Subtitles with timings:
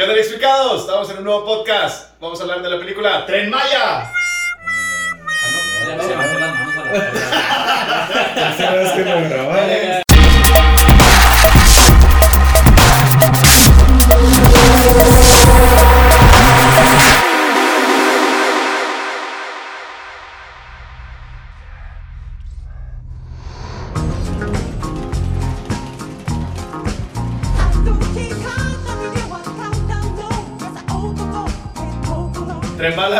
[0.00, 0.80] ¿Qué tal explicados?
[0.80, 2.18] Estamos en un nuevo podcast.
[2.22, 4.00] Vamos a hablar de la película Tren Maya.
[4.00, 4.12] Ah,
[5.86, 8.54] Ya se levantó las manos a la verga.
[8.56, 9.66] Esa vez que lo grabaron.
[9.66, 10.02] Tren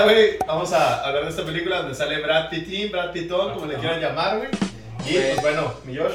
[0.05, 0.39] Güey.
[0.47, 4.01] Vamos a hablar de esta película donde sale Brad Pittin, Brad Pittón, como le quieran
[4.01, 4.49] llamar, güey.
[5.07, 6.15] Y pues bueno, mi Josh,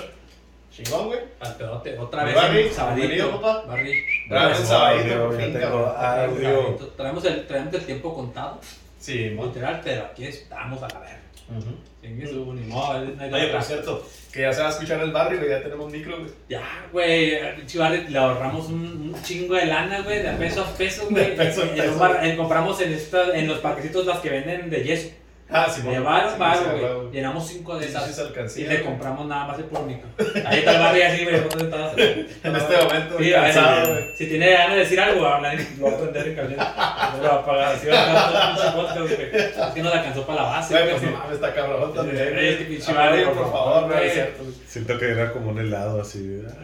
[0.72, 1.20] chingón, güey.
[1.40, 2.36] Al pedote, otra vez.
[2.36, 3.42] Barry, sabadito.
[3.42, 3.64] papá.
[3.68, 4.04] Barry.
[4.30, 6.78] Bravo, sabadito, por fin, cabrón.
[6.96, 8.60] Traemos el, traemos el tiempo contado,
[9.00, 11.25] Sí, literal, pero aquí estamos a la verga.
[11.50, 11.76] Ujú.
[12.02, 15.12] Sin eso, ni modo, no Oye, por cierto, que ya se va a escuchar el
[15.12, 15.50] barrio, güey.
[15.50, 16.32] Ya tenemos micro, güey.
[16.50, 17.40] Ya, güey,
[17.78, 21.24] Barry le ahorramos un, un chingo de lana, güey, de peso a peso, güey.
[21.26, 21.94] De peso a En peso.
[21.94, 25.10] un bar- en- compramos en, esta, en los parquecitos las que venden de yeso.
[25.48, 27.12] Ah, sí, llevaron, sí, güey.
[27.12, 28.58] Llenamos cinco de esas.
[28.58, 30.08] Y le compramos nada más el micro.
[30.44, 31.36] Ahí está el Barry así, güey.
[31.36, 35.86] En este momento, Sí, ver, cansado, si tiene ganas de decir algo, habla y lo
[35.86, 36.66] va a prender en caliente.
[36.66, 37.78] No lo va a apagar.
[37.78, 39.36] Si va a el podcast, güey.
[39.36, 40.96] Es que no le alcanzó para la base, Güey, güey.
[41.00, 42.34] pues no mames, está cabrón también.
[42.34, 42.48] Güey.
[42.48, 44.54] es que pinche A ver, barrio, por por favor, favor, no es güey.
[44.68, 46.42] Siento que era como un helado así.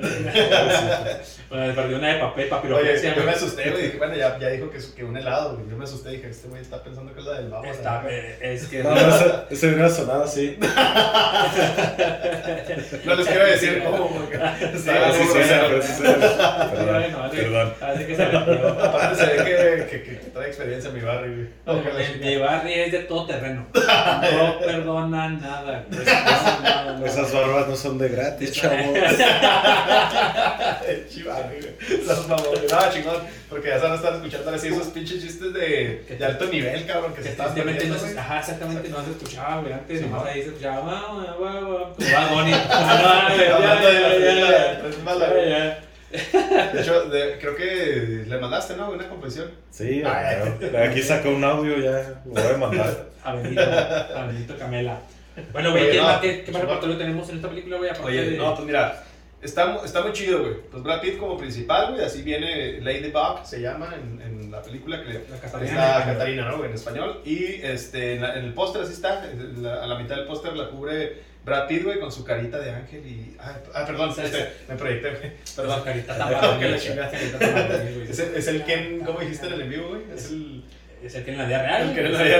[1.50, 3.98] Bueno, le perdió una de papel, Oye, papiroflexia, yo me asusté, güey.
[3.98, 5.70] Bueno, ya, ya dijo que, un helado, güey.
[5.70, 7.66] Yo me asusté, dije, este güey está pensando que es la del babo.
[7.66, 8.84] Está, eh, es que.
[8.84, 10.58] No, ese, ese hubiera sonado así.
[13.06, 15.82] No les quiero decir cómo, porque Sí, está sí, muy sí, grosero.
[15.82, 16.04] sí, sí, sí.
[17.36, 17.74] Perdón.
[17.82, 18.24] Así que se.
[18.26, 19.44] Aparte se ve que,
[19.90, 21.02] que, que, que trae experiencia en mi.
[21.66, 23.68] Ojalá Mi- Barry es de todo terreno.
[23.74, 25.86] No perdona nada.
[25.90, 27.06] No, no.
[27.06, 28.76] Esas barbas no son de gratis, chavo.
[31.10, 32.02] Chivarri, güey.
[32.02, 32.72] Esas mamones.
[32.72, 33.42] No, chingón.
[33.50, 36.46] Porque ya se van a estar escuchando ahora sí esos pinches chistes de, de alto
[36.46, 38.18] nivel, cabrón, que se no se, güey.
[38.18, 39.74] ajá, exactamente, no se escuchaba, güey.
[39.74, 40.30] Antes Sí, nomás ¿no?
[40.30, 42.54] ahí se escuchaba, "Guau, guau, guau, guau", como.
[42.54, 43.88] Ah, ya, Hablando
[46.74, 48.92] de hecho, de- creo que le mandaste, ¿no?
[48.92, 49.52] Una composición.
[49.70, 50.36] Sí, Ay.
[50.60, 52.22] de aquí sacó un audio ya.
[52.26, 53.06] Lo voy a mandar.
[53.24, 54.98] A Benito, a Benito Camela.
[55.54, 57.92] Bueno, güey, ¿qué, más, sí, repertorio tenemos en esta película, güey?
[58.04, 59.04] Oye, de- no, pues mira,
[59.42, 60.54] está, está muy chido, güey.
[60.72, 65.04] Pues Brad Pitt como principal, güey, así viene Ladybug, se llama en, en la película
[65.04, 65.72] que La Catarina.
[66.00, 66.64] está Catarina, ¿no?
[66.66, 67.22] En español.
[67.26, 69.24] Y este, en, la- en el póster así está,
[69.58, 72.70] la- a la mitad del póster la cubre Brad Pitt, güey, con su carita de
[72.70, 73.36] ángel y...
[73.40, 75.32] Ah, ah, perdón, Sí, este, me proyecté, güey.
[75.56, 75.82] Perdón.
[75.84, 76.62] carita tan.
[78.10, 80.02] Es el, es el Ken, ¿cómo dijiste en el en vivo, güey?
[80.16, 80.64] Es el...
[81.04, 81.90] Es el que en la vida real.
[81.90, 82.40] El que en la vida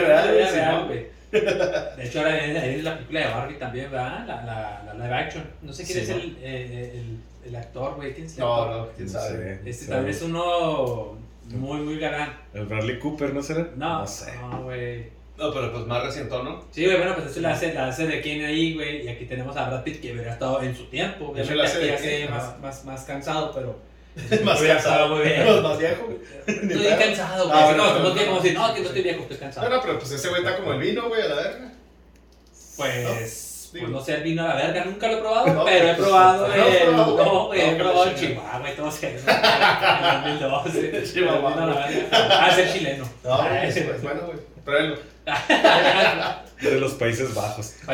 [0.52, 1.21] real, güey.
[1.32, 4.26] De hecho, ahora viene viene la película de Barbie también, ¿verdad?
[4.28, 5.44] La, la, la live action.
[5.62, 6.16] No sé quién Sí, es ¿no?
[6.16, 6.92] el, eh,
[7.44, 8.14] el, el actor, güey.
[8.14, 8.78] ¿Quién es el No, actor?
[8.78, 9.54] no, quién sabe.
[9.54, 12.34] Este Sí, también es uno muy, muy galán.
[12.54, 13.70] El Bradley Cooper, ¿no será?
[13.76, 14.32] No, No sé.
[14.42, 15.22] no, güey.
[15.38, 16.66] No, pero pues más recientón, ¿no?
[16.70, 19.06] Sí, güey, bueno, pues eso la hace, la hace de Ken ahí, güey.
[19.06, 21.30] Y aquí tenemos a Brad Pitt que hubiera estado en su tiempo.
[21.30, 23.80] Obviamente la hace aquí de ya se Ken, más, más, más cansado, pero.
[24.44, 24.78] Más cansado.
[24.78, 25.64] estado muy bien.
[25.64, 26.10] Más viejo,
[26.46, 27.60] Estoy cansado, güey.
[27.60, 28.14] Ah, no.
[28.26, 29.70] como si, no, que no estoy viejo, estoy cansado.
[29.70, 31.72] No, no, pero pues ese güey está como el vino, güey, a la verga.
[32.76, 33.04] Pues,
[33.74, 35.90] No, pues no sé, el vino a la verga, nunca lo he probado, No, pero
[35.90, 36.96] he probado no, el.
[36.96, 39.08] no, No, güey, he no, probado el chihuahua, güey, todo se.
[39.08, 41.14] En 2012.
[41.14, 41.52] Chihuahua.
[41.52, 42.08] El vino a la verga.
[42.12, 43.10] Ah, es chileno.
[43.24, 44.38] No, güey, pues, pues, bueno, güey.
[44.66, 44.98] Pruébenlo.
[46.62, 47.76] De los Países Bajos.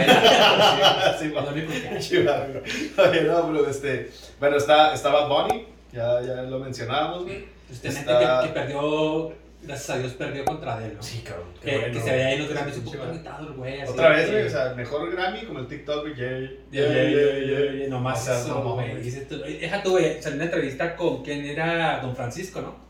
[1.19, 1.33] Sí.
[2.97, 4.11] Oye, no, este.
[4.39, 5.76] Bueno, está, está Bad Bunny.
[5.91, 7.45] Ya, ya lo mencionábamos, güey.
[7.69, 11.03] Usted Está- que, que perdió, gracias a Dios, perdió contra él, ¿no?
[11.03, 11.47] Sí, cabrón.
[11.61, 13.15] Que, que se veía ahí en los un Sí, poquito güey.
[13.15, 13.81] agitado el güey.
[13.81, 16.15] así Otra vez, güey, o sea, mejor Grammy como el TikTok, güey.
[16.15, 17.09] Yeah, yeah, yeah,
[17.39, 19.11] yeah, yeah, Nomás O sea, eso, no, güey.
[19.27, 20.21] tú- Deja tú, güey.
[20.21, 22.86] Salió una entrevista con quien era Don Francisco, ¿no?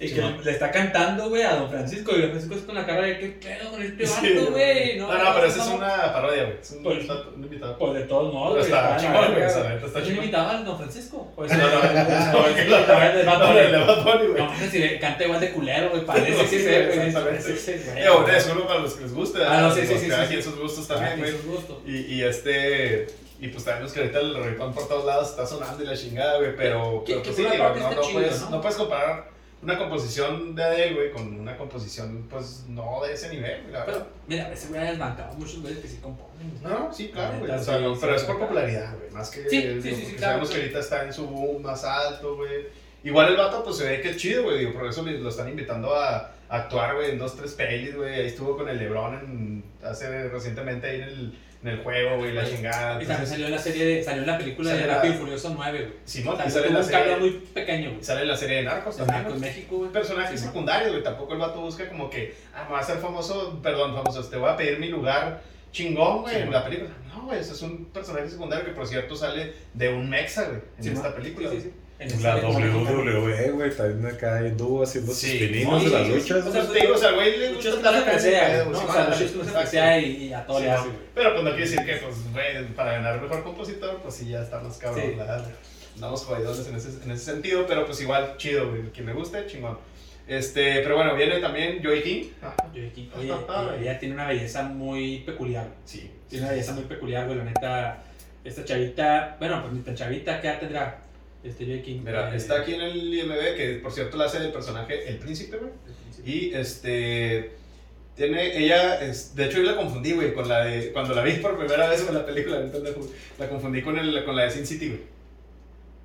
[0.00, 0.38] Y Sí, que man.
[0.44, 2.12] le está cantando, güey, a Don Francisco.
[2.14, 4.96] Y Don Francisco es con la cara de, ¿qué pedo con este Sí, vato, güey?
[4.96, 6.56] No, no, pero esa es una parodia, güey.
[6.60, 7.78] Es un, Pues- invitado- un invitado.
[7.78, 10.14] Pues de todos modos, está chingón, güey, está ¿Es un chingón.
[10.24, 11.32] invitado al Don Francisco?
[11.36, 14.42] Pues No, no, no, no, no, no, es el No, Bunny, güey.
[14.44, 16.04] No si canta igual de culero, güey.
[16.06, 16.64] Parece Sí, que sí,
[17.18, 17.42] güey.
[17.42, 19.40] Sí, sí, es uno para los que les guste.
[19.44, 20.48] Ah, no, sí, sí, Los sí, Cada sí, quien sí.
[20.48, 21.34] sus gustos también, güey.
[21.86, 23.08] Y, este.
[23.40, 26.38] Y pues sabemos que ahorita el reggaetón por todos lados está sonando y la chingada,
[26.38, 26.54] güey.
[26.56, 28.50] Pero, ¿Qué- pero pues sí, no, no puedes, ¿no?
[28.50, 29.30] no puedes comparar
[29.62, 33.80] una composición de Adele, güey, con una composición, pues no de ese nivel, güey, la
[33.84, 33.94] verdad.
[33.98, 36.52] Pero, mira, ese güey ha desbancado muchos güeyes que sí componen.
[36.62, 37.50] No, sí, claro, güey.
[37.50, 39.10] O sea, no, pero es por popularidad, güey.
[39.10, 39.48] Más que.
[39.48, 40.60] Sí, sí, sí, sí, porque claro, Sabemos que sí.
[40.62, 42.66] ahorita está en su boom más alto, güey.
[43.04, 44.58] Igual el vato, pues se ve que es chido, güey.
[44.58, 46.16] Digo, por eso le- lo están invitando a,
[46.48, 48.14] a actuar, güey, en dos, tres pelis, güey.
[48.14, 52.32] Ahí estuvo con el Lebron en, hace recientemente ahí en el, en el juego, güey,
[52.32, 53.02] la chingada.
[53.02, 55.52] Y también salió en la serie, de- salió en la película de Rápido y Furioso
[55.56, 55.92] 9, güey.
[56.04, 58.04] Simón, y sale la serie, muy pequeño, güey.
[58.04, 59.16] sale la serie de Narcos también.
[59.22, 59.50] Narcos güey.
[59.50, 59.90] México, güey.
[59.92, 61.02] Personajes secundarios, güey.
[61.02, 64.36] Tampoco el vato busca como que, ah, me voy a hacer famoso, perdón, famoso, te
[64.36, 66.90] voy a pedir mi lugar chingón, güey, en la película.
[67.08, 70.60] No, güey, ese es un personaje secundario que, por cierto, sale de un mexa, güey,
[70.80, 71.50] en esta película.
[71.50, 71.72] Sí, sí, sí.
[71.98, 72.36] En La.
[72.36, 76.46] WWE, güey, también acá anduvo haciendo sus pininos de las luchas.
[76.46, 78.14] o sea, te digo, o sea, güey le gusta no se estar acá en el
[78.14, 78.78] presea, pedo, ¿no?
[78.78, 79.52] O sea, exacto.
[79.52, 80.88] presea y, y a todo le hace.
[81.14, 84.42] Pero pues no quiere decir que, pues, güey, para ganar mejor compositor, pues sí, ya
[84.42, 85.16] estamos cabrón, Sí.
[85.16, 85.44] la.
[85.96, 88.82] Andamos jodidones en ese, en ese sentido, pero pues igual, chido, güey.
[88.92, 89.76] Quien me guste, chingón.
[90.28, 92.24] Este, pero bueno, viene también Joey King.
[92.72, 95.66] Yo aquí, oye, eh, ella tiene una belleza muy peculiar.
[95.84, 96.08] Sí.
[96.28, 97.38] Tiene una belleza muy peculiar, güey.
[97.38, 98.02] La neta,
[98.44, 100.98] esta chavita, bueno, pues ni tan chavita, ¿qué edad tendrá?
[101.44, 102.00] Este King.
[102.04, 105.18] Mira, eh, está aquí en el IMB, que por cierto la hace del personaje El
[105.18, 105.72] Príncipe, güey.
[106.24, 107.52] Y este.
[108.16, 111.34] Tiene, ella, es, de hecho yo la confundí, güey, con la de, cuando la vi
[111.34, 112.58] por primera vez en la película,
[113.38, 115.00] la confundí con, el, con la de Sin City, güey.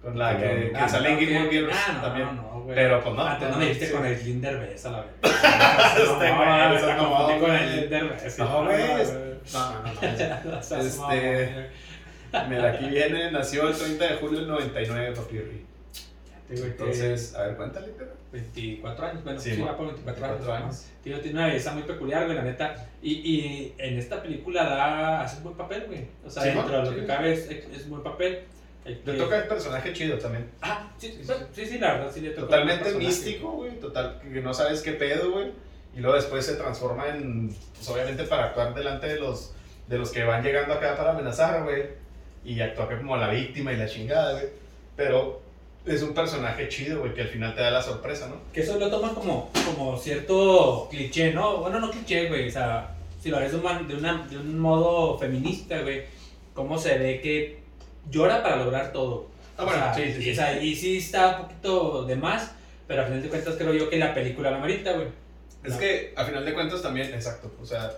[0.03, 1.50] Con la que, que Ah, sale en no, Gilmore.
[1.50, 2.25] Girls Ah, no, también.
[2.27, 2.75] no, no, güey.
[2.75, 3.91] Pero, pues, no, Antes no no, me viste sí.
[3.94, 5.09] con el Linder Bess a la vez.
[5.24, 5.47] Este
[6.29, 7.63] no, no, no, confundí con güey.
[7.63, 8.38] el Linder Bess.
[8.38, 8.77] No, güey.
[8.77, 10.51] No, no, no.
[10.51, 11.65] No seas Este- mamón, güey.
[12.50, 15.63] Mira, aquí viene, nació el 30 de julio del 99, papi que
[16.56, 18.12] Entonces, a ver, cuéntale, pero.
[18.33, 20.65] 24 años, bueno, Sí, sí, va por 24, 24 años.
[20.65, 20.85] años.
[21.03, 22.88] Tío, tiene una belleza muy peculiar, güey, la neta.
[23.01, 26.07] Y, y en esta película da, hace un buen papel, güey.
[26.25, 26.95] O sea, Sí, dentro de lo Sí.
[26.95, 28.39] que cabe es, es un buen papel.
[28.86, 30.50] Le que- toca el personaje chido también.
[30.63, 31.15] Ah, sí,
[31.53, 32.41] sí, sí, la verdad, sí le toca.
[32.47, 33.79] Totalmente místico, güey.
[33.79, 35.51] Total, que no sabes qué pedo, güey.
[35.95, 39.53] Y luego después se transforma en, pues obviamente para actuar delante de los,
[39.88, 41.83] de los que van llegando acá para amenazar, güey.
[42.45, 44.45] Y actúa como la víctima y la chingada, güey.
[44.95, 45.41] Pero
[45.85, 48.35] es un personaje chido, güey, que al final te da la sorpresa, ¿no?
[48.53, 51.57] Que eso lo toma como, como cierto cliché, ¿no?
[51.57, 52.47] Bueno, no cliché, güey.
[52.47, 53.57] O sea, si lo ves de
[53.95, 56.03] una- de un modo feminista, güey,
[56.53, 57.59] cómo se ve que
[58.09, 59.27] llora para lograr todo.
[59.57, 60.31] Ah, bueno, O sea, sí, sí, y, sí.
[60.31, 62.51] o sea, y sí está un poquito de más,
[62.87, 65.07] pero a final de cuentas creo yo que la película la merita, güey.
[65.63, 65.79] Es No.
[65.79, 67.51] que a final de cuentas también, exacto.
[67.61, 67.91] O sea,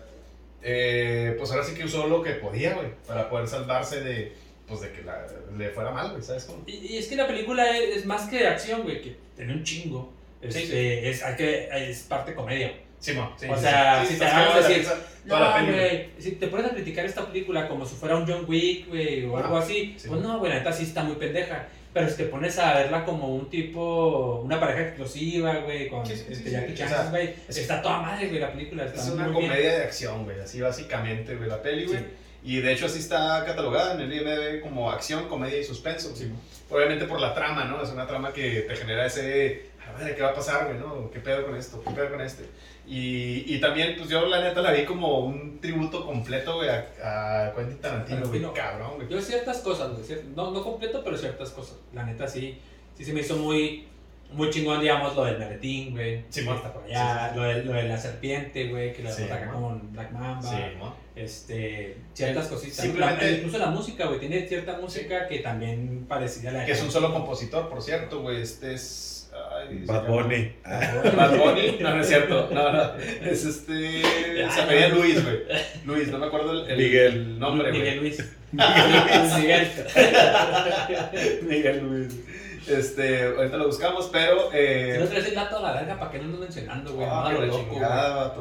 [0.68, 4.34] eh, pues ahora sí que usó lo que podía, güey, para poder salvarse de,
[4.68, 5.26] pues de que la-
[5.56, 6.64] le fuera mal, güey, ¿sabes cómo?
[6.66, 9.54] Y, y es que la película es, es más que de acción, güey, que tiene
[9.54, 10.12] un chingo.
[10.42, 10.62] Sí, Este,
[11.02, 11.08] sí.
[11.08, 12.74] Es, hay que, es parte comedia.
[13.00, 14.88] Sí, mo, sí, O sí, sea, sí, si sí, te hagas la decir,
[15.26, 18.46] la No, peli, si te pones a criticar esta película como si fuera un John
[18.48, 20.08] Wick, güey, o algo Ah, así, sí.
[20.08, 21.68] pues no, güey, la neta sí está muy pendeja.
[21.96, 26.14] Pero si te pones a verla como un tipo, una pareja explosiva, güey, con Sí,
[26.18, 26.52] sí, este, sí.
[26.52, 28.84] Jackie Chan, güey, es- está toda madre, güey, la película.
[28.84, 29.34] Está Es una bien.
[29.48, 32.00] comedia de acción, güey, así básicamente, güey, la peli, güey.
[32.44, 36.14] Y de hecho así está catalogada en el IMDb como acción, comedia y suspenso.
[36.70, 37.82] Obviamente por la trama, ¿no?
[37.82, 41.10] Es una trama que te genera ese, a ver, ¿qué va a pasar, güey, no?
[41.12, 41.82] ¿Qué pedo con esto?
[41.82, 42.44] ¿Qué pedo con este?
[42.88, 47.48] Y, y también, pues yo la neta la vi como un tributo completo, güey, a,
[47.48, 49.08] a Quentin Tarantino, güey, cabrón, güey.
[49.10, 51.78] Yo ciertas cosas, güey, no, no completo, pero ciertas cosas.
[51.94, 52.60] La neta sí,
[52.96, 53.88] sí se me hizo muy,
[54.32, 56.24] muy chingón, digamos, lo del maletín, güey.
[56.30, 57.40] Sí, está por allá, Sí, sí, sí.
[57.40, 60.42] Lo, de, lo de la serpiente, güey, que la Sí, ataca con Black Mamba.
[60.48, 60.96] Sí, ¿no?
[61.16, 62.78] Este, ciertas cositas.
[62.78, 66.72] Simplemente- La- incluso la música, güey, tiene cierta música que también parecía la de Que
[66.74, 69.15] es un solo compositor, por cierto, güey, este es...
[69.86, 70.52] Bad Bunny.
[70.64, 70.80] Ah,
[71.16, 72.92] Bad Bunny, no, no es cierto, no, no,
[73.26, 74.02] es este,
[74.50, 75.38] se apellida Luis, güey,
[75.86, 77.14] Luis, no me acuerdo el, el- Miguel.
[77.14, 77.82] el nombre, güey.
[77.82, 78.36] Miguel Luis.
[78.52, 79.68] Miguel.
[81.44, 82.14] Miguel Luis.
[82.68, 84.50] Este, ahorita lo buscamos, pero.
[84.50, 87.08] Si Eh, no traes el dato a la verga, ¿para qué no andas mencionando, güey?
[87.08, 87.80] ah, no a lo loco.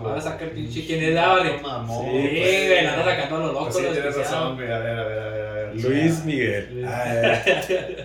[0.09, 1.59] Ahora saca el pinche quién es Dable.
[1.61, 2.67] Mamón, Sí, pues.
[2.69, 3.65] güey, anda sacando a lo loco.
[3.65, 4.35] Pues sí, lo tienes especial.
[4.41, 4.73] razón, güey.
[4.73, 5.43] A ver, a ver, a ver.
[5.43, 5.75] A ver.
[5.85, 6.87] Luis Miguel.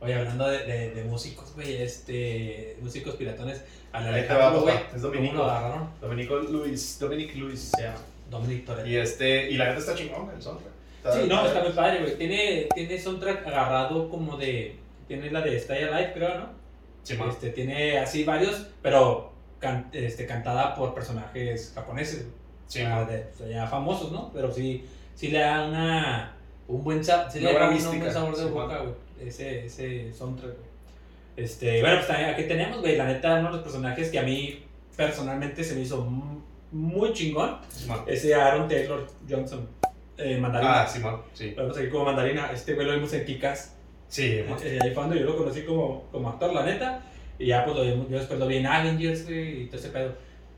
[0.00, 2.76] Oye, hablando de, de, de músicos, güey, este.
[2.80, 3.62] Músicos piratones.
[3.92, 4.74] Al Alejandro, güey.
[4.94, 5.32] es Dominico.
[5.34, 5.90] ¿Cómo lo agarraron?
[6.00, 7.98] Dominico Luis, Dominic Luis se llama.
[8.30, 8.88] Dominic Toretto.
[8.88, 10.72] Y este, y la neta está chingón, el soundtrack.
[10.98, 12.16] Está- Sí, no, está muy padre, güey.
[12.16, 14.76] Tiene, tiene soundtrack agarrado como de.
[15.08, 16.46] Tiene la de Stay Alive, creo, ¿no?
[17.02, 17.28] Sí, man.
[17.30, 22.26] Este, tiene así varios, pero can- este, cantada por personajes japoneses.
[22.68, 23.06] Sí, o sea, man.
[23.08, 24.30] de, o sea, ya famosos, ¿no?
[24.32, 26.36] Pero sí, sí le da una,
[26.68, 28.94] un buen, sa- sí le da un, buen sabor de sí, boca, güey.
[29.24, 30.70] Ese, ese soundtrack, güey.
[31.36, 34.22] Este, bueno, pues también aquí tenemos, güey, la neta, uno de los personajes que a
[34.22, 34.62] mí
[34.96, 36.40] personalmente se me hizo mu-
[36.72, 37.58] muy chingón.
[37.68, 38.00] Sí, man.
[38.06, 39.66] Ese Aaron Taylor Johnson,
[40.18, 40.82] eh, mandarina.
[40.82, 41.16] Ah, sí, man.
[41.32, 41.52] Sí.
[41.56, 42.50] Lo vemos aquí como mandarina.
[42.52, 43.74] Este güey lo vimos en Kikas.
[44.08, 44.58] Sí, man.
[44.62, 47.02] Eh, ahí fue cuando yo lo conocí como, como actor, la neta.
[47.38, 49.88] Y ya pues lo vimos, yo después lo vi en Avengers, güey, y todo ese
[49.88, 50.12] pedo.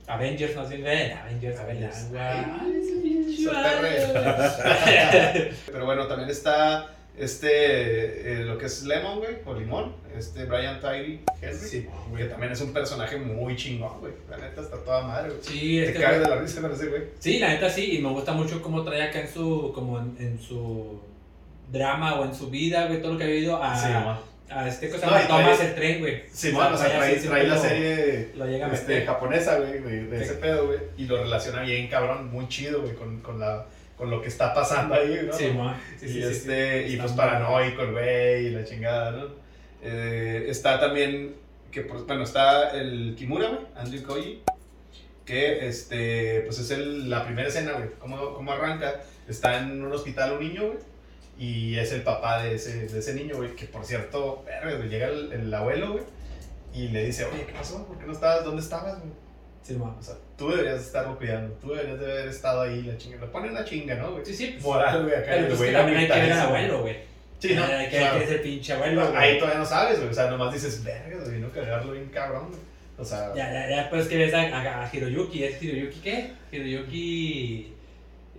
[0.09, 2.11] Avengers, no sé, güey, Avengers, Avengers.
[2.11, 3.33] güey.
[3.35, 5.53] Esa perre.
[5.71, 10.81] Pero bueno, también está este, eh, lo que es Lemon, güey, o Limón, este Brian
[10.81, 14.13] Tyree Henry, Sí, que también es un personaje muy chingón, güey.
[14.31, 15.41] La neta está toda madre, güey.
[15.43, 17.03] Sí, Te este güey- de la risa ese güey.
[17.19, 20.17] Sí, la neta sí, y me gusta mucho cómo trae acá en su, como en,
[20.19, 21.01] en su
[21.71, 23.89] drama o en su vida, güey, todo lo que ha vivido a, Sí,
[24.51, 26.23] a este cosa No, Thomas el tren, güey.
[26.31, 30.05] Sí, O man, o sea, trae trae, trae la serie lo, este, japonesa, güey, de,
[30.07, 30.25] de Sí.
[30.25, 30.79] ese pedo, güey.
[30.99, 33.67] Y lo relaciona bien, cabrón, muy chido, güey, con, con, la,
[34.03, 35.33] con lo que está pasando ahí, ¿no?
[35.33, 35.81] Sí, ma.
[35.97, 36.95] Sí, y sí, este, sí.
[36.95, 39.27] y pues paranoico el güey y la chingada, ¿no?
[39.81, 41.37] Eh, está también,
[41.71, 44.43] que bueno, está el Kimura, güey, Andrew Koji,
[45.25, 49.93] que este, pues es el, la primera escena, güey, cómo, cómo arranca, está en un
[49.93, 50.79] hospital un niño, güey,
[51.39, 54.45] y es el papá de ese, de ese niño, güey, que por cierto,
[54.91, 56.05] llega el, el abuelo, güey,
[56.75, 57.87] y le dice, oye, ¿qué pasó?
[57.87, 58.45] ¿Por qué no estabas?
[58.45, 59.13] ¿Dónde estabas, güey?
[59.63, 59.97] Sí, ma.
[59.99, 63.27] O sea, tú deberías estarlo cuidando, tú deberías de haber estado ahí, la chinga, le
[63.29, 64.25] ponen la chinga, ¿no, güey?
[64.27, 64.47] Sí, sí.
[64.55, 66.97] pues, Moral, güey, acá, Pero el pues que también hay que ver al abuelo, güey.
[67.39, 67.65] Sí, ¿no?
[67.65, 68.19] Hay que Claro.
[68.19, 69.17] ver ese pinche abuelo, güey.
[69.23, 70.11] Ahí todavía no sabes, güey.
[70.11, 72.61] O sea, nomás dices, verga, güey, no cagarlo bien cabrón, güey.
[72.99, 76.31] O sea, Ya, ya, ya, pues que ves a, a, a Hiroyuki, ¿es Hiroyuki qué?
[76.53, 77.72] Hiroyuki...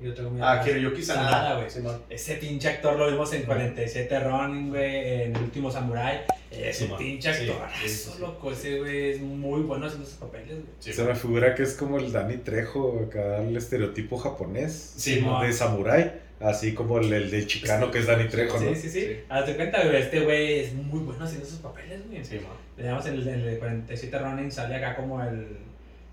[0.01, 1.67] Y otro como ah, Hiroyuki Sanada, güey.
[2.09, 6.21] Ese pinche actor lo vimos en 47 Ronin, güey, en El Último Samurai.
[6.51, 6.99] Es Sí, un man.
[6.99, 8.19] pinche Sí, actorazo, sí, sí, sí.
[8.21, 8.51] loco.
[8.51, 10.63] Ese güey es muy bueno haciendo sus papeles, güey.
[10.79, 15.21] Sí, Se me figura que es como el Danny Trejo, acá el estereotipo japonés Sí,
[15.21, 15.45] man.
[15.47, 18.69] de samurái, así como el, el de chicano que es Danny Trejo, ¿no?
[18.73, 19.01] Sí, sí, sí.
[19.01, 19.15] Sí.
[19.29, 22.23] Hazte cuenta, güey, este güey es muy bueno haciendo sus papeles, güey.
[22.25, 22.51] Sí, man.
[22.77, 25.57] Digamos, en el, en el 47 Ronin sale acá como el.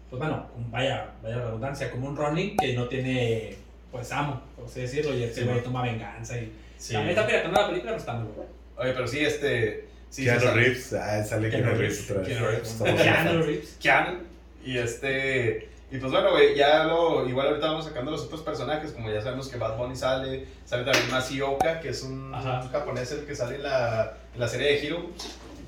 [0.09, 3.55] Pues bueno, vaya, vaya redundancia, como un Ronin que no tiene,
[3.91, 6.53] pues amo, por así decirlo, y este Sí, güey toma venganza y.
[6.79, 6.93] Sí.
[6.95, 8.51] También está piratando la película, pero está muy bueno.
[8.77, 9.89] Oye, pero sí, este.
[10.09, 12.29] Sí, Keanu Reeves, ah, sale Keanu Reeves, otra vez.
[12.29, 12.77] Keanu Reeves.
[13.03, 13.43] Keanu.
[13.43, 13.77] Reeves.
[13.81, 14.19] Keanu.
[14.65, 15.69] Y este.
[15.93, 17.29] Y pues bueno, güey, ya lo.
[17.29, 18.93] Igual ahorita vamos sacando los otros personajes.
[18.93, 20.47] Como ya sabemos que Bad Bunny sale.
[20.65, 22.63] Sale también Masioka, que es un, Ajá.
[22.71, 25.11] japonés el que sale en la, en la serie de Hero.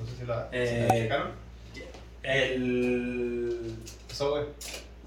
[0.00, 1.28] No sé si la, si la Eh, checaron.
[2.22, 3.74] El.
[4.10, 4.44] Eso, güey.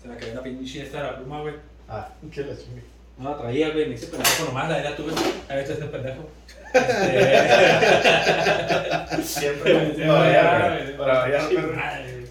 [0.01, 1.55] Se me cayó una pinche esta de la pluma, güey.
[1.87, 2.81] Ah, qué la chingue.
[3.17, 5.13] No la traía, güey, me hice pendejo nomás, la era tuve.
[5.49, 6.29] A ver, este pendejo.
[6.73, 7.39] Este...
[9.23, 9.95] Siempre.
[9.95, 10.83] Sí, Para variar, güey.
[10.83, 11.41] güey, Para variar,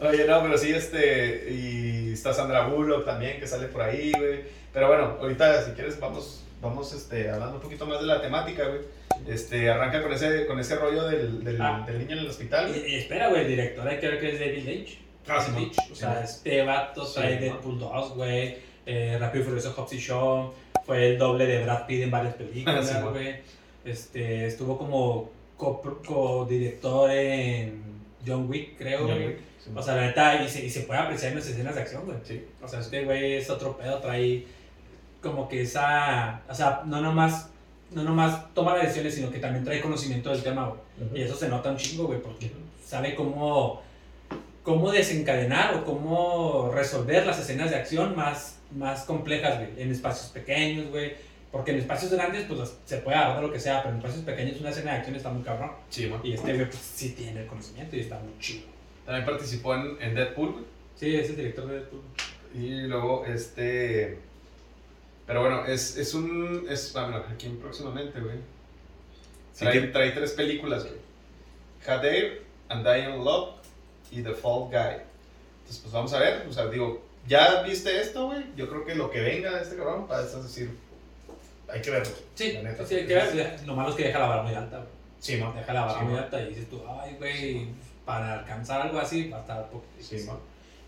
[0.03, 4.41] Oye, no, pero sí, este, y está Sandra Bullock también, que sale por ahí, güey.
[4.73, 8.65] Pero bueno, ahorita, si quieres, vamos, vamos, este, hablando un poquito más de la temática,
[8.67, 8.81] güey.
[9.29, 11.83] Este, arranca con ese, con ese rollo del, del, Ah.
[11.87, 12.93] del niño en el hospital, Y, güey.
[12.93, 14.99] y espera, güey, el director hay que ver que es David Lynch.
[15.29, 15.79] Ah, sí, Lynch.
[15.79, 16.25] O Sí, sea, man.
[16.25, 17.39] este vato Sí, trae.
[17.39, 18.57] Deadpool 2, güey.
[18.87, 20.53] Eh, Rápido y Furioso Hobbs y Shaw.
[20.87, 23.37] Fue el doble de Brad Pitt en varias películas, Sí, güey.
[23.85, 27.83] Este, estuvo como co- co-director en
[28.27, 29.27] John Wick, creo, John güey.
[29.29, 31.75] Wick, sí, O sea, la neta, y se, y se puede apreciar en las escenas
[31.75, 32.17] de acción, güey.
[32.25, 32.45] Sí.
[32.63, 34.45] O sea, este güey es otro pedo, trae
[35.23, 36.43] como que esa.
[36.49, 37.51] O sea, no nomás,
[37.91, 40.81] no nomás toma las decisiones, sino que también trae conocimiento del tema, güey.
[41.21, 42.51] Y eso se nota un chingo, güey, porque
[42.85, 43.83] sabe cómo,
[44.63, 50.31] cómo desencadenar o cómo resolver las escenas de acción más, más complejas, güey, en espacios
[50.31, 51.13] pequeños, güey.
[51.53, 54.61] Porque en espacios grandes, pues se puede agarrar lo que sea, pero en espacios pequeños
[54.61, 55.71] una escena de acción está muy cabrón.
[55.89, 56.21] Sí, man.
[56.25, 58.67] Y este güey, pues sí tiene el conocimiento y está muy chido.
[59.07, 60.65] También participó en, en Deadpool, güey.
[60.97, 62.01] Sí, es el director de Deadpool.
[62.55, 64.19] Y luego, este.
[65.27, 66.67] Pero bueno, es, es un.
[66.69, 68.37] Es, ah, bueno, aquí próximamente, güey.
[69.53, 70.97] Sí, Trae, que- trae tres películas, güey.
[71.87, 73.51] I Am Love
[74.11, 74.97] y The Fall Guy.
[75.61, 76.47] Entonces, pues vamos a ver.
[76.49, 78.45] O sea, digo, ¿ya viste esto, güey?
[78.57, 80.77] Yo creo que lo que venga de este cabrón, para eso decir.
[81.69, 82.13] Hay que verlo.
[82.35, 82.87] Sí, La neta.
[82.87, 83.61] sí, hay que ver.
[83.67, 84.89] Lo malo es que deja la vara muy alta, güey.
[85.19, 85.55] Sí, man.
[85.55, 87.69] Deja la vara Sí, muy alta y dices tú, ay, güey,
[88.05, 90.37] para alcanzar algo así va a estar poco Sí, man.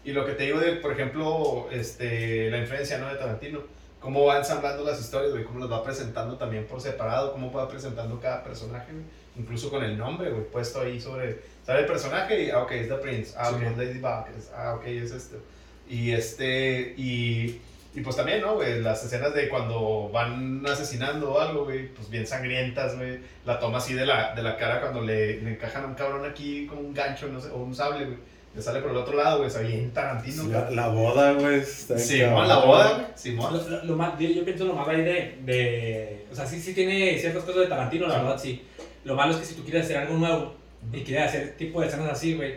[0.04, 3.08] Y lo que te digo de, por ejemplo, este, la influencia ¿no?
[3.08, 3.60] de Tarantino,
[3.98, 7.68] cómo va ensamblando las historias, güey, cómo las va presentando también por separado, cómo va
[7.68, 9.04] presentando cada personaje, güey,
[9.36, 12.88] incluso con el nombre, güey, puesto ahí sobre, sale el personaje y, ah, ok, es
[12.88, 15.36] The Prince, ah, Sí, ok, es Ladybug, es, ah, ok, es este.
[15.88, 17.60] Y este, y,
[17.94, 18.80] y pues también, ¿no, güey?
[18.80, 23.78] Las escenas de cuando van asesinando o algo, güey, pues bien sangrientas, güey, la toma
[23.78, 26.78] así de la, de la cara cuando le, le encajan a un cabrón aquí con
[26.78, 28.18] un gancho, no sé, o un sable, güey.
[28.54, 31.56] Le sale por el otro lado, güey, o sea, bien Tarantino, La, boda, güey.
[31.60, 33.06] está Simón, la boda, güey.
[33.14, 33.52] Simón.
[33.52, 36.26] Lo, lo- lo más, yo, yo pienso lo más ahí de, de.
[36.32, 38.20] O sea, sí, sí tiene ciertas cosas de Tarantino, la Sí.
[38.20, 38.62] verdad, sí.
[39.04, 40.54] Lo malo es que si tú quieres hacer algo nuevo
[40.90, 42.54] y quieres hacer tipo de escenas así, güey,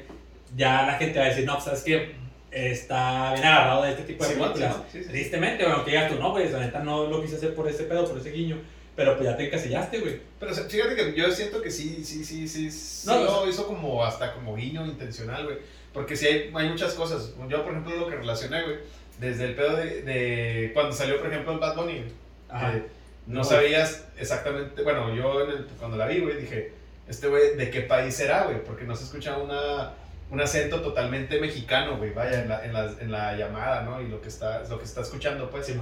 [0.55, 2.11] ya la gente va a decir, no, pues sabes que
[2.51, 4.77] está bien agarrado de este tipo de Simón, películas.
[4.91, 5.09] Sí, sí.
[5.09, 7.83] Tristemente, bueno, que digas tú, no, güey, la neta no lo quise hacer por ese
[7.83, 8.57] pedo, por ese guiño,
[8.95, 10.19] pero pues ya te encasillaste, güey.
[10.39, 14.03] Pero fíjate que yo siento que sí, sí, sí, sí, sí No, lo hizo como
[14.03, 15.57] hasta como guiño intencional, güey.
[15.93, 17.33] Porque sí hay, hay muchas cosas.
[17.47, 18.77] Yo, por ejemplo, lo que relacioné, güey,
[19.19, 22.03] desde el pedo de, de cuando salió, por ejemplo, el Bad Bunny.
[22.49, 22.75] Ajá.
[22.75, 22.83] Eh,
[23.27, 23.43] no No.
[23.43, 26.71] sabías exactamente, bueno, yo en el- cuando la vi, güey, dije,
[27.07, 28.63] este güey, ¿de qué país será, güey?
[28.63, 29.93] Porque no se escucha una,
[30.31, 34.01] un acento totalmente mexicano, güey, vaya, en la, en, la, en la llamada, ¿no?
[34.01, 35.65] Y lo que está, lo que está escuchando, pues.
[35.67, 35.73] Sí.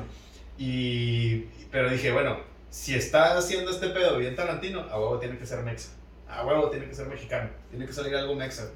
[0.57, 2.39] Y, pero dije, bueno,
[2.69, 5.89] si está haciendo este pedo bien Tarantino, a huevo tiene que ser mexa.
[6.27, 7.49] A huevo tiene que ser mexicano.
[7.69, 8.69] Tiene que salir algo mexa.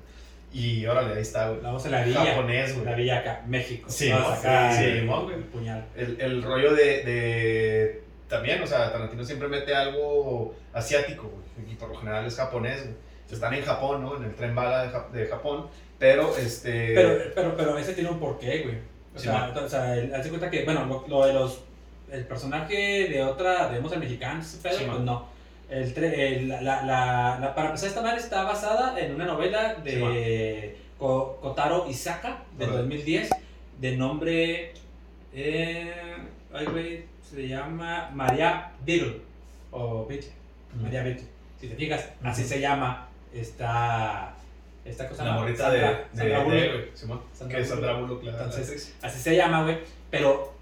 [0.54, 1.62] Y órale, ahí está, güey.
[1.62, 2.25] Vamos a la villa.
[2.25, 2.96] Japonés, La güey.
[2.96, 3.90] villa acá, México.
[3.90, 5.36] Sí, no, acá, sí, el- güey.
[5.36, 5.86] el puñal.
[5.96, 11.72] El, el rollo de, de- También, o sea, Tarantino siempre mete algo asiático, güey.
[11.72, 12.96] Y por lo general es japonés, güey.
[13.31, 14.17] Están en Japón, ¿no?
[14.17, 15.67] En el tren bala de, Ja- de Japón.
[16.00, 16.93] Pero, este...
[16.95, 18.75] Pero, pero, pero ese tiene un porqué, güey.
[19.15, 21.61] O Sí, sea, o sea, el- haz de cuenta que, bueno, lo, lo de los.
[22.11, 25.05] El personaje de otra, digamos, el mexicano, Sí, pues man.
[25.05, 25.27] no.
[25.69, 29.75] El, el- la, la, la, la- para empezar, esta madre está basada en una novela
[29.83, 32.81] Sí, de Ko- Kotaro Isaka, del Órale.
[32.83, 33.29] 2010,
[33.79, 34.73] de nombre.
[35.33, 35.93] Eh,
[36.53, 39.21] ay, güey, se llama María Beetle.
[39.71, 40.07] O.
[40.09, 40.81] Mm.
[40.83, 41.27] María Beetle.
[41.59, 44.33] Si te fijas, así se llama esta.
[44.83, 45.25] Esta cosa.
[45.25, 46.95] La morrita de, Sandra- de, Sandra de- Bullock.
[46.95, 47.21] Simón.
[47.33, 48.23] Sandra que es Sandra Bullock.
[48.23, 48.95] La- la Entonces, actriz.
[49.01, 49.77] Así se llama, güey.
[50.09, 50.53] Pero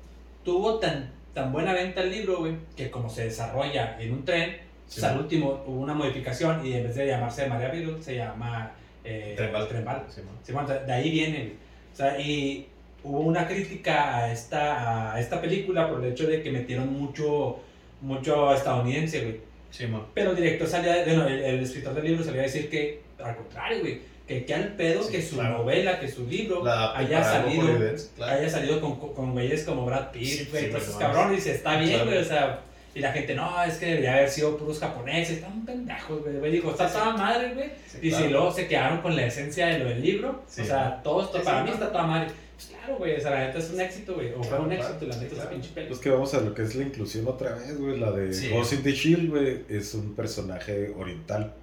[0.44, 4.58] tuvo tan, tan buena venta el libro, güey, que como se desarrolla en un tren,
[4.88, 8.16] Sí, pues, al último hubo una modificación y en vez de llamarse María Beetle, se
[8.16, 8.72] llama
[9.04, 9.68] eh, Tren bala.
[9.68, 10.04] Tren bala.
[10.10, 10.34] Simón.
[10.44, 11.54] Sí, bueno, de ahí viene.
[11.94, 12.68] O sea, y
[13.04, 17.60] hubo una crítica a esta, a esta película por el hecho de que metieron mucho,
[18.02, 19.40] mucho estadounidense, güey.
[19.72, 20.06] Simón.
[20.14, 23.36] Pero el director salía, bueno, el, el escritor del libro salía a decir que, al
[23.36, 25.60] contrario, güey, que que al pedo Sí, que su claro.
[25.60, 27.68] novela, que su libro La haya salido,
[28.16, 28.40] claro.
[28.40, 31.78] haya salido con, con güeyes como Brad Sí, Pitt, güey, sí, cabrones, y dice, está
[31.78, 32.06] bien, Claro.
[32.06, 32.60] güey, o sea,
[32.96, 36.52] y la gente, no, es que debería haber sido puros japoneses, están pendejos, güey, güey,
[36.52, 37.00] dijo, está Sí, sí.
[37.00, 40.02] toda madre, güey, Sí, y si luego se quedaron con la esencia de lo del
[40.02, 40.62] libro, Sí.
[40.62, 42.28] o sea, todo esto Sí, para sí, mí está toda madre,
[42.60, 44.70] pues claro, güey, o sea, la neta es un éxito, güey, o fue Claro, un
[44.70, 45.50] claro, éxito, la neta esa claro.
[45.52, 45.88] pinche película.
[45.88, 48.00] Pues que vamos a lo que es la inclusión otra vez, güey.
[48.00, 48.50] La de Sí.
[48.50, 51.54] Ghost in the Shield, güey, es un personaje oriental.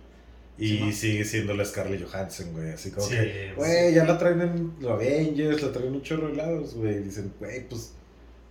[0.59, 2.71] Y sigue siendo la Scarlett Johansson, güey.
[2.71, 6.03] Así como Sí, que, güey, ya la traen en los Avengers, la traen en un
[6.03, 7.03] chorro de lados, güey.
[7.03, 7.93] Dicen, güey, pues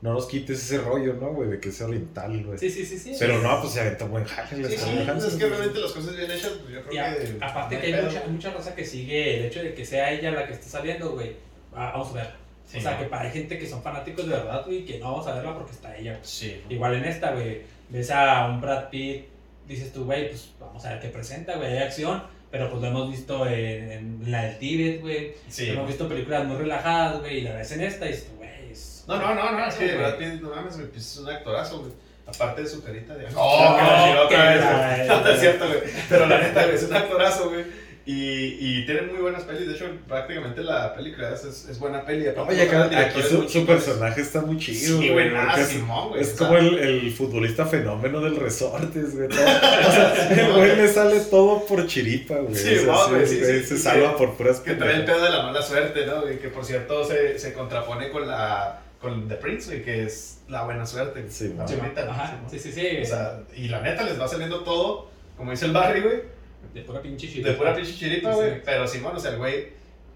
[0.04, 1.50] no nos quites ese rollo, ¿no, güey?
[1.50, 2.60] De que es oriental, güey.
[2.60, 3.16] Sí, sí, sí, sí.
[3.18, 5.30] Pero no, pues se aventa buen jale la Sí, sí, Scarlett Johansson.
[5.32, 7.38] es que realmente las cosas bien hechas, pues yo creo Y a- que.
[7.42, 10.12] aparte no que hay mucha, hay mucha raza que sigue el hecho de que sea
[10.14, 11.32] ella la que está saliendo, güey.
[11.76, 12.30] Ah, vamos a ver.
[12.66, 13.00] Sí, o sea, ¿no?
[13.00, 15.54] que para hay gente que son fanáticos de verdad, güey, que no vamos a verla
[15.54, 16.18] porque está ella.
[16.24, 16.62] Sí.
[16.70, 19.26] Igual en esta, güey, ves a un Brad Pitt,
[19.68, 22.88] dices tú, güey, pues vamos a ver qué presenta, güey, hay acción, pero pues lo
[22.88, 25.34] hemos visto en, en la del Tíbet, güey.
[25.48, 25.70] Sí.
[25.70, 28.72] Hemos visto películas muy relajadas, güey, y la ves en esta y dices tú, güey,
[28.72, 29.06] es...
[29.08, 29.96] No, no, no, no, es que.
[29.96, 31.92] Brad Pitt, no mames, güey, pues es un actorazo, güey.
[32.28, 33.28] Aparte de su carita de.
[33.36, 35.08] Oh, que otra vez, la- güey.
[35.08, 35.80] No, es cierto, güey.
[36.10, 37.64] Pero la neta, güey, es un actorazo, güey.
[38.08, 39.68] Y, y tiene muy buenas pelis.
[39.68, 42.28] De hecho, prácticamente la película es, es, es buena peli.
[42.28, 45.32] Aparte, Oye, aquí su, su personaje está muy chido, Sí, güey.
[45.32, 46.22] nada, es- Simón, güey.
[46.22, 49.28] Es como el, el futbolista fenómeno del resortes, güey.
[49.28, 52.54] O sea, el güey le sale todo por chiripa, güey.
[52.56, 54.60] Sí, O sea, no, sí, güey, sí, güey, sí, se sí, salva que- por puras
[54.60, 56.32] Que trae el pedo de la mala suerte, ¿no?
[56.32, 58.82] Y que por cierto se, se contrapone con la.
[59.02, 61.26] con The Prince, güey, que es la buena suerte.
[61.30, 65.10] Sí, Ajá, sí, sí, sí, sí, O sea, y la neta les va saliendo todo,
[65.38, 66.35] como dice el Barry, güey,
[66.74, 67.58] de pura pinche de chiripa.
[67.58, 68.54] pura pinche chiripa, Sí, güey.
[68.56, 68.62] sí.
[68.66, 69.68] Pero Simón, o sea, el güey,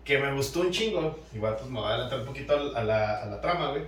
[0.04, 3.24] que me gustó un chingo, igual pues me voy a adelantar un poquito a la,
[3.24, 3.84] a la trama, güey.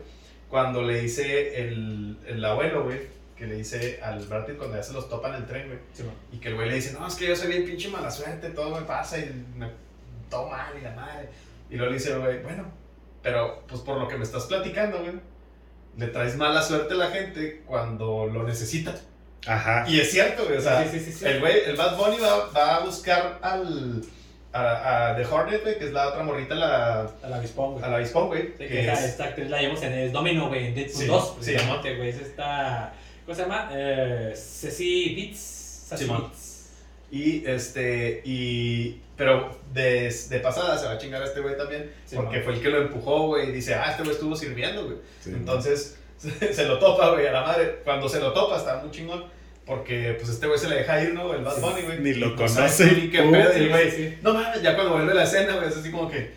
[0.49, 2.99] Cuando le dice el, el abuelo, güey,
[3.37, 5.79] que le dice al Brad Pitt cuando ya se los topan en el tren, güey.
[5.93, 6.03] Sí.
[6.31, 8.49] Y que el güey le dice, no, es que yo soy bien pinche mala suerte,
[8.49, 9.67] todo me pasa y me
[10.29, 11.29] todo mal y la madre.
[11.69, 12.65] Y luego le dice el güey, bueno,
[13.23, 15.13] pero pues por lo que me estás platicando, güey,
[15.97, 18.93] le traes mala suerte a la gente cuando lo necesita.
[19.47, 19.85] Ajá.
[19.87, 21.25] Y es cierto, güey, o sea, Sí, sí, sí, sí.
[21.25, 24.01] el güey, el Bad Bunny va, va a buscar al,
[24.53, 27.83] a, a The Hornet, güey, que es la otra morrita, la, A la avispón, güey.
[27.83, 28.49] a la avispón, güey.
[28.57, 31.23] Sí, que es- esta actriz la llevamos en el Domino, güey, en Deadpool Sí, 2.
[31.41, 32.09] sí, precisamente, güey.
[32.09, 32.93] Es esta.
[33.25, 33.69] ¿Cómo se llama?
[33.73, 35.85] Eh, Ceci Beats.
[35.89, 36.05] Ceci.
[36.05, 36.69] Beats.
[37.11, 39.01] Y este, y.
[39.17, 41.91] Pero de, de pasada se va a chingar a este güey también.
[42.05, 42.43] Sí, porque man.
[42.45, 43.49] fue el que lo empujó, güey.
[43.49, 44.97] Y dice, ah, este güey estuvo sirviendo, güey.
[45.19, 45.97] Sí, Entonces,
[46.53, 47.79] se lo topa, güey, a la madre.
[47.83, 49.23] Cuando se lo topa, está muy chingón.
[49.65, 51.33] Porque, pues, este güey se le deja ir, ¿no?
[51.33, 51.99] El Bad Bunny, güey.
[51.99, 52.75] Ni lo Y, pues, conoce.
[52.77, 53.91] ¿sabes tú Ni qué pedo, Sí, y el güey.
[53.91, 54.17] sí.
[54.21, 56.31] No mames, ya cuando vuelve la escena, güey, es así como que.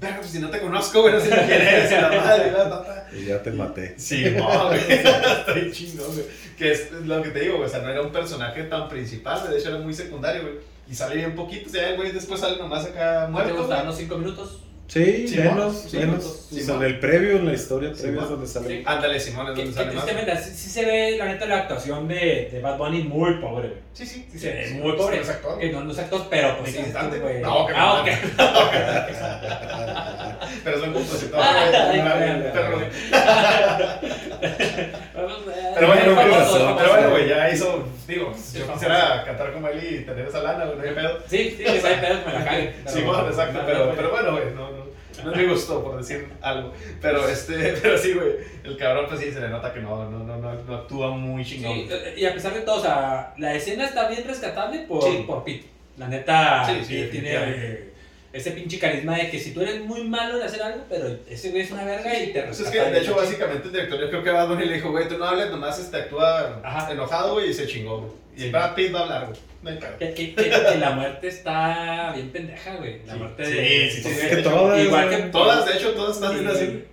[0.00, 3.06] Verga, pues si no te conozco, güey, no sé quién eres, la madre, y la.
[3.12, 3.94] Y ya te maté.
[3.98, 4.80] Sí, no, güey.
[5.54, 6.24] Bien chingón, güey.
[6.56, 7.66] Que es lo que te digo, güey.
[7.68, 9.50] O sea, no era un personaje tan principal.
[9.50, 10.54] De hecho, era muy secundario, güey.
[10.88, 11.68] Y sale bien poquito.
[11.68, 13.56] O sea, el güey después sale nomás acá ¿No te muerto.
[13.56, 13.86] gustaron güey.
[13.86, 14.62] los 5 minutos?
[14.88, 16.46] Sí, menos, sí, menos.
[16.48, 16.82] sí, o sea, man.
[16.84, 18.82] en el previo, en la historia Sí, previa es donde sale.
[18.86, 22.48] Ándale, Simón, es donde sale tristemente, sí, sí se ve, la neta, la actuación de,
[22.50, 23.74] de Bad Bunny muy pobre.
[23.92, 24.26] Sí, sí.
[24.32, 25.16] Sí, se ve Sí, muy pobre.
[25.16, 25.58] No es actor.
[25.58, 27.42] Que no, no es actor, pero pues sí, cantante, estuvo, güey.
[27.42, 28.08] No, que Ah, ok.
[30.64, 32.00] Pero es un compositor, Ay, güey.
[32.00, 32.88] güey.
[35.74, 36.02] Pero, bueno,
[36.78, 40.64] pero, bueno, güey, ya hizo, digo, yo quisiera cantar como él y tener esa lana,
[40.64, 41.18] güey, no hay pedo.
[41.28, 42.74] Sí, sí, que hay pedo me la cague.
[42.86, 44.70] Sí, bueno, exacto, pero, pero bueno, güey, no,
[45.24, 46.72] no, me gustó por decir algo.
[47.00, 48.28] Pero este, pero sí, güey,
[48.64, 51.44] el cabrón pues sí se le nota que no, no, no, no, no actúa muy
[51.44, 51.74] chingón.
[51.74, 55.02] Sí, eh, y a pesar de todo, o sea, la escena está bien rescatable por,
[55.02, 55.24] Sí.
[55.26, 55.66] por Pete.
[55.96, 57.92] La neta, Sí, sí, Pete tiene eh,
[58.32, 61.50] ese pinche carisma de que si tú eres muy malo en hacer algo, pero ese
[61.50, 63.16] güey es una verga y te Pues es que, de hecho, chido.
[63.16, 65.78] básicamente el director, yo creo que Bad Bunny le dijo, güey, tú no hables, nomás
[65.78, 66.92] este, actúa Ajá.
[66.92, 68.12] enojado, güey, y se chingó, güey.
[68.36, 68.50] Y Sí.
[68.50, 69.38] Brad Pitt va a hablar, güey.
[69.62, 69.78] No hay.
[69.98, 73.04] Que, que- que- que la muerte está bien pendeja, güey.
[73.04, 73.90] La Sí, muerte sí, de.
[73.90, 75.30] sí, porque- sí, Es que todas, igual que güey.
[75.32, 76.84] Todas, de hecho, todas están bien así.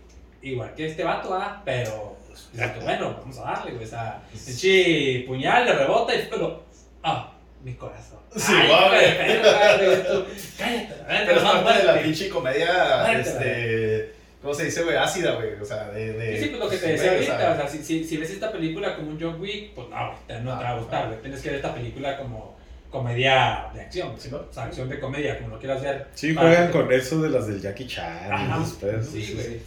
[0.41, 2.15] Igual que este vato, ah, pero.
[2.28, 3.84] Pues, bueno, vamos a darle, güey.
[3.84, 6.63] O sea, pinche puñal le rebota y lo.
[7.04, 7.32] Ah,
[7.65, 8.19] mi corazón.
[8.36, 9.17] Sí, Ay, va, hijo de güey.
[9.41, 10.25] perra, güey, tú,
[10.58, 10.93] Cállate,
[11.25, 14.95] Pero es no, parte de la pinche comedia, este, ¿cómo se dice, güey?
[14.95, 16.13] Ácida, güey, o sea, de...
[16.13, 18.30] de Sí, sí, pues lo que te decía ahorita, o sea, si, si, si ves
[18.30, 21.08] esta película como un John Wick, pues no, güey, te- no te va a gustar,
[21.08, 21.21] güey.
[21.21, 22.56] Tienes que ver esta película como
[22.91, 24.38] comedia de acción, Sí, ¿no?
[24.38, 26.08] o sea, acción de comedia, como lo quieras ver.
[26.13, 29.08] Sí, juegan con eso de las del Jackie Chan Ajá, y después.
[29.10, 29.60] Sí, güey.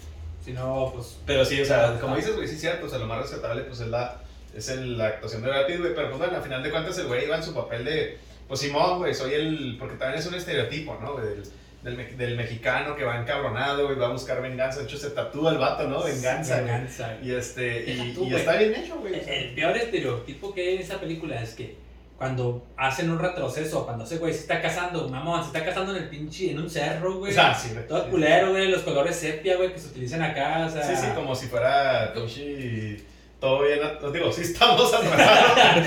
[0.44, 1.18] Si no, pues.
[1.26, 3.62] Pero sí, o sea, como dices, güey, sí es cierto, o sea, lo más rescatable,
[3.64, 4.16] pues, es la,
[4.54, 6.98] es el- la actuación de Brad Pitt, güey, pero pues, bueno, al final de cuentas,
[6.98, 10.26] el güey iba en su papel de, pues, Simón, güey, soy el, porque también es
[10.26, 11.42] un estereotipo, ¿no, del,
[11.82, 15.10] del, me- del mexicano que va encabronado, güey, va a buscar venganza, de hecho, se
[15.10, 16.02] tatúa el vato, ¿no?
[16.02, 16.56] Venganza.
[16.60, 17.30] Venganza, güey.
[17.30, 19.12] Y este, y, tú, y está bien hecho, güey.
[19.14, 19.34] o El, sea.
[19.34, 21.76] el peor estereotipo que hay en esa película es que
[22.18, 26.02] cuando hacen un retroceso, cuando ese güey se está casando, mamón, se está casando en
[26.02, 27.32] el pinche, en un cerro, güey.
[27.38, 27.86] Ah, sí, güey.
[27.86, 28.10] Todo Sí.
[28.10, 30.82] culero, güey, los colores sepia, güey, que se utilizan acá, o sea.
[30.82, 32.96] Sí, sí, como si fuera pinche
[33.40, 35.86] todo bien, os digo, sí estamos atrasados.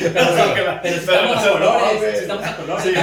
[0.81, 2.83] Pero, estamos a colores, estamos a colores.
[2.83, 2.93] Sí,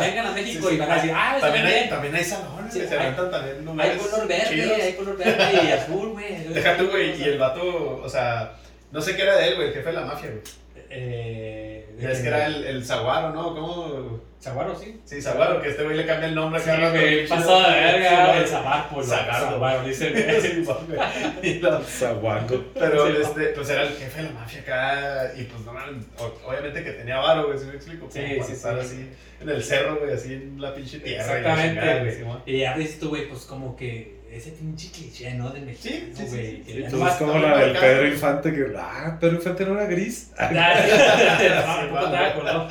[0.00, 2.98] Vengan a México y van a decir, ah, También hay, también hay salones, que se
[2.98, 6.44] rentan también Hay color verde, hay color verde y azul, güey.
[6.48, 8.52] Deja tú, güey, y el vato, o sea,
[8.92, 10.42] no sé qué era de él, güey, el jefe de la mafia, güey.
[10.90, 13.54] Eh, es que era el, el Zaguaro, ¿no?
[13.54, 14.20] ¿Cómo?
[14.40, 15.00] Zaguaro, sí.
[15.04, 18.32] Sí, Zaguaro, que este güey le cambia el nombre Sí, acá pinche- pasado de verga,
[18.34, 19.02] Sí, el Zagardo.
[19.50, 20.40] Zaguaro, dice.
[20.40, 20.64] Sí.
[21.42, 22.64] Y lo- Zaguango.
[22.74, 25.72] Pero Sí, este, pues era el jefe de la mafia acá y pues no
[26.46, 28.06] obviamente que tenía varo, güey, si me explico?
[28.10, 28.86] Sí, sí, estar sí.
[28.86, 29.08] así
[29.40, 31.38] en el cerro, güey, así en la pinche tierra.
[31.38, 32.24] Exactamente, sí.
[32.46, 35.50] Y ya ves tú, güey, pues como que ese pinche cliché, ¿no?
[35.50, 36.64] De mexicano, Sí, sí, sí, güey.
[36.64, 36.96] sí, sí.
[36.96, 37.72] nomás- es como la del.
[37.76, 38.66] Pedro Infante que.
[38.78, 40.30] Ah, Pedro Infante no era gris.
[40.38, 40.48] Ah,
[41.38, 41.46] Sí,
[42.16, 42.68] acuerdo.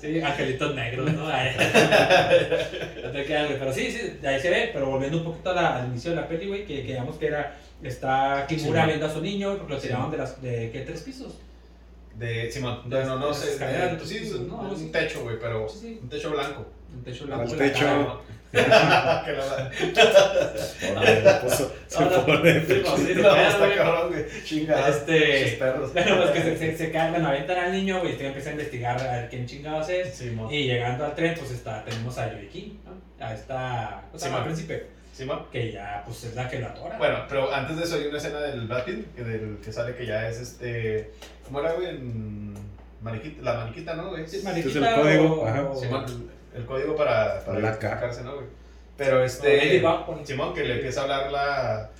[0.00, 1.24] Sí, angelitos negros, ¿no?
[3.04, 3.58] No te quedas, güey.
[3.58, 4.70] Pero sí, sí, de ahí se ve.
[4.72, 7.16] Pero volviendo un poquito a la- al inicio de la peli, güey, que, que digamos
[7.16, 7.56] que era.
[7.82, 10.42] Está Kimura Sí, viendo a su niño, porque lo Sí, tiraron de las.
[10.42, 10.80] ¿De qué?
[10.80, 11.38] ¿Tres pisos?
[12.14, 15.22] De Simón, De- no, no, no de sé, de- pues sí, no, un, un techo,
[15.22, 15.98] güey, pero Sí, sí.
[16.02, 16.66] un techo blanco.
[16.94, 17.44] Un techo blanco.
[17.52, 18.22] la techo.
[18.52, 19.42] Pero.
[24.88, 25.92] Este- perros.
[25.92, 28.52] Bueno, pues que se, se, se cae, bueno, aventan al niño, güey, y empieza a
[28.52, 30.22] investigar a ver quién chingados es.
[30.50, 33.24] Y llegando al tren, pues está, tenemos a Joey King, ¿no?
[33.24, 34.44] A esta, o sea, Sí, al man.
[34.44, 35.46] príncipe, Simón.
[35.52, 36.96] que ya, pues es la que lo atora.
[36.98, 39.94] Bueno, pero antes de eso hay una escena del Brad Pitt, que, del, que sale
[39.94, 41.10] que ya es este.
[41.44, 41.88] ¿Cómo era, güey?
[41.88, 42.54] En
[43.02, 44.26] Mariquita, la maniquita, ¿no, güey?
[44.26, 45.68] Sí, es el código, o- ajá.
[45.78, 48.46] Simón, el código para, Para la identificarse, ¿no, güey?
[48.96, 49.82] Pero este.
[50.24, 51.90] Simón, que le empieza a hablar la,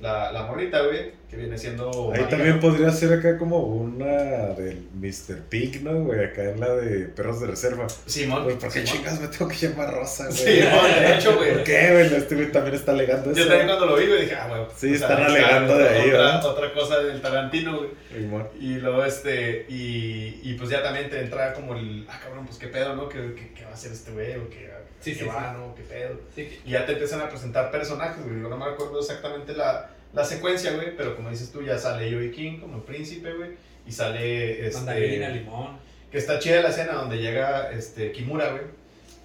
[0.00, 2.12] la, la morrita, güey, que viene siendo.
[2.12, 5.42] Ahí también podría ser acá como una del Mr.
[5.48, 6.24] Pig, ¿no, güey?
[6.24, 7.86] Acá en la de perros de reserva.
[8.06, 8.44] Simón.
[8.44, 8.96] Güey, ¿por qué Simón.
[8.98, 10.36] chingas me tengo que llamar Rosa, güey?
[10.36, 11.52] Simón, de hecho, güey.
[11.52, 12.14] ¿Por qué, güey?
[12.16, 13.40] Este güey también está alegando eso.
[13.40, 14.60] Yo también cuando lo vi, güey, dije, ah, güey.
[14.76, 17.90] Sí, sea, están alegando de ahí, otra, otra cosa del Tarantino, güey.
[18.12, 18.48] Simón.
[18.60, 22.58] Y luego, este, y, y pues ya también te entra como el, ah, cabrón, pues
[22.58, 23.08] qué pedo, ¿no?
[23.08, 24.36] ¿Qué, qué, qué va a hacer este güey?
[24.36, 24.68] ¿O qué,
[25.00, 25.58] Sí, qué sí, va, sí.
[25.58, 25.74] no?
[25.74, 26.20] ¿Qué pedo?
[26.34, 28.40] Sí, Y ya te empiezan a presentar personajes, güey.
[28.42, 32.12] Yo no me acuerdo exactamente la, la secuencia, güey, pero como dices tú, ya sale
[32.12, 33.50] Joey King como príncipe, güey.
[33.86, 35.78] Y sale, mandarina, este, limón.
[36.10, 38.64] que está chida la escena donde llega, este, Kimura, güey.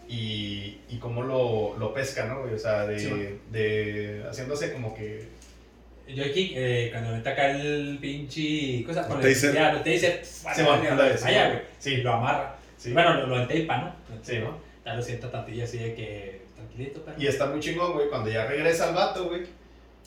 [0.08, 2.54] Y, y cómo lo, lo pesca, ¿no, güey?
[2.54, 5.28] O sea, de, Sí, de, haciéndose como que
[6.08, 11.18] Joey King, eh, cuando le ataca el pinche cosa con El ya, lo vale, ándale,
[11.18, 11.52] sí, vaya, man.
[11.54, 11.64] güey.
[11.80, 11.98] Sí.
[11.98, 12.56] Lo amarra.
[12.78, 12.92] Sí.
[12.92, 13.96] Bueno, lo, lo enteipa, ¿no?
[14.22, 14.58] Sí, ¿no?
[14.86, 17.22] Ya lo sienta tantilla así de que tranquilito, pero.
[17.22, 19.44] Y está muy chingón, güey, cuando ya regresa al vato, güey.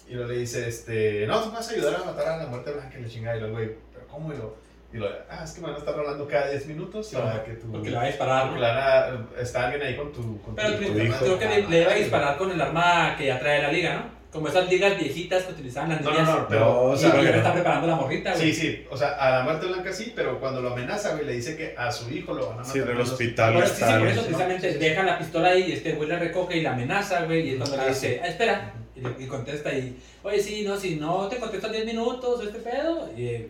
[0.09, 2.47] Y luego le dice, este, no, tú me vas a ayudar a matar a la
[2.47, 3.37] muerte blanca y la chingada.
[3.37, 4.33] Y luego, güey, ¿pero cómo?
[4.33, 4.55] Y lo,
[4.93, 7.53] y lo, ah, es que me van a estar hablando cada 10 minutos para que
[7.55, 7.73] tu...
[7.73, 9.41] Porque le va a disparar, porque ¿no?
[9.43, 10.41] está alguien ahí con tu...
[10.43, 11.19] Con Pero tu, tu hijo.
[11.25, 12.01] creo que Ah, le, le iba a madre.
[12.03, 14.16] disparar con el arma que ya trae la liga, ¿no?
[14.37, 16.29] Como esas ligas viejitas que utilizaban las niñas.
[16.29, 16.61] no, no, pero...
[16.61, 18.53] No, o y sea, ya pero- le está preparando la morrita, güey.
[18.53, 21.33] sí, sí, o sea, a la muerte blanca sí, pero cuando lo amenaza, güey, le
[21.35, 22.73] dice que a su hijo lo van a matar.
[22.73, 24.27] Sí, en el hospital Por eso, sí, sí, por eso ¿no?
[24.27, 24.79] precisamente Sí, sí.
[24.81, 27.49] deja la pistola ahí y este güey la recoge y la amenaza, güey.
[27.49, 28.21] Y es cuando Ah, le dice, sí.
[28.23, 28.73] ah, espera.
[28.95, 32.41] Y, le- y contesta y, oye, sí, no, si no te contesto en 10 minutos
[32.41, 33.11] o este pedo.
[33.17, 33.49] Y, eh,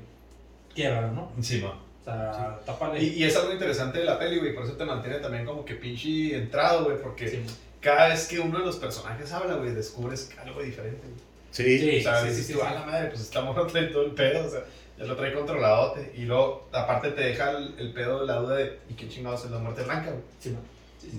[0.74, 1.30] quiebra, ¿no?
[1.40, 1.72] Sí, man.
[2.00, 3.02] O sea, tápale.
[3.02, 5.64] Y, y es algo interesante de la peli, güey, por eso te mantiene también como
[5.64, 7.40] que pinche entrado, güey, porque Sí,
[7.86, 11.20] cada vez que uno de los personajes habla, güey, descubres algo diferente, güey.
[11.52, 11.78] Sí.
[11.78, 11.98] Sí.
[12.00, 12.66] O sea, sí, dices sí, tú, sí.
[12.66, 14.60] a la madre, pues esta morra trae todo el pedo, o sea,
[14.98, 16.12] ya lo trae controladote.
[16.16, 19.50] Y luego, aparte, te deja el, el pedo, la duda de, ¿y qué chingados es
[19.52, 20.22] la muerte blanca, güey?
[20.40, 20.60] sí, man.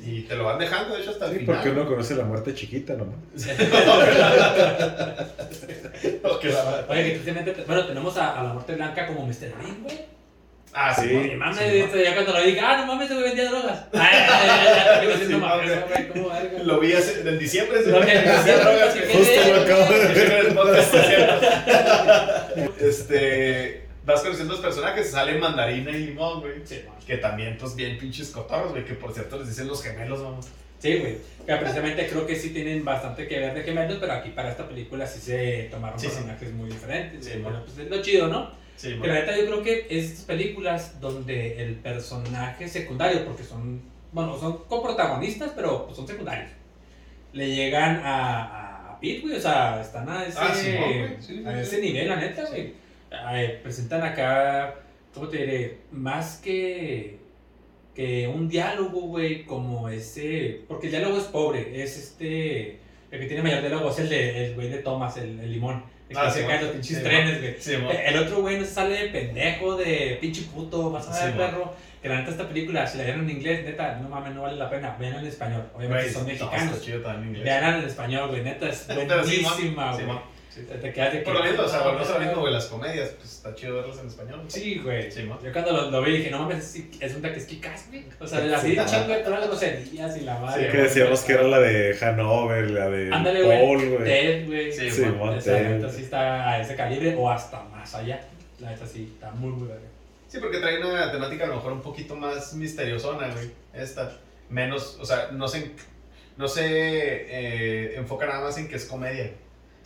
[0.05, 1.55] Y te lo van dejando, de hecho, hasta el Sí, final.
[1.55, 3.15] porque uno conoce la muerte chiquita nomás.
[6.89, 9.53] Oye, que tristemente, bueno, tenemos a, a la muerte blanca como Mr.
[9.61, 9.97] Bean, güey.
[10.73, 11.07] Ah, sí.
[11.15, 13.85] Oye, mames, Sí, este, ya cuando lo vi, ah, no mames, güey vendía drogas.
[16.63, 17.81] Lo vi hace, en diciembre.
[17.85, 20.55] Lo vi en diciembre, así que- Justo lo acabo de ver.
[22.79, 23.83] Este.
[24.05, 26.53] Vas conociendo los personajes, sale mandarina y limón, güey.
[26.63, 26.81] Sí.
[27.05, 28.85] Que también, pues, bien pinches cotorros, güey.
[28.85, 30.47] Que por cierto les dicen los gemelos, vamos.
[30.79, 31.17] Sí, güey.
[31.45, 34.65] Que precisamente creo que sí tienen bastante que ver de gemelos, pero aquí para esta
[34.67, 37.41] película sí se tomaron personajes muy diferentes.
[37.43, 38.51] Bueno, pues es lo chido, ¿no?
[38.77, 43.81] Sí, Que la neta yo creo que estas películas donde el personaje secundario, porque son,
[44.11, 46.51] bueno, son coprotagonistas, pero pues son secundarios,
[47.33, 50.53] le llegan a, a Pete, güey, o sea, están a ese, Ah.
[50.53, 50.71] Sí,
[51.19, 52.73] sí, a ese nivel, la neta, güey.
[53.63, 54.75] Presentan acá,
[55.11, 55.77] ¿cómo te diré?
[55.91, 57.17] Más que,
[57.95, 62.77] que un diálogo, güey, como ese, porque el diálogo es pobre, es este,
[63.09, 65.83] el que tiene mayor diálogo es el de, el güey de Thomas, el, el limón,
[66.07, 66.49] que se Simón.
[66.49, 67.55] cae los pinches trenes, güey.
[67.59, 67.73] Sí.
[67.73, 71.37] El otro güey no se sale de pendejo, de pinche puto, vas a ver, Sí,
[71.37, 71.73] perro.
[72.01, 74.55] Que la neta esta película, si la vieron en inglés, neta, no mames, no vale
[74.55, 74.95] la pena.
[74.99, 76.85] Vean en español, obviamente son no, mexicanos.
[77.43, 80.05] Vean en español, güey, neta, es buenísima, güey.
[80.57, 80.63] Sí.
[80.81, 81.25] Te- quedas de que.
[81.25, 83.75] Por lo mismo, o sea, volvemos a lo mismo, güey, las comedias, pues está chido
[83.75, 84.41] verlas en español.
[84.47, 85.11] Sí, güey.
[85.11, 85.29] Sí.
[85.43, 88.05] Yo cuando lo, lo vi dije, no mames, es, es un taque Kickass, güey.
[88.19, 90.65] O sea, así de chingo de todas las groserías y la madre.
[90.65, 94.03] Sí, Que decíamos que era la de Hanover, la de Ándale, Paul, güey.
[94.03, 94.71] Ted, güey.
[94.71, 95.89] Sí, Sí, Esa Ted.
[95.91, 98.19] sí está a ese calibre o hasta más allá.
[98.59, 99.85] La neta sí, está muy, muy verga.
[100.27, 103.51] Sí, porque trae una temática a lo mejor un poquito más misteriosona, güey.
[103.73, 104.11] Esta.
[104.49, 105.71] Menos, o sea, no se,
[106.37, 109.31] no se eh, enfoca nada más en que es comedia.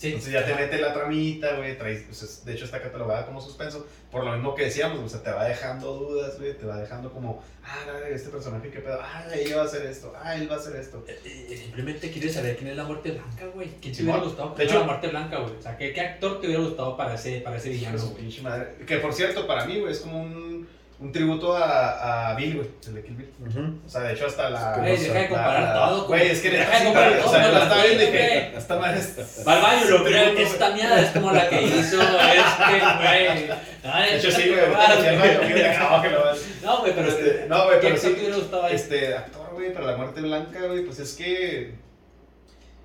[0.01, 0.07] Sí.
[0.07, 1.77] Entonces ya te mete la tramita, güey.
[1.77, 3.85] traes- pues, es- de hecho está catalogada como suspenso.
[4.11, 6.57] Por lo mismo que decíamos, o sea, te va dejando dudas, güey.
[6.57, 8.97] Te va dejando como, ah, este personaje, qué pedo.
[8.99, 10.11] Ah, ella va a hacer esto.
[10.19, 11.05] Ah, él va a hacer esto.
[11.07, 13.69] Eh, eh, Simplemente quieres saber quién es la muerte blanca, güey.
[13.79, 15.53] ¿Quién te hubiera gustado De hecho- la muerte blanca, güey?
[15.55, 18.85] O sea, ¿qué, ¿qué actor te hubiera gustado para ese, para ese villano, güey?
[18.87, 20.67] Que por cierto, para mí, güey, es como un,
[21.01, 22.69] un tributo a, a Bill, güey.
[22.87, 23.31] El de Kill Bill.
[23.47, 23.79] Ujú.
[23.85, 24.77] O sea, de hecho, hasta la.
[24.77, 26.07] Güey, deja de la- comparar la- todo.
[26.07, 27.29] Güey, es que deja de comparar todo.
[27.29, 29.43] O sea, con la estaba viendo y dije, esta madre es.
[29.47, 33.47] Va al baño, lo creo, esta mierda es como la que hizo este, güey.
[33.47, 34.61] De hecho, sí, güey.
[36.63, 38.75] no, güey, pero Este, no, güey, ¿qué pero actor sí.
[38.75, 41.73] Este, actor, güey, para la muerte blanca, güey, pues es que.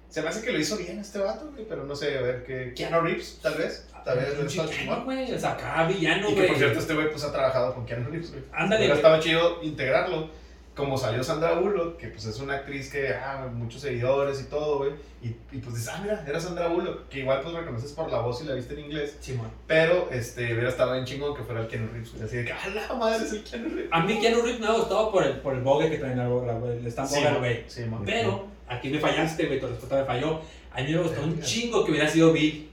[0.09, 2.45] Se me hace que lo hizo bien este vato, güey, pero no sé, a ver,
[2.45, 2.73] que.
[2.75, 3.87] Keanu Reeves, tal vez.
[4.15, 5.33] Vez, Un está chingón, güey.
[5.33, 6.49] O sea, acá villano, Y que güey.
[6.49, 8.45] por cierto, este güey, pues ha trabajado con Keanu Reeves, güey.
[8.53, 8.97] Ándale, güey.
[8.97, 10.47] estado chido integrarlo.
[10.77, 14.77] Como salió Sandra Bullock, que pues es una actriz que, ah, muchos seguidores y todo,
[14.77, 14.91] güey.
[15.23, 17.09] Y, y pues dices, ah, mira, era Sandra Bullock.
[17.09, 19.17] Que igual pues reconoces por la voz y la viste en inglés.
[19.19, 19.51] Simón.
[19.67, 22.25] Pero, este, hubiera estado bien chingón que fuera el Keanu Reeves, güey.
[22.25, 23.89] Así de que, ah, la madre es el Keanu Reeves.
[23.91, 26.87] A mí Keanu Reeves me ha gustado por el, por el bogue que traen, el
[26.89, 27.65] stand Sí, güey.
[27.69, 28.03] Sí, mo.
[28.05, 30.43] Pero aquí me fallaste, güey, tu respuesta me falló.
[30.73, 32.69] A mí me gustó un chingo que hubiera sido Bill.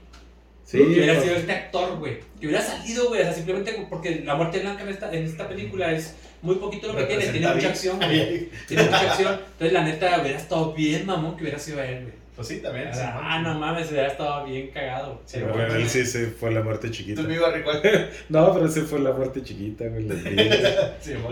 [0.74, 2.18] Sí, que hubiera pues, sido este actor, güey.
[2.40, 3.20] Que hubiera salido, güey.
[3.20, 6.88] O sea, simplemente porque la muerte blanca en esta, en esta película es muy poquito
[6.88, 7.28] lo que tiene.
[7.28, 8.48] Tiene mucha acción, güey.
[8.66, 9.40] Tiene mucha acción.
[9.52, 12.24] Entonces, la neta, hubiera estado bien, mamón, que hubiera sido él, güey.
[12.34, 12.88] Pues sí, también.
[12.88, 15.22] O sea, sí, ah, no mames, hubiera estado bien cagado.
[15.24, 17.22] Sí, Pero, Bueno, él sí se fue la muerte chiquita.
[17.22, 17.58] Tú me ibas a.
[18.28, 20.08] No, pero ese fue la muerte chiquita, güey.
[21.00, 21.30] Sí, mo.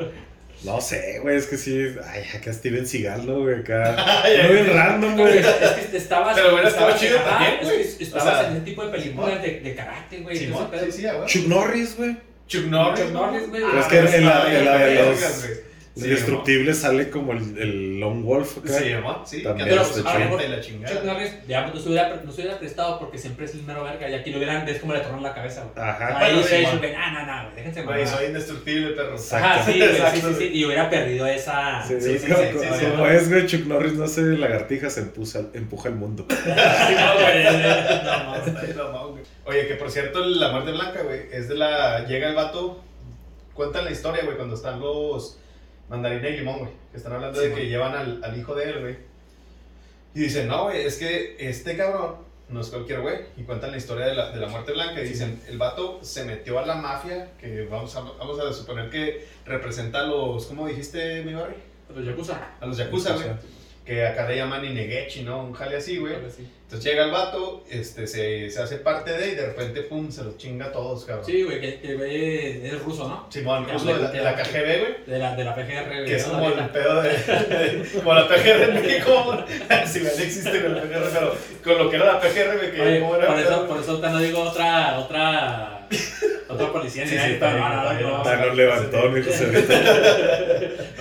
[0.64, 1.94] No sé, güey, es que sí.
[2.08, 3.56] Ay, acá Steven Seagal, ¿no, güey?
[3.60, 4.22] Acá.
[4.24, 5.46] Ay, Muy bien random, Güey, es
[5.90, 6.34] que estabas.
[6.36, 7.82] Pero estado estabas- chido también, es güey.
[7.82, 10.36] que O Estabas sea, en ese tipo de películas de, de karate, güey.
[10.36, 11.26] Sí, sí, sí, ah, güey.
[11.26, 12.16] Chuck Norris, güey.
[12.46, 13.04] Chuck Norris.
[13.04, 13.62] Chuck Norris, güey.
[13.64, 15.20] Ah, Es que en la- en la de los-.
[15.94, 18.72] Sí, Indestructible sale como el, el Lone Wolf acá.
[18.72, 19.22] Sí, mo.
[19.26, 20.04] Sí, También chido.
[20.04, 21.02] careta y la Chuck chingada.
[21.04, 23.84] Norris, ya pues, no se hubiera, no se hubiera prestado porque siempre es el mero
[23.84, 24.08] verga.
[24.08, 25.86] Y aquí lo hubieran, es como le tornan la cabeza, güey.
[25.86, 26.18] Ajá.
[26.18, 26.78] Ahí man.
[26.78, 29.16] güey, ah, no, no, déjense Güey, soy indestructible, perro.
[29.32, 30.50] Ajá, sí, güey, sí, sí, sí.
[30.54, 31.86] Y hubiera perdido esa.
[31.86, 33.06] Sí, Sí, sí, como, sí, sí, sí, como ¿no?
[33.10, 36.26] es, güey, Chuck Norris no hace lagartijas, empuja, empuja el mundo.
[36.30, 38.92] Sí, no, güey, no, no.
[38.92, 39.22] No, güey.
[39.44, 42.06] Oye, que por cierto, la muerte blanca, güey, es de la.
[42.06, 42.82] Llega el vato.
[43.52, 45.38] Cuentan la historia, güey, cuando están los
[45.92, 46.70] mandarina y limón, güey.
[46.90, 48.96] Que están hablando Sí, de que llevan al, al hijo de él, güey.
[50.14, 52.16] Y dicen, no, güey, es que este cabrón
[52.48, 53.18] no es cualquier güey.
[53.36, 55.02] Y cuentan la historia de la, de la muerte blanca.
[55.02, 58.88] Y dicen, el vato se metió a la mafia, que vamos a, vamos a suponer
[58.90, 60.46] que representa a los.
[60.46, 61.56] ¿Cómo dijiste, mi barrio?
[61.94, 62.56] Los Yakuza.
[62.58, 63.26] A los yakuza, güey.
[63.84, 65.42] Que acá le llaman Inegechi, ¿no?
[65.42, 66.14] Un jale así, güey.
[66.14, 70.24] Entonces llega el vato, este, se, se hace parte de y de repente, pum, se
[70.24, 71.26] los chinga a todos, cabrón.
[71.26, 73.26] Sí, güey, que, que el güey es ruso, ¿no?
[73.28, 74.94] Simón, Ya, ruso de la, de la KGB, güey.
[75.06, 76.04] De la, de la PGR, güey.
[76.06, 76.32] Que es ¿no?
[76.34, 79.44] como el pedo de, de- como la PGR en México,
[79.86, 82.80] si bien existe con la PGR, pero con lo que era la PGR, güey, que
[82.80, 85.71] Oye, como era por, eso, por eso ahorita no digo otra, otra,
[86.48, 87.06] otra policía.
[87.06, 89.46] Sí, sí, no, Ah, levantó, mi José.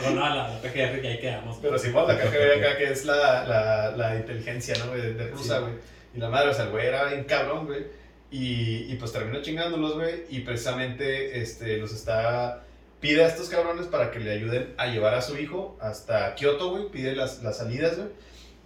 [0.03, 1.57] No, no, la, la PGR que ahí quedamos.
[1.61, 5.01] Pero Simón, la KGB acá, que es la, la, la inteligencia, ¿no, güey?
[5.01, 5.61] De, de rusa, Sí.
[5.61, 5.73] güey.
[6.15, 7.85] Y la madre, o sea, el güey era bien cabrón, güey.
[8.31, 10.23] Y, y pues terminó chingándolos, güey.
[10.29, 12.63] Y precisamente este, los está.
[12.99, 16.69] Pide a estos cabrones para que le ayuden a llevar a su hijo hasta Kioto,
[16.71, 16.89] güey.
[16.91, 18.09] Pide las, las salidas, güey.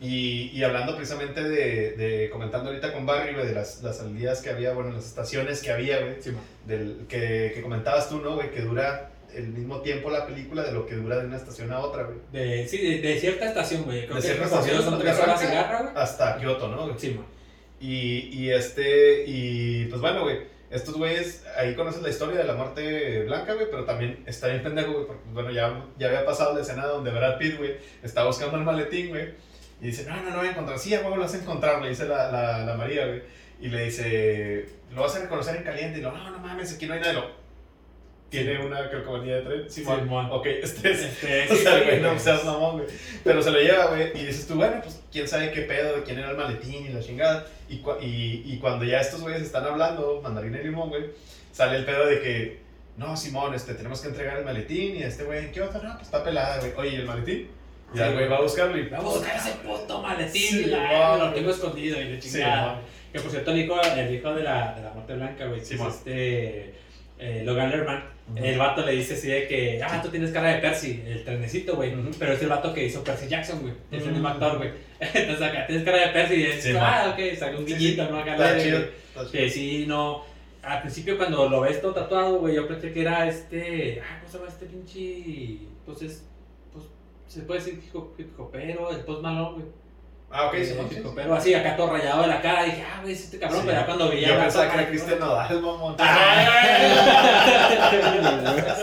[0.02, 2.30] Y, y hablando precisamente de, de.
[2.30, 5.72] Comentando ahorita con Barry, güey, de las, las salidas que había, bueno, las estaciones que
[5.72, 6.16] había, güey.
[6.22, 6.32] Sí.
[6.68, 8.52] Del, que, que comentabas tú, ¿no, güey?
[8.52, 11.80] Que dura el mismo tiempo la película de lo que dura de una estación a
[11.80, 12.18] otra, güey.
[12.32, 14.04] De, sí, de, de cierta estación, güey.
[14.06, 15.62] Creo De que cierta estación, son donde tres horas y arranca.
[15.62, 16.04] garra, güey.
[16.04, 16.84] Hasta Kioto, ¿no?
[16.88, 16.96] güey?
[16.98, 17.26] Sí, man.
[17.80, 20.40] Y, y este, y pues bueno, güey,
[20.72, 24.64] estos güeyes, ahí conoces la historia de la muerte blanca, güey, pero también está bien
[24.64, 28.24] pendejo, güey, porque bueno, ya, ya había pasado la escena donde Brad Pitt, güey, está
[28.26, 29.34] buscando el maletín, güey,
[29.86, 31.82] y dice, no, no, no voy a encontrar, sí, a huevo lo vas a encontrar,
[31.82, 33.22] le dice la, la, la María, güey,
[33.62, 36.86] y le dice, lo vas a reconocer en caliente, y lo, no, no mames, aquí
[36.88, 37.46] no hay nada, y lo,
[38.30, 40.28] tiene una calcomanía de tren, Simón, Simón.
[40.32, 42.88] ok, este es, Este, o sea, güey, no seas mamón, güey.
[43.24, 46.04] Pero se lo lleva, güey, y dices tú, bueno, pues quién sabe qué pedo, de
[46.04, 47.46] quién era el maletín y la chingada.
[47.70, 51.06] Y, cua- y, y cuando ya estos güeyes están hablando, mandarina y limón, güey,
[51.54, 52.60] sale el pedo de que,
[52.98, 55.82] no, Simón, este, tenemos que entregar el maletín y este güey, ¿qué otra?
[55.82, 56.74] No, pues está pelada, güey.
[56.76, 57.48] Oye, ¿y el maletín?
[57.94, 60.42] Y Sí, el güey va a buscarlo y Vamos a buscar ese puto maletín.
[60.42, 62.82] Sí, lo tengo escondido y de Sí, chingada.
[63.14, 65.76] que por cierto, el hijo, el hijo de, la, de la muerte blanca, güey, Sí,
[65.76, 66.74] es este.
[67.20, 68.04] eh, Logan Lerman.
[68.34, 68.44] Ujú.
[68.44, 71.76] El vato le dice así de que, ah, tú tienes cara de Percy, el trenecito,
[71.76, 71.94] güey.
[71.94, 72.10] Ujú.
[72.18, 73.74] Pero es el vato que hizo Percy Jackson, güey.
[73.92, 74.72] Es el mismo actor, güey.
[75.00, 77.78] Entonces acá tienes cara de Percy y es, Sí, ah, ok, saca un Sí, sí,
[77.78, 78.18] guiñito, ¿no?
[78.20, 78.80] Acá Está le- chido.
[78.80, 79.32] está chido.
[79.32, 80.24] Que sí, no.
[80.64, 84.02] Al principio cuando lo ves todo tatuado, güey, yo pensé que era este.
[84.04, 85.68] Ah, ¿cómo se llama este pinche?
[85.86, 86.26] Pues es.
[87.28, 89.66] Se puede decir hip hop- hip hopero, el post malo, güey.
[90.32, 91.08] Ah, ok, Eh, sí, sí, hip sí.
[91.08, 92.64] hopero, así acá todo rayado de la cara.
[92.64, 93.66] Dije, ah, güey, es este cabrón, Sí.
[93.68, 94.28] pero ya cuando veía.
[94.30, 95.96] Yo pensaba que era Cristian Nodal, mamón.
[95.98, 96.04] Ve
[98.14, 98.76] linda, una blanca,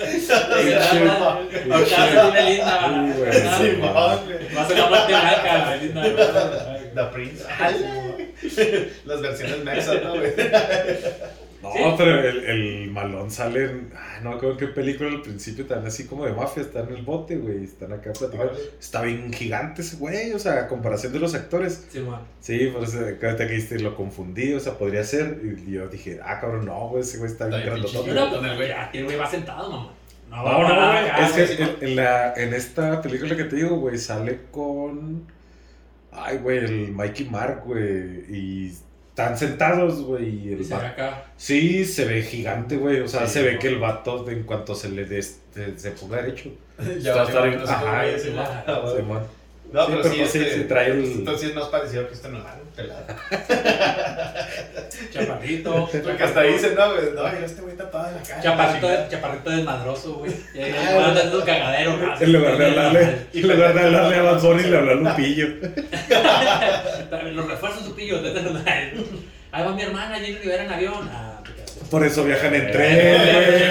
[7.12, 7.44] Prince.
[9.04, 10.32] Las versiones mexas, ¿no, güey?
[11.62, 11.78] No, Sí.
[11.96, 13.92] pero el, el malón sale en.
[13.96, 16.62] Ah, no en qué película al principio también así como de mafia.
[16.62, 17.62] Está en el bote, güey.
[17.64, 18.52] Están acá platicando.
[18.80, 21.86] Está bien gigante ese güey, o sea, a comparación de los actores.
[21.90, 22.20] Sí, man.
[22.40, 22.98] Sí, por eso
[23.46, 25.40] que dijiste lo confundí, o sea, podría ser.
[25.66, 28.12] Y yo dije, ah, cabrón, no, güey, ese güey está bien grandotote.
[28.14, 28.72] Con el güey.
[28.72, 29.92] aquí el güey va sentado, mamá.
[30.30, 33.56] No, No, no, güey, es que sí, en, en la, en esta película que te
[33.56, 35.26] digo, güey, sale con.
[36.10, 37.82] Ay, güey, el Mikey Mark, güey.
[38.30, 38.72] Y
[39.12, 40.28] están sentados, güey.
[40.28, 41.24] y Y el se ve acá.
[41.36, 43.00] Sí, se ve gigante, güey.
[43.00, 43.58] O sea, Sí, se ve ¿no?
[43.60, 46.50] que el vato, en cuanto se le des, se, se ponga derecho.
[47.00, 48.00] Ya Está- va a sé cómo Ajá,
[48.66, 48.96] ah, güey.
[48.96, 49.41] Simón.
[49.72, 52.06] No, Sí, pero pero sí, pues sí, este, sí trae el- Entonces sí nos pareció
[52.06, 53.04] que este no era pelado.
[55.12, 55.88] Chaparrito.
[56.04, 58.42] Porque hasta dicen, no, güey, no, mira, este güey está todo en la calle.
[58.42, 60.32] Chaparrito, chaparrito desmadroso, güey.
[60.54, 62.10] Y ahí Ah, manda esos cagaderos, güey.
[62.20, 65.46] En lugar de hablarle, en lugar de hablarle a Bad Bunny, le habla a Lupillo.
[67.34, 68.20] Los refuerzos su pillo.
[69.54, 71.10] Ahí va mi hermana, Jenny Rivera en avión.
[71.12, 71.72] Ah, quedas.
[71.90, 73.70] Por eso viajan en tren, güey.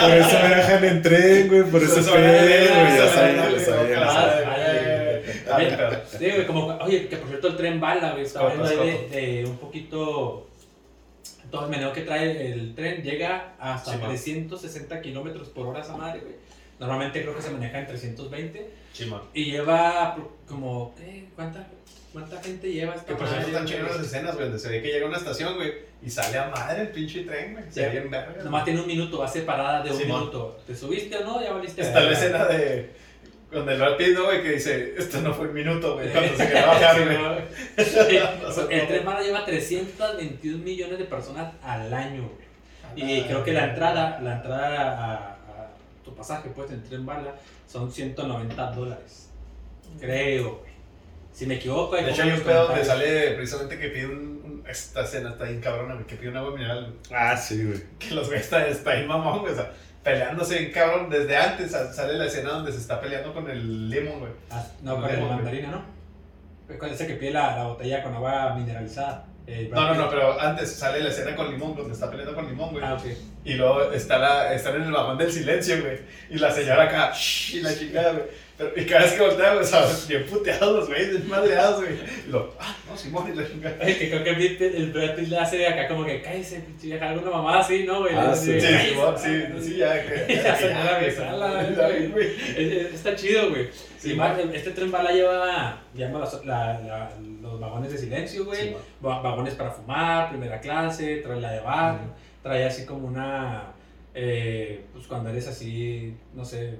[0.00, 1.62] Por eso viajan en tren, güey.
[1.64, 2.22] Por eso es es güey.
[2.22, 4.48] Ya eso sabía, es ya verdad, sabía, ya ah, sabía.
[5.66, 8.76] Pero- Sí, güey, como, oye, que por cierto el tren bala, güey, estaba viendo ahí
[9.10, 10.46] de, de un poquito,
[11.50, 14.08] todo el meneo que trae el tren, llega hasta Sí, man.
[14.10, 16.34] 360 kilómetros por hora esa madre, güey.
[16.78, 19.22] Normalmente creo que se maneja en 320 Chima.
[19.34, 20.16] y lleva
[20.46, 21.66] como, eh, ¿cuánta,
[22.12, 24.80] ¿cuánta gente lleva esta Que por cierto están chidas las escenas, güey, donde se ve
[24.82, 27.64] que llega a una estación, güey, y sale a madre el pinche tren, güey.
[27.70, 27.92] Se ve Sí.
[27.98, 28.44] bien verga.
[28.44, 30.56] Nomás tiene un minuto, va a ser parada de un minuto.
[30.66, 31.42] ¿Te subiste o no?
[31.42, 31.82] Ya valiste.
[31.82, 32.90] Está la escena de.
[33.50, 33.78] Cuando el
[34.14, 36.98] ¿no, güey, que dice, esto no fue un minuto, güey, cuando se quedó a bajar,
[38.70, 42.48] el tren bala lleva 321 millones de personas al año, güey.
[42.96, 45.68] Y creo que la entrada, la entrada a, a
[46.04, 47.34] tu pasaje, pues, en tren bala,
[47.66, 49.30] son 190 dólares.
[49.98, 50.68] Creo, güey.
[51.32, 54.12] Si me equivoco, ahí De hecho, hay un pedo donde sale precisamente que pide un.
[54.44, 56.80] un- esta escena está bien cabrona, güey, que pide un agua mineral.
[57.08, 57.18] güey.
[57.18, 57.80] Ah, sí, güey.
[57.98, 59.72] Que los están está ahí mamón, güey, o sea,
[60.12, 61.10] peleándose cabrón.
[61.10, 64.32] Desde antes sa- sale la escena donde se está peleando con el lemon, güey.
[64.50, 65.36] Ah, no, con el Lemon, güey.
[65.36, 66.78] mandarina, ¿no?
[66.78, 69.24] Con ese que pide la, la botella con agua mineralizada.
[69.46, 72.46] Eh, No, no, no, pero antes sale la escena con Limón, donde está peleando con
[72.46, 72.84] Limón, güey.
[72.84, 73.06] Ah, ok.
[73.48, 75.98] Y luego está la, están en el vagón del silencio, güey.
[76.30, 78.24] Y la señora acá, shh, y la chingada, güey.
[78.58, 81.76] Pero- y cada vez que voltea, güey, o sea, bien puteados los güeyes, bien madreados,
[81.80, 81.94] güey.
[82.26, 83.76] Y lo, ah, no, Simón, y la chingada.
[83.80, 84.30] Ay, que creo que
[84.76, 88.14] el Brad Pitt le hace acá como que cállese, pinche alguna mamá así, ¿no, güey?
[88.16, 88.60] Ah, sí.
[88.60, 88.66] Sí,
[89.16, 90.02] sí, sí, ya.
[90.04, 92.26] Que, señora besala, Ya, güey.
[92.26, 93.66] Es- es- Está chido, güey.
[93.98, 98.44] Sí, Sí, va- este tren bala lleva, llama los, la- la- los vagones de silencio,
[98.44, 98.74] güey.
[99.04, 102.04] Va- vagones para fumar, primera clase, trae la de bar, Ujú.
[102.42, 103.72] Trae así como una,
[104.14, 106.78] eh, pues cuando eres así, no sé.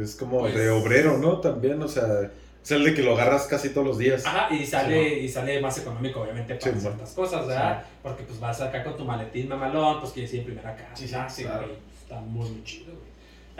[0.00, 1.38] Es como Pues- de obrero, ¿no?
[1.40, 2.30] También, o sea,
[2.64, 4.24] es el de que lo agarras casi todos los días.
[4.26, 7.84] Ajá, y sale, y sale más económico, obviamente, para Sí, ciertas cosas, ¿verdad?
[8.02, 11.06] Porque pues vas acá con tu maletín mamalón, pues quieres ir en primera clase.
[11.06, 11.66] Sí, sí, sí, claro.
[11.66, 13.06] güey, está muy, muy chido, güey.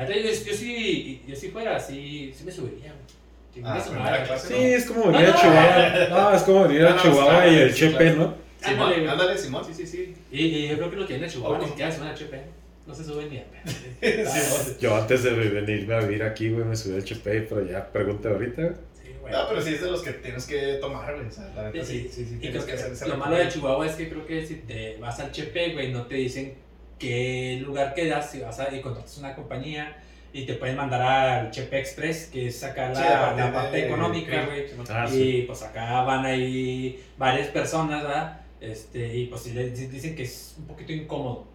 [0.09, 3.17] Yo, yo sí, yo sí fuera así, sí me subiría, güey.
[3.65, 4.49] Ah, a clase.
[4.49, 5.41] Sí, es como venir No, a no.
[5.41, 6.09] Chihuahua.
[6.11, 8.17] No, es como venir No, a no, Chihuahua está- y el sí, Chepe, claro.
[8.19, 8.35] ¿no?
[8.67, 9.65] Simón, Ándale, ándale, Simón.
[9.65, 10.15] Sí, sí, sí.
[10.31, 12.41] Y, y yo creo que lo tiene Chihuahua, O ni siquiera se van a HP.
[12.87, 14.31] No se suben ni a pedo.
[14.81, 18.29] Yo antes de venirme a vivir aquí, güey, me subí al Chepe, pero ya pregunté
[18.29, 18.63] ahorita.
[18.63, 18.75] güey.
[18.95, 19.33] Sí, güey.
[19.33, 21.27] No, pero sí es de los que tienes que tomar, güey.
[21.27, 22.35] O sea, la neta sí, sí, sí.
[22.37, 24.55] Y Tienes creo que que hacer lo malo de Chihuahua es que creo que si
[24.57, 26.55] te vas al Chepe, güey, no te dicen
[26.99, 29.97] qué lugar quedas, si vas a y contratas una compañía
[30.33, 33.87] y te pueden mandar al Chepe Express, que es sacar Sí, la, la parte de-
[33.87, 34.87] económica, sí, güey.
[34.91, 35.45] Ah, y sí.
[35.47, 38.41] pues acá van ahí varias personas, ¿verdad?
[38.61, 41.47] Este, y pues sí dicen que es un poquito incómodo.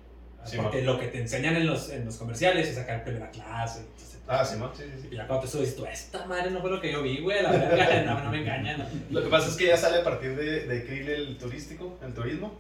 [0.46, 3.82] Sí, porque lo que te enseñan en los, en los comerciales es sacar primera clase.
[3.82, 6.80] entonces, Ah, sí, sí, y ya cuando te subes, tú, esta madre no fue lo
[6.80, 8.78] que yo vi, güey, la verdad, no, no me engañan.
[8.80, 8.86] no.
[9.20, 12.14] Lo que pasa es que ya sale a partir de, de Krill el turístico, el
[12.14, 12.58] turismo.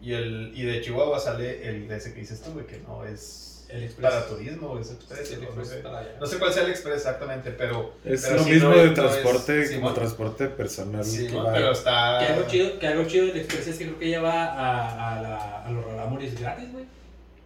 [0.00, 3.04] Y, el, y de Chihuahua sale el de ese que dices tú, güey, que no
[3.04, 4.10] es El Express.
[4.12, 5.28] para turismo, es express.
[5.28, 5.76] Sí, el no, Express sé.
[5.78, 6.16] para allá.
[6.20, 7.94] No sé cuál sea el express exactamente, pero.
[8.04, 9.94] Es pero lo sí, mismo no de es- no es- transporte como Simón.
[9.94, 11.04] transporte personal.
[11.04, 11.44] Sí, que ¿no?
[11.44, 12.18] va- pero está.
[12.18, 15.22] Que algo chido, que algo chido del Express es que creo que lleva a, a,
[15.22, 16.84] la, a los Raramuris gratis, güey.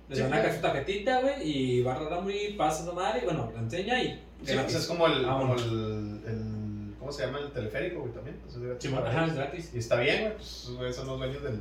[0.08, 0.56] Les Sí, dan una claro.
[0.56, 4.20] su tarjetita, güey, y va a Raramuri, pasa su madre, y bueno, la enseña y.
[4.44, 5.24] Sí, pues es como el.
[5.24, 5.62] Ah, como el,
[6.26, 7.38] el- ¿Cómo se llama?
[7.38, 8.36] El teleférico, güey, también.
[8.42, 9.70] Pues es gratis para ajá, es gratis.
[9.74, 11.60] Y está bien, güey, pues son los dueños del,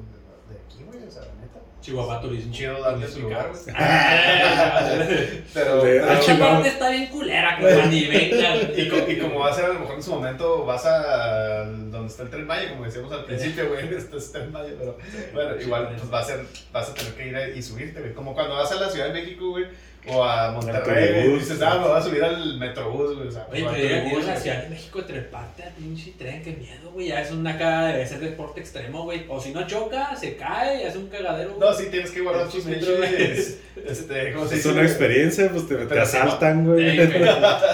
[0.54, 1.60] de, de aquí, güey, o sea, la neta.
[1.82, 2.54] Chihuahua Turismo.
[2.54, 3.62] Chido darle su lugar, güey.
[5.54, 5.82] Pero.
[5.82, 5.82] Pero.
[5.82, 6.52] Pero- ah, Chihuahua.
[6.54, 8.56] parte está bien culera, que ni venga.
[8.76, 11.66] Y, co- y como va a ser a lo mejor en su momento, vas a
[11.66, 14.98] donde está el tren Maya, como decíamos al principio, güey, este es tren Maya, pero
[15.34, 18.14] bueno, igual pues va a ser, vas a tener que ir a- y subirte, güey.
[18.14, 19.66] Como cuando vas a la Ciudad de México, güey,
[20.08, 21.40] o a Monterrey, Metrobús.
[21.40, 23.90] dices, ah, me voy a subir al Metrobús, güey, o sea, Oye, pero ir a-
[23.92, 24.36] ir a Turibús, la.
[24.38, 27.08] Ciudad de México treparte al pinche tren, qué miedo, güey.
[27.08, 29.26] Ya es una cara, debe ser deporte extremo, güey.
[29.30, 31.56] O si no choca, se cae, hace un cagadero.
[31.60, 35.76] No, sí, tienes que guardar tus pinches, este, ¿cómo se Es una experiencia, pues te,
[35.78, 36.98] te asaltan, Sí, güey.
[36.98, 37.30] güey.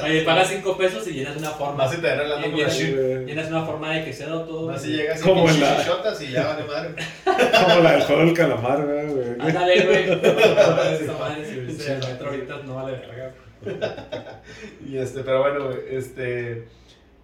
[0.05, 1.85] Oye, pagas 5 pesos y llenas una forma.
[1.85, 2.67] Vas a tener hablando con la.
[2.69, 4.67] Llenas una forma de que sea todo.
[4.67, 6.89] Vas y llegas y Como pinches en la- chichotas y ya vale madre.
[7.65, 9.29] Como la del juego del calamar, güey.
[9.39, 10.09] Ándale, güey.
[11.93, 13.33] El metro ahorita no vale verga.
[14.85, 16.67] Y este, pero bueno, este.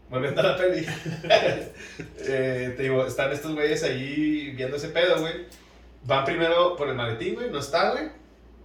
[0.09, 0.85] Volviendo a la peli.
[2.19, 5.47] eh, te digo, están estos güeyes ahí viendo ese pedo, güey.
[6.03, 8.09] Van primero por el maletín, güey, no está, güey.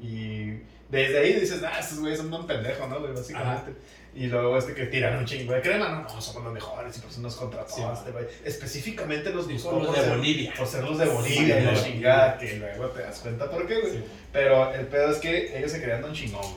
[0.01, 3.13] Y desde ahí dices, ah, estos güeyes son un pendejo, ¿no, güey?
[3.13, 3.73] Básicamente.
[4.15, 7.01] Y luego este que tiran un chingo de crema, no, no, somos los mejores y
[7.01, 8.25] por eso nos contrató Sí, este güey.
[8.45, 10.53] Específicamente nos buscó los por de ser- Bolivia.
[10.59, 13.49] por ser los de Bolivia, Sí, y la de chingada, que luego te das cuenta
[13.51, 13.93] por qué, güey.
[13.93, 14.05] Sí.
[14.33, 16.55] Pero el pedo es que ellos se crean un chingón, güey.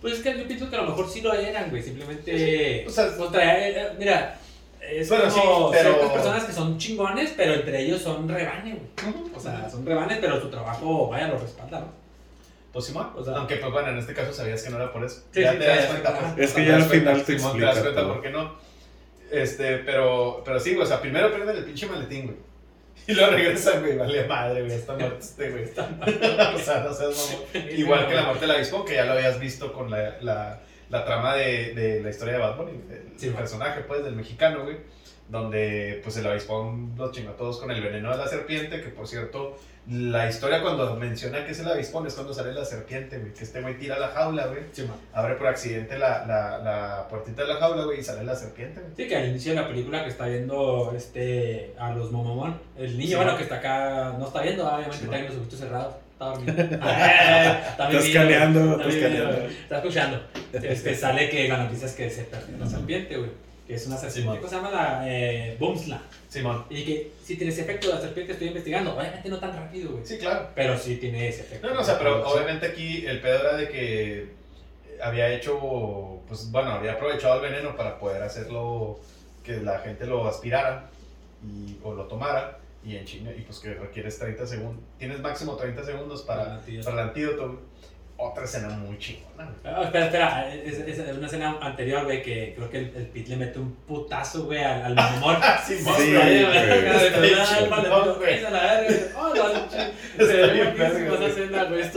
[0.00, 1.82] Pues es que yo pienso que a lo mejor sí lo eran, güey.
[1.82, 2.84] Simplemente.
[2.86, 4.38] O sea, traía- eh, mira.
[4.80, 8.76] Es Bueno, como sí, pero- ciertas personas que son chingones, pero entre ellos son rebane,
[8.76, 9.14] güey.
[9.34, 12.05] O sea, son rebanes, pero su trabajo, vaya, lo respalda, ¿no?
[12.76, 15.02] Pues Simón, O sea- aunque pues bueno, en este caso sabías que no era por
[15.02, 15.22] eso.
[15.32, 16.34] Sí, ya sí, te das sí, cuenta.
[16.36, 16.42] sí.
[16.42, 18.12] Es que te ya das al cuenta, final te Simón, te das cuenta todo.
[18.12, 18.54] por qué no.
[19.30, 22.36] Este, pero, pero sí, güey, o sea, primero pierden el pinche maletín, güey.
[23.08, 25.64] Y luego regresan, güey, vale madre, güey, está muerto este, güey.
[26.54, 27.70] o sea, no seas mamón.
[27.76, 30.60] Igual que la muerte del avispón, que ya lo habías visto con la, la,
[30.90, 32.72] la trama de, de la historia de Bad Bunny,
[33.22, 34.76] el personaje, pues, del mexicano, güey.
[35.28, 38.90] Donde, pues, el avispón los chingó a todos con el veneno de la serpiente, que,
[38.90, 39.56] por cierto,
[39.88, 43.32] la historia cuando menciona que es el avispón es cuando sale la serpiente, güey.
[43.32, 44.60] Que este güey tira la jaula, güey.
[44.72, 44.84] Sí.
[45.12, 48.80] Abre por accidente la, la, la puertita de la jaula, güey, y sale la serpiente,
[48.80, 48.92] güey.
[48.96, 52.96] Sí, que al inicio de la película que está viendo este, a los Momomón, el
[52.98, 53.36] niño, Sí, bueno, man.
[53.38, 56.78] que está acá, no está viendo, obviamente Sí, está viendo los ojitos cerrados, está dormido.
[56.82, 58.80] Ah, está caneando.
[58.88, 60.20] Está escuchando.
[60.52, 63.30] Este, sale que la noticia es que se perdió la serpiente, güey.
[63.66, 64.38] Que es una serpiente.
[64.38, 64.70] ¿cómo se llama?
[64.70, 66.02] La eh, Boomsla.
[66.28, 66.64] Simón.
[66.70, 68.96] Y que si tiene ese efecto de la serpiente, estoy investigando.
[68.96, 70.06] Obviamente no tan rápido, güey.
[70.06, 70.50] Sí, claro.
[70.54, 71.68] Pero sí tiene ese efecto.
[71.68, 74.28] No, no, o sea, pero obviamente aquí el pedo era de que
[75.02, 79.00] había hecho, pues bueno, había aprovechado el veneno para poder hacerlo,
[79.44, 80.88] que la gente lo aspirara
[81.44, 85.56] y, o lo tomara y en chinga, y pues que requieres 30 segundos, tienes máximo
[85.56, 86.84] 30 segundos para, Para el antídoto.
[86.90, 87.60] para el antídoto.
[88.18, 89.74] Otra escena muy chingona, güey.
[89.74, 93.28] Ah, espera, espera, es, es- una escena anterior, güey, que creo que el, el Pete
[93.30, 95.36] le mete un putazo, güey, al, al mamón.
[95.66, 96.44] Sí, Sí, güey.
[96.44, 96.56] güey.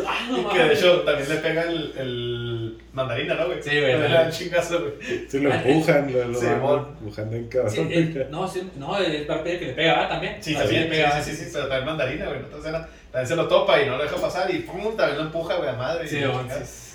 [0.07, 3.61] Ah, no Y que de hecho también le pega el, el mandarina, ¿no, güey?
[3.61, 3.97] Sí, güey.
[3.99, 4.93] Le da el chingazo, güey.
[5.27, 7.71] Sí, lo empujan, lo, lo Sí, van empujando en cabrón.
[7.71, 10.09] Sí, eh, no, sí, no, el que le pega, ¿verdad?
[10.09, 10.37] También.
[10.41, 11.21] Sí, También también, le pega.
[11.21, 12.39] sí, sí, sí, pero también mandarina, güey.
[12.39, 15.17] En otra escena también se lo topa y no lo deja pasar y pum, también
[15.17, 16.07] lo empuja, güey, a madre.
[16.07, 16.25] Sí, y, sí,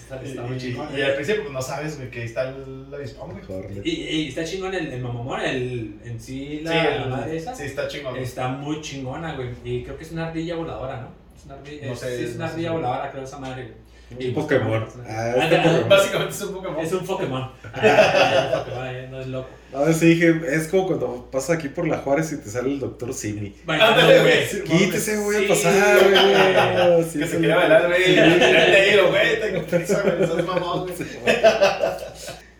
[0.05, 0.89] está, Y- está muy y- chingón.
[0.97, 3.81] y al principio, pues no sabes, güey, que ahí está el avispón, güey.
[3.85, 7.55] Y, y está chingón el, el mamomón, el, en sí, la, Sí, la madre esa.
[7.55, 8.17] sí, está chingón.
[8.17, 9.49] Está muy chingona, güey.
[9.65, 11.09] Y creo que es una ardilla voladora, ¿no?
[11.37, 13.39] Es una ardilla, No es- sé, sí, es una no sé ardilla voladora, creo, esa
[13.39, 13.84] madre, güey.
[14.19, 14.85] Y Un Pokémon.
[14.87, 15.89] como- Ah, Pokémon.
[15.89, 16.81] Básicamente es un Pokémon.
[16.85, 17.51] Es un Pokémon.
[17.75, 19.49] Ah, Pokémon, eh, no es loco.
[19.75, 22.69] A ver, sí dije, es como cuando pasas aquí por la Juárez y te sale
[22.71, 23.53] el doctor Simi.
[23.67, 24.63] Ándale, güey.
[24.65, 27.05] Quítese, voy Sí, a pasar, güey.
[27.11, 28.13] Sí, Que se quiera bailar, güey.
[28.13, 30.23] Y te digo, güey, tengo prisa, güey.
[30.23, 30.95] Eso es mamón, güey.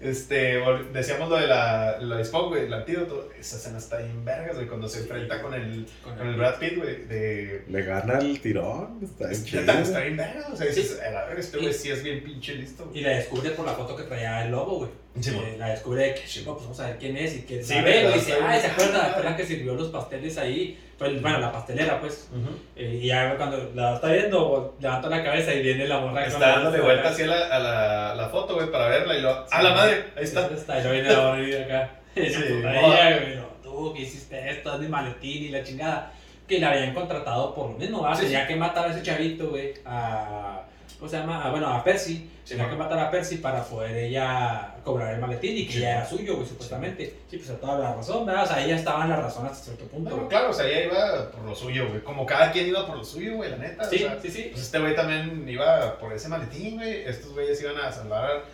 [0.05, 0.61] Este,
[0.93, 3.31] decíamos lo de la, lo de Spock, güey, el antídoto.
[3.39, 6.59] Esa escena está bien vergas, güey, cuando se enfrenta con el, Con con el Brad
[6.59, 7.05] Pitt, güey.
[7.07, 7.65] De.
[7.69, 9.01] Le gana el tirón.
[9.03, 9.61] Está bien chido.
[9.63, 10.51] Está bien vergas.
[10.53, 10.81] O sea, Sí.
[10.83, 13.73] dices, a verga, este güey sí es bien pinche listo, Y la descubre por la
[13.73, 14.91] foto que traía el lobo, güey.
[15.21, 17.63] Sí, Eh, la descubre de que, chico, pues vamos a ver quién es y que
[17.63, 19.05] Sí, sabe, la Dice, ay, ¿se acuerda?
[19.05, 19.11] Ah.
[19.11, 20.77] ¿Acuerdan que sirvió los pasteles ahí?
[20.99, 22.29] Pues, bueno, la pastelera, pues.
[22.33, 22.51] Ujú.
[22.75, 26.27] Eh, y ya cuando la está viendo, levanta la cabeza y viene la morra.
[26.27, 29.21] Está la- dándole vuelta así a la, a la, la foto, güey, para verla y
[29.23, 29.47] lo.
[29.51, 30.05] ¡A la madre!
[30.17, 30.47] Ahí está.
[30.53, 31.91] Está, ya viene la morra y acá.
[32.17, 33.37] Sí, putadilla, güey.
[33.37, 36.13] No, tú que hiciste esto, mi maletín y la chingada.
[36.49, 38.17] Que la habían contratado por lo mismo, ¿verdad?
[38.19, 39.73] Sí, Tenía que matar a ese chavito, güey.
[39.85, 40.61] A.
[41.05, 41.43] ¿Cómo se llama?
[41.45, 42.31] Ah, bueno, a Percy.
[42.45, 45.81] Sí, Tenía que matar a Percy para poder ella cobrar el maletín y que Sí,
[45.81, 47.13] ya era suyo, güey, supuestamente.
[47.31, 48.45] Sí, pues a toda la razón, ¿verdad?
[48.45, 50.09] O sea, ella estaba en la razón hasta cierto punto.
[50.15, 52.01] Bueno, claro, o sea, ella iba por lo suyo, güey.
[52.01, 53.85] Como cada quien iba por lo suyo, güey, la neta.
[53.85, 54.49] Sí, o sea, sí, sí.
[54.51, 57.03] Pues este güey también iba por ese maletín, güey.
[57.05, 58.45] Estos güeyes iban a salvar,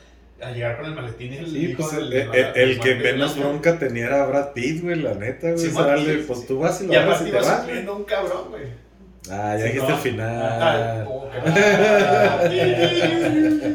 [0.42, 2.80] a llegar con el maletín y el Sí, hijo pues del- el, del- el- el
[2.80, 3.42] que menos ¿no?
[3.44, 5.58] bronca tenía era Brad Pitt, güey, la neta, güey.
[5.58, 6.46] Sí, o sea, man, dale, sí, pues sí.
[6.48, 7.68] tú vas y lo Y aparte y te iba vas.
[7.96, 8.89] un cabrón, güey.
[9.28, 9.94] Ah, ya Sí, dijiste no.
[9.96, 10.62] el final.
[10.62, 11.28] Ah, oh,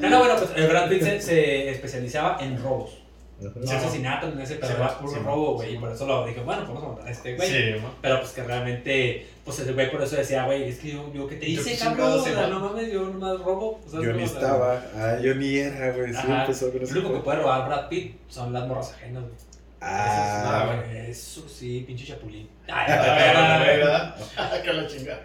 [0.01, 2.97] No, no, bueno, pues el Brad Pitt se, se especializaba en robos.
[3.37, 5.75] No asesinato, en ese, pero Sí, más sí, puro sí, robo, sí, güey.
[5.75, 7.75] y por eso lo dije, bueno, pues vamos a matar a este güey.
[8.01, 11.27] Pero pues que realmente, pues ese güey por eso decía, güey, es que yo, yo
[11.27, 12.23] ¿qué te hice, cabrón?
[12.49, 13.81] no mames, yo nomás robo.
[13.85, 14.81] O sea, Yo ni estaba.
[14.95, 16.11] Ah, yo ni era, güey.
[16.13, 16.41] Sí, Ajá.
[16.41, 19.35] empezó con Lo único que puede robar Brad Pitt son las morras ajenas, güey.
[19.81, 22.47] Ah, Ah, eso sí, pinche chapulín.
[22.67, 24.15] Ah, Ay, güey, ¿verdad?
[24.63, 25.21] Que la chingada.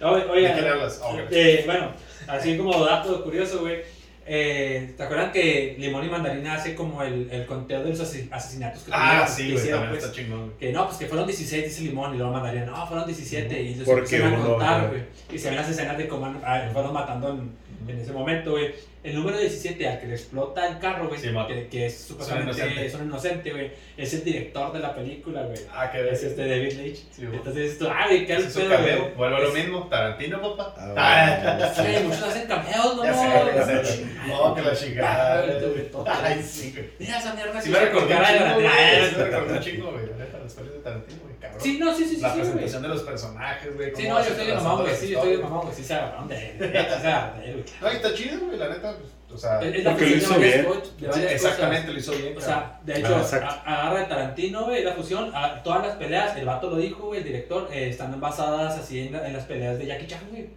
[0.00, 0.48] Oye.
[0.48, 1.92] Ah, eh, bueno,
[2.26, 3.80] así como dato curioso, güey.
[4.24, 8.28] Eh, ¿Te acuerdan que Limón y Mandarina hace como el, el conteo de los ase-
[8.30, 10.04] asesinatos que, Ah, tuvieron, sí, que güey, hicieron, también pues?
[10.10, 10.52] está chingón.
[10.60, 13.74] Que no, pues que fueron 16, dice Limón, y luego Mandarina, no, fueron 17, y
[13.74, 14.90] los Porque empiezan a uno, contar, güey.
[15.00, 15.02] güey.
[15.32, 17.50] Y se ven las escenas de cómo ah, fueron matando en,
[17.90, 18.72] en ese momento, güey.
[19.04, 22.52] El número 17 al que le explota el carro, güey, Sí, que, que es supuestamente
[22.52, 22.86] inocente.
[22.86, 25.58] es un inocente, güey, es el director de la película, güey.
[25.74, 26.98] Ah, que Es este David Leitch.
[27.10, 27.22] Sí.
[27.24, 29.14] Entonces, esto, ah, güey, qué es pedo, güey.
[29.16, 29.88] Vuelvo a lo mismo.
[29.88, 30.74] Tarantino, papá.
[30.96, 33.54] Ah, Ah, Sí, muchos hacen cameos, no, Ya sé, no.
[33.56, 34.06] ya sé.
[34.28, 35.44] No, que la chingada.
[36.22, 36.88] Ay, sí, güey.
[37.00, 40.06] Mira esa mierda Sí me recordó un chingo, la- güey.
[40.42, 41.60] Las pelis de Tarantino, güey, cabrón.
[41.60, 43.92] Sí, no, sí, sí, sí, La presentación de los personajes, güey.
[43.94, 44.94] Sí, no, yo estoy de mamón, güey.
[44.96, 45.74] Sí, yo estoy de mamón, güey.
[45.74, 46.34] Sí se agarraron de.
[46.34, 47.64] de- de- se agarraron de él, güey.
[47.80, 48.91] No, está chido, güey, la neta.
[49.34, 50.66] O sea, Es- la Porque lo hizo de bien.
[50.98, 51.92] de sí, exactamente cosas.
[51.94, 52.36] lo hizo bien.
[52.36, 53.46] O sea, de hecho, exacto.
[53.64, 57.06] a- agarra de Tarantino, güey, la fusión, a- todas las peleas, el vato lo dijo,
[57.06, 60.20] güey, el director, eh, están basadas así en, la- en las peleas de Jackie Chan,
[60.30, 60.48] güey.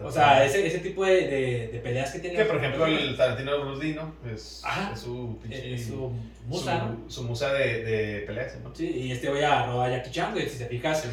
[0.00, 2.36] O sea, ese, ese tipo de, de, de peleas que tiene.
[2.36, 4.14] Que por ejemplo el Tarantino de Bruce Lee, ¿no?
[4.32, 4.90] Es, Ajá.
[4.94, 5.58] es su pinche.
[5.70, 6.12] Eh, es su
[6.46, 6.96] musa, ¿no?
[7.08, 8.74] su, su musa de, de peleas, ¿no?
[8.74, 11.08] Sí, y este güey agarró a Jackie Chan, güey, si te fijas, Sí,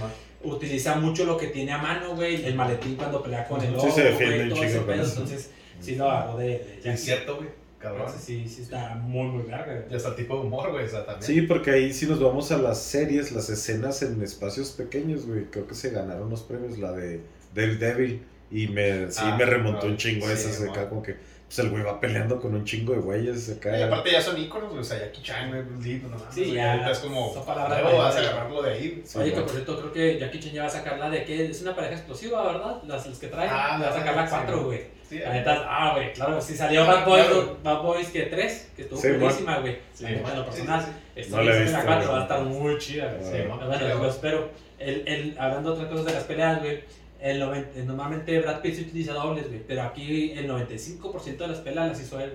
[0.46, 3.74] utiliza mucho lo que tiene a mano, güey, el maletín cuando pelea con el Sí,
[3.76, 5.52] lobo, se defiende güey, todo ese pedo, entonces
[5.84, 7.50] sí lo agarró de, de Es cierto, güey.
[7.80, 8.10] Cabrón.
[8.18, 9.86] Sí, sí está muy, muy larga.
[9.92, 10.86] Y hasta tipo de humor, güey.
[10.86, 11.24] O sea, también.
[11.24, 15.46] Sí, porque ahí si nos vamos a las series, las escenas en espacios pequeños, güey,
[15.52, 17.20] creo que se ganaron los premios, la de
[17.54, 21.04] Daredevil, y me, sí Ah, me remontó no, un chingo sí, esas de acá, como
[21.04, 21.18] que,
[21.54, 23.78] pues el güey va peleando con un chingo de güeyes acá.
[23.78, 24.82] Y aparte ya son íconos, güey.
[24.82, 26.34] O sea, Jackie Chan, güey, Bruce Lee, pues no mames.
[26.34, 27.34] Sí, ya, ahorita es como.
[27.34, 29.04] son palabras Luego vas a agarrarlo de ahí.
[29.14, 29.24] güey.
[29.26, 31.46] Oye, que por cierto, creo que Jackie Chan ya va a sacar la de que
[31.46, 32.82] es una pareja explosiva, ¿verdad?
[32.88, 33.50] Las, las que traen.
[33.54, 34.66] Ah, va a sacar la sí, 4, güey.
[34.66, 34.94] güey.
[35.08, 37.26] Sí, La neta, ah, güey, claro, sí salió Bad Boys,
[37.62, 39.78] Bad Boys que 3, que estuvo Sí, buenísima, güey.
[39.94, 41.94] Sí, La neta, en lo sí, personal, sí, esta No la he vez la visto,
[41.94, 42.08] 4 güey.
[42.16, 43.20] va a estar muy chida, güey.
[43.20, 44.50] Ah, Sí, bueno, yo espero.
[44.80, 46.84] El, el, hablando de otras cosas de las peleas, güey,
[47.24, 51.60] el noven- normalmente Brad Pitt se utiliza dobles, güey, pero aquí el 95% de las
[51.60, 52.34] peleas las hizo él.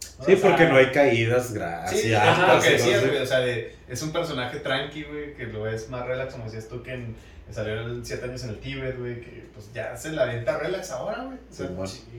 [0.00, 2.00] Sí, O sea, porque no hay caídas, gracias.
[2.00, 3.18] Sí, ajá, es lo que decías, güey.
[3.20, 6.68] O sea, de- es un personaje tranqui, güey, que lo es más relax, como decías
[6.68, 7.16] tú, que en,
[7.48, 10.58] que salió en 7 años en el Tíbet, güey, que pues ya se la avienta
[10.58, 11.38] relax ahora, güey.
[11.50, 11.72] O sea, Sí,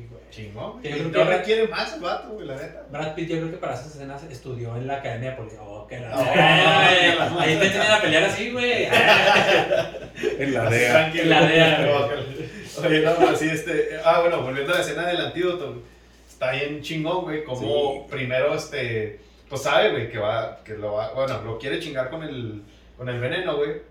[0.10, 0.22] güey.
[0.32, 1.02] chingón, güey.
[1.12, 2.84] No requiere más el vato, güey, la neta.
[2.92, 5.62] Brad Pitt, yo creo que para esas escenas estudió en la academia de policía.
[5.62, 6.18] Oh, que la.
[6.18, 8.88] Oh, la- Ahí te enseñan a pelear así, güey.
[10.40, 10.92] En la Así DEA.
[10.92, 11.26] tranquilo.
[11.30, 11.88] La DEA,
[12.86, 13.90] Oye, no, pero sí, este.
[14.04, 15.82] Ah, bueno, volviendo a la escena del antídoto.
[16.28, 17.44] Está bien chingón, güey.
[17.44, 19.20] Como primero, este.
[19.50, 20.60] Pues sabe, güey, que va.
[20.64, 21.12] Que lo va.
[21.14, 22.64] Bueno, lo quiere chingar con el.
[22.98, 23.82] Con el veneno, güey.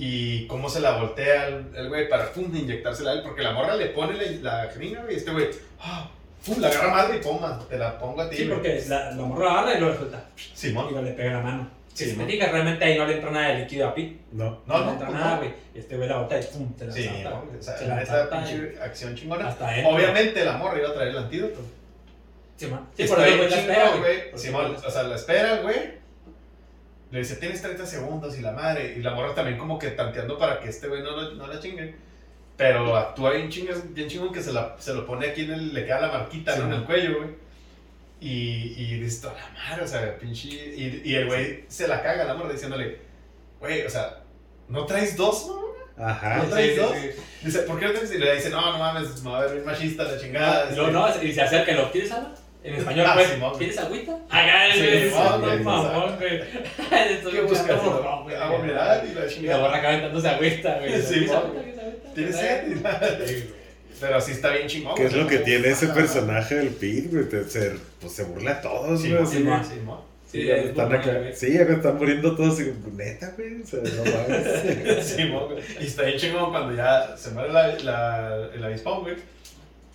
[0.00, 3.22] Y cómo se la voltea el, güey para pum, inyectársela a él.
[3.24, 5.14] Porque la morra le pone la, la jeringa, güey.
[5.14, 5.48] Y este güey.
[5.80, 6.08] ah,
[6.46, 7.58] pum, la agarra madre y poma.
[7.68, 8.36] Te la pongo a ti.
[8.36, 9.90] Sí, porque la, la morra agarra y lo.
[9.90, 9.96] Y
[10.54, 10.94] Simón.
[10.94, 11.68] lo le pega la mano.
[11.94, 12.26] Sí, Si ¿no?
[12.26, 14.18] fijas, realmente ahí no le entra nada de líquido a Pete.
[14.30, 14.60] No.
[14.66, 15.38] No, no, entra pues nada, no.
[15.38, 15.52] güey.
[15.74, 17.30] Y este güey la bota y pum, te la Sí, salta.
[17.30, 19.48] no, o sea, Se la la salta pinche acción chingona.
[19.48, 19.94] Hasta adentro.
[19.96, 21.58] Obviamente la morra iba a traer el antídoto.
[22.56, 22.86] Sí, man.
[22.96, 24.16] Sí, por eso güey la espera, güey.
[24.30, 25.97] La o sea, la espera, güey.
[27.10, 28.94] Le dice, tienes 30 segundos y la madre.
[28.96, 31.58] Y la morra también como que tanteando para que este güey no, lo- no la
[31.60, 31.94] chingue.
[32.56, 35.72] Pero actúa bien chingón, bien chingón que se, la, se lo pone aquí en el,
[35.74, 36.66] le queda la marquita Sí, ¿no?
[36.66, 37.30] en el cuello, güey.
[38.20, 40.48] Y, y dice, toda la madre, o sea, pinche.
[40.48, 42.98] Y, y el güey se la caga la morra diciéndole,
[43.60, 44.22] güey, o sea,
[44.68, 46.04] ¿no traes dos, no?
[46.04, 46.36] Ajá.
[46.38, 46.92] ¿No traes sí, dos?
[46.96, 47.10] sí.
[47.44, 48.12] Dice, ¿por qué no traes?
[48.12, 50.64] Y le dice, no, no mames, me va a ver machista la chingada.
[50.72, 50.92] No, este".
[50.92, 52.34] no, y se acerca y lo, ¿quieres agua?
[52.64, 53.58] En español, Ah, pues, Simón.
[53.58, 54.12] ¿quieres agüita?
[54.28, 57.32] Acá, Sí, güey, Simón, no, güey, güey.
[57.32, 57.82] ¿Qué buscas?
[58.24, 58.36] güey.
[58.36, 59.60] Agua mineral y la Y la chingada.
[59.60, 61.02] borra acá aventándose agüita, güey.
[61.02, 61.26] Sí.
[62.14, 62.82] ¿Tienes ¿Quieres sed?
[62.82, 63.58] Güey.
[64.00, 64.94] Pero sí está bien chingón.
[64.94, 67.24] ¿Qué es güey, lo que tiene ese personaje del Pete, güey?
[67.28, 69.26] Pues se burla de todos, Sí, güey.
[69.26, 69.64] sí, güey.
[69.64, 69.80] sí.
[70.30, 71.12] Sí, es están acá.
[71.14, 71.34] güey.
[71.34, 72.60] Sí, acá están muriendo todos.
[72.60, 73.62] Y, neta, güey.
[73.62, 75.04] O sea, no mames.
[75.06, 75.58] Sí, mo, güey.
[75.80, 79.16] Y está bien chingón cuando ya se muere la, la, el avispón, güey.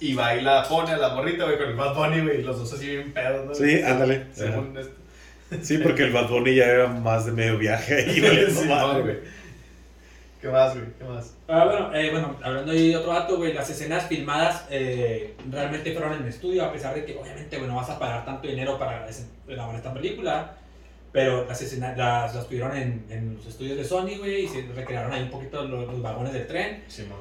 [0.03, 2.39] Y va y la pone a la morrita, güey, con el Bad Bunny, güey.
[2.39, 3.55] y Los dos así bien pedos, ¿no?
[3.55, 4.25] Sí, ándale.
[4.33, 5.63] Según este.
[5.63, 8.51] Sí, porque el Bad Bunny ya era más de medio viaje ahí, güey.
[8.51, 9.17] Sí, mames, güey.
[10.41, 10.85] ¿Qué más, güey?
[10.99, 11.35] ¿Qué más?
[11.47, 15.93] Ah, bueno, eh, bueno, hablando ahí de otro dato, güey, las escenas filmadas eh, realmente
[15.93, 18.77] fueron en estudio, a pesar de que obviamente, güey, no vas a pagar tanto dinero
[18.77, 19.07] para
[19.47, 20.55] elaborar esta película,
[21.13, 24.65] pero las escenas las, las tuvieron en, en los estudios de Sony, güey, y se
[24.75, 27.15] recrearon ahí un poquito los, los vagones del tren, Sí, mo.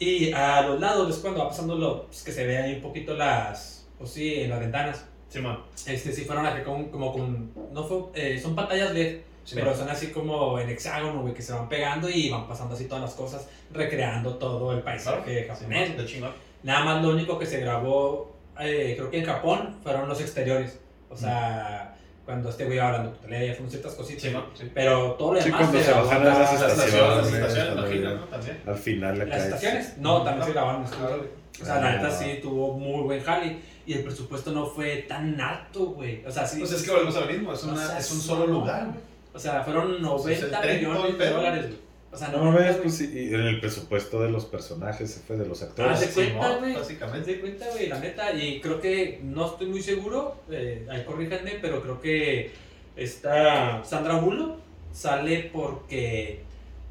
[0.00, 2.80] Y a los lados es cuando va pasando lo, pues, que se ve ahí un
[2.80, 5.56] poquito las, pues sí, en las ventanas, Sí, mo.
[5.86, 9.74] este, sí fueron acá con, como con, no fue, eh, son pantallas LED, Sí, pero
[9.74, 13.02] son así como en hexágono, güey, que se van pegando y van pasando así todas
[13.02, 16.06] las cosas, recreando todo el paisaje Sí, mo, japonés.
[16.06, 16.32] Chingón.
[16.62, 20.78] Nada más lo único que se grabó, eh, creo que en Japón, fueron los exteriores.
[21.08, 24.22] O sea, cuando este güey iba hablando por teléfono, ciertas cositas.
[24.22, 24.44] Sí, mo.
[24.54, 24.70] Sí.
[24.74, 28.10] Pero todo lo Sí, demás cuando se bajan a las Las estaciones, las estaciones, imagino,
[28.10, 28.24] ya- ¿no?
[28.26, 28.60] También.
[28.66, 29.98] Al final acá ¿Las es- estaciones?
[29.98, 31.40] No, también se grabaron órale.
[31.60, 33.58] O sea, la neta sí tuvo muy buen jale.
[33.86, 36.24] Y el presupuesto no fue tan alto, güey.
[36.24, 36.60] O sea, sí.
[36.60, 38.84] Pues es que volvemos a lo mismo, es, No una, seas es un solo lugar,
[38.86, 38.98] güey.
[39.32, 40.02] O sea, fueron Pues es
[40.42, 41.78] 90 el tren, todo millones de dólares, güey.
[42.12, 45.20] O sea, No no mames, pues sí, y en el presupuesto de los personajes, se
[45.20, 46.00] fue de los actores.
[46.00, 46.74] de Sí, cuenta, güey.
[46.74, 47.32] Básicamente.
[47.34, 48.32] de cuenta, güey, la neta.
[48.32, 52.50] Y creo que, no estoy muy seguro, eh, ahí corríjanme, pero creo que
[52.96, 54.58] esta Sandra Bullock
[54.92, 56.40] sale porque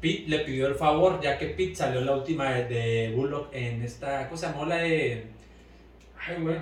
[0.00, 3.82] Pete le pidió el favor, ya que Pete salió la última de, de Bullock en
[3.82, 5.24] esta, ¿cómo se llamó la de...?
[6.18, 6.56] Ay, güey.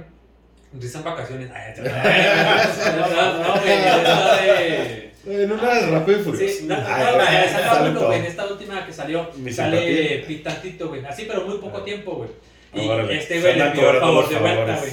[0.81, 1.51] Risa en vacaciones.
[1.55, 6.55] Ay, no, no, güey, esta En una de Rápido y Furioso.
[6.59, 10.27] Sí, no, no, no, en esta última que salió, Mi sale simpatía.
[10.27, 11.05] Pete tantito, güey.
[11.05, 11.85] Así, pero muy poco Ah.
[11.85, 12.31] tiempo, güey.
[12.75, 13.19] Y Órale.
[13.19, 14.91] este güey le pidió el favor de vuelta, güey.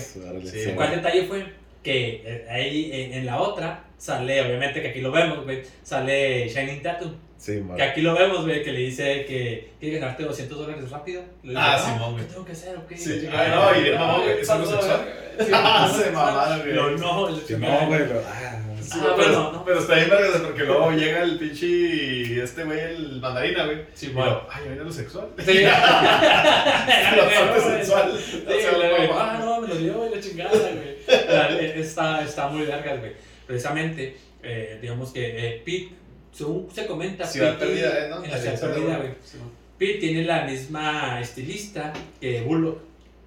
[0.48, 1.46] Sí, sí, ¿Cuál detalle fue?
[1.84, 6.48] Que eh, ahí en, en la otra sale, obviamente que aquí lo vemos, güey, sale
[6.50, 7.14] Shining Tattoo.
[7.38, 7.62] Sí.
[7.76, 11.22] Que aquí lo vemos, güey, que le dice que quiere ganarte 200 dólares rápido.
[11.44, 12.76] Le dice, Ah, "No, Simón, ¿Qué tengo que hacer?
[12.78, 12.98] ¿O qué?
[12.98, 15.02] Sí, ah, no, y mamón, güey, "Ay, es homosexual".
[15.38, 16.74] Sí, Ah, se mamaron, güey.
[16.98, 17.82] No, Sí, chingada.
[17.82, 18.02] no, güey.
[18.26, 19.66] Ah, Sí, Ah, pero, bueno, no.
[19.66, 23.86] pero está bien vergas porque luego llega el pinche este güey, el mandarina, güey.
[23.94, 24.42] Sí, Y bueno.
[24.50, 25.28] ay, viene lo sexual.
[25.44, 25.62] Sí.
[25.62, 28.18] la parte sensual.
[28.20, 31.80] Sí, O sea, güey, ah, no, me lo dio, güey, la chingada, güey.
[31.80, 33.14] Está, está muy largas, güey.
[33.48, 35.26] Precisamente, eh, digamos que
[35.56, 35.90] eh, Pete,
[36.32, 38.10] según se comenta, Ciudad Pete- perdida, ¿eh?
[38.10, 38.24] ¿no?
[38.24, 39.10] En la ciudad perdida, güey.
[39.24, 39.52] Sí, ¿no?
[39.78, 42.80] Pete tiene la misma estilista que Bullock.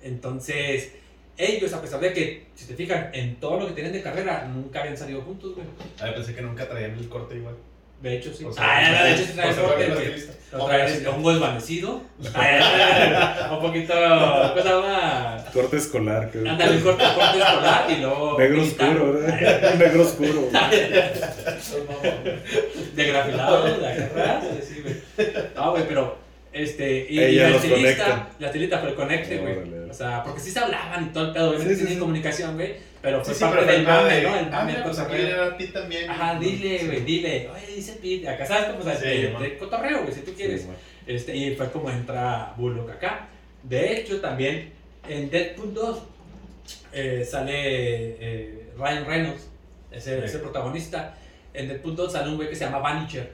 [0.03, 0.93] Entonces,
[1.39, 4.45] ellos, a pesar de que, si te fijan, en todo lo que tienen de carrera,
[4.53, 5.67] nunca habían salido juntos, güey.
[6.01, 7.55] Ay, pensé que nunca traían el corte igual.
[8.03, 8.45] De hecho, sí.
[8.45, 9.89] O sea, ah, de hecho, sí trae sea, corte.
[10.53, 12.01] Lo trae hongo desvanecido.
[12.35, 15.45] Ah, un poquito, ¿cómo se llama?
[15.53, 16.31] corte escolar.
[16.31, 18.39] que- Ándale, un corte, corte escolar y luego.
[18.39, 18.89] Negro militar.
[18.89, 19.75] oscuro, ¿verdad?
[19.79, 20.49] Negro oscuro.
[22.95, 24.97] De grafilado, de atrás, sí, güey.
[25.57, 26.17] No, güey, pero
[26.59, 29.89] Este, y, y la estilista, la estilista fue el conecte, güey.
[29.89, 32.01] O sea, porque sí se hablaban y todo el pedo, obviamente Sí, sí, tenían sí.
[32.01, 32.75] comunicación, güey.
[33.01, 34.37] Pero fue Sí, sí, parte pero del mame, de- ¿no?
[34.37, 36.11] El Ah, mame mira, pues aquí era Pete también.
[36.11, 36.87] Ajá, dile, Sí.
[36.87, 37.49] güey, dile.
[37.55, 38.29] Oye, dice Pete.
[38.29, 40.63] Acá sabes cómo, Sí, de, de cotorreo, güey, si tú quieres.
[40.63, 40.69] Sí.
[41.07, 43.29] Este, y fue como entra Bullock acá.
[43.63, 44.73] De hecho, también
[45.09, 46.03] en Deadpool 2
[46.93, 49.49] eh, sale eh, Ryan Reynolds,
[49.93, 50.25] ese, Sí.
[50.25, 51.15] ese protagonista.
[51.55, 53.31] En Deadpool 2 sale un güey que se llama Vanisher.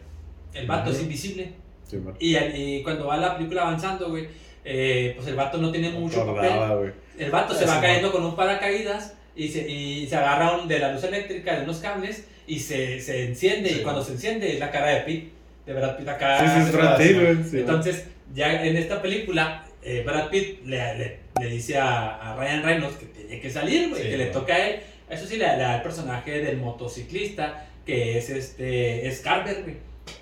[0.53, 1.53] El vato es invisible.
[1.89, 1.99] Sí.
[2.19, 4.29] Y, y cuando va la película avanzando, güey,
[4.65, 6.93] eh, pues el vato no tiene mucho papel.
[7.19, 10.79] El vato se va cayendo con un paracaídas y se, y se agarra un- de
[10.79, 13.69] la luz eléctrica de unos cables y se, se enciende.
[13.71, 13.79] Sí.
[13.81, 15.29] Y cuando se enciende es la cara de Pete,
[15.67, 16.39] de Brad Pitt acá.
[16.99, 17.59] Sí, sí.
[17.59, 22.63] Entonces, ya en esta película, eh, Brad Pitt le, le, le dice a, a Ryan
[22.63, 24.81] Reynolds que tiene que salir, güey, Sí, que le toca a él.
[25.11, 29.77] Eso sí, le, le da el personaje del motociclista, que es este, es Carver, güey.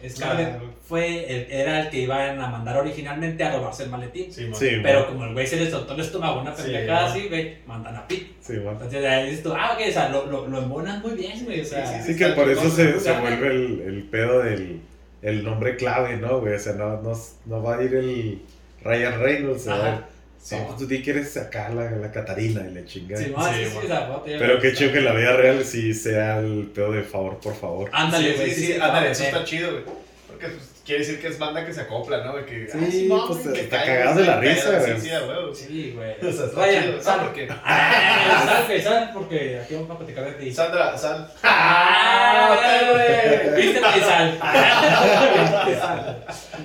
[0.09, 4.33] Scarlett fue el- era el que iban a mandar originalmente a robarse el maletín.
[4.33, 4.55] Sí, man.
[4.59, 5.09] Sí, Pero man.
[5.09, 8.27] como el güey se le soltó el estómago una pendejada así, güey, mandan a Pete.
[8.41, 8.55] Sí.
[8.55, 11.61] Entonces ahí dices tú, ah, ok, o sea, lo, lo, lo embonas muy bien, güey.
[11.61, 14.81] O sea, Sí, sí, Sí, que por eso se, se vuelve el, el pedo del
[15.23, 16.55] el nombre clave, ¿no, güey?
[16.55, 17.13] O sea, no, no,
[17.47, 18.43] no va a ir el
[18.83, 20.09] Ryan Reynolds Ajá.
[20.43, 23.23] Sí, no, tú tú di quieres sacar la, la Catarina y la chingada.
[23.23, 23.85] sí, no, sí, Sí, sí, man.
[23.85, 26.71] o sea, no, te- Pero qué chido que en la vida real sí sea el
[26.75, 27.89] pedo de favor por favor.
[27.93, 28.51] Ándale, sí, güey.
[28.51, 29.85] sí, ándale, eso está chido, güey.
[30.27, 32.35] Porque pues, quiere decir que es banda que se acopla, ¿no?
[32.45, 35.01] Que, Sí, ah, pues, que está cagado de la risa, güey.
[35.01, 35.09] Sí,
[35.55, 35.67] sí.
[35.67, 36.13] Sí, güey.
[36.29, 37.03] O sea, está Ryan, chido.
[37.03, 37.21] sal.
[37.21, 37.49] Porque-
[38.47, 40.53] sal, güey, sal, porque aquí vamos a platicar de ti.
[40.53, 41.31] Sandra, sal.
[41.43, 42.57] ¡Ah,
[42.93, 43.63] güey!
[43.63, 44.01] ¿Viste, güey?
[44.01, 44.39] Sal.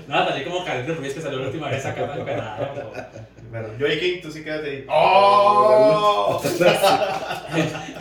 [0.08, 2.92] No, salí como Calendar Ruiz que salió la última vez acá penado.
[3.50, 4.86] Bueno, Joey King, tú sí quédate ahí.
[4.90, 6.42] ¡Oh!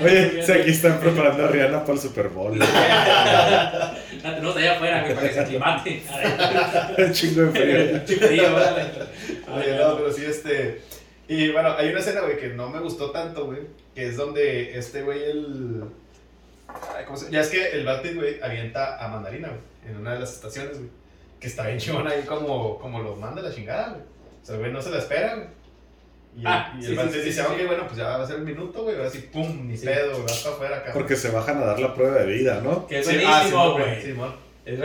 [0.03, 2.59] Oye, si aquí están preparando a Rihanna para el Super Bowl.
[2.59, 6.03] La tenemos allá afuera, güey, para que se aclimate.
[6.99, 8.05] Un chingo de frío.
[8.05, 8.83] Chico frío, órale.
[9.57, 10.81] Oye, no, pero sí, este.
[11.29, 13.61] Y bueno, hay una escena, güey, que no me gustó tanto, güey.
[13.95, 15.85] Que es donde este güey, el.
[16.69, 20.15] Ay, ¿cómo se- Ya es que el Pitt, güey, avienta a Mandarina, güey, en una
[20.15, 20.91] de las estaciones, güey.
[21.41, 24.03] Que está bien chingón ahí, como, como lo manda la chingada, güey.
[24.43, 25.47] O sea, el güey no se la espera, güey.
[26.37, 27.65] Y, el- Ah, y el sí, sí, dice, sí, ok, sí.
[27.67, 28.97] bueno, pues ya va a ser un minuto, güey.
[28.97, 29.87] Ahora sí, pum, ni Sí.
[29.87, 30.93] pedo, güey, vas para afuera, cabrón.
[30.95, 32.87] Porque se bajan a dar la prueba de vida, ¿no?
[32.87, 34.03] Que es Sí, ah, buenísimo, Simón, güey.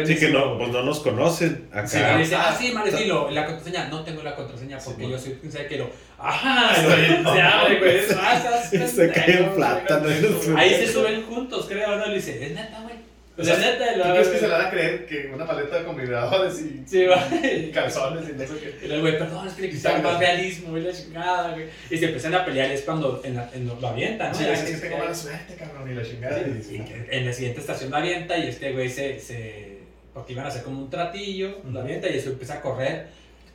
[0.05, 1.87] Sí, que no, pues no nos conocen acá.
[1.87, 3.87] Sí, me dice, Ah, ah, sí, Marecilo, la contraseña.
[3.89, 5.89] No tengo la contraseña porque Sí, yo soy quien sabe que lo.
[6.19, 7.97] Ajá, Está bien, se abre, güey.
[8.21, 10.03] ah, estás Y se cae plátano.
[10.07, 10.57] güey.
[10.57, 12.05] Ahí se suben juntos, creo, ¿no?
[12.05, 12.95] Le dice, es neta, güey.
[13.37, 15.95] O sea, neta, ¿Tú crees que se le van a creer que una maleta con
[15.97, 17.27] vibradores y Sí, va.
[17.43, 18.85] y calzones y no sé qué?
[18.85, 21.65] Y luego, güey, perdón, es que le quitaron más realismo, güey, la chingada, güey.
[21.89, 24.37] Y se empiezan a pelear, es cuando en la- en lo, lo avientan, ¿no?
[24.37, 26.39] Sí, es que que se tengo mala suerte, cabrón, y la chingada.
[26.39, 29.70] y Sí, y "No, en la siguiente estación lo avienta y este güey se, se.
[30.13, 31.71] Porque iban a hacer como un tratillo, Ujú.
[31.71, 33.07] lo avienta y eso empieza a correr.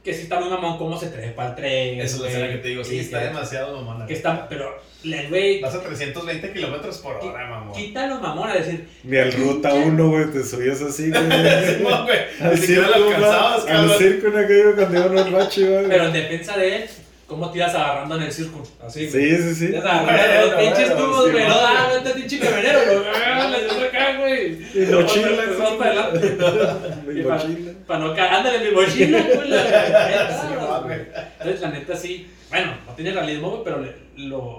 [0.03, 2.01] Que sí está muy mamón cómo se trepa al tren.
[2.01, 4.07] Esa es la escena que te digo, sí, está que- demasiado mamona.
[4.07, 7.75] Que está, pero el güey Vas a 320 kilómetros por hora, mamón.
[7.75, 11.23] quita lo mamón a decir, Ni al ruta 1, güey, te subías así, güey.
[11.77, 13.99] Simón, güey, Al Ni siquiera circo, lo alcanzabas, güey, al cabrón.
[13.99, 15.89] circo en aquello cuando iban al bache, güey.
[15.89, 16.85] pero en defensa de él,
[17.27, 18.65] ¿cómo te ibas agarrando en el círculo?
[18.85, 19.11] Así.
[19.11, 19.77] Sí, sí, sí.
[19.77, 21.49] Agarrando los pinches tubos, güey.
[21.49, 23.81] No, ah, vete pinche camionero, güey.
[23.81, 24.53] Le acá, güey.
[24.75, 25.29] Y mochila,
[25.79, 26.37] para adelante.
[27.07, 27.73] Mi mochila.
[27.87, 29.53] Para no caer, ándale mi mochila, güey.
[31.39, 33.85] Entonces, la neta sí, bueno, no tiene realismo, güey, pero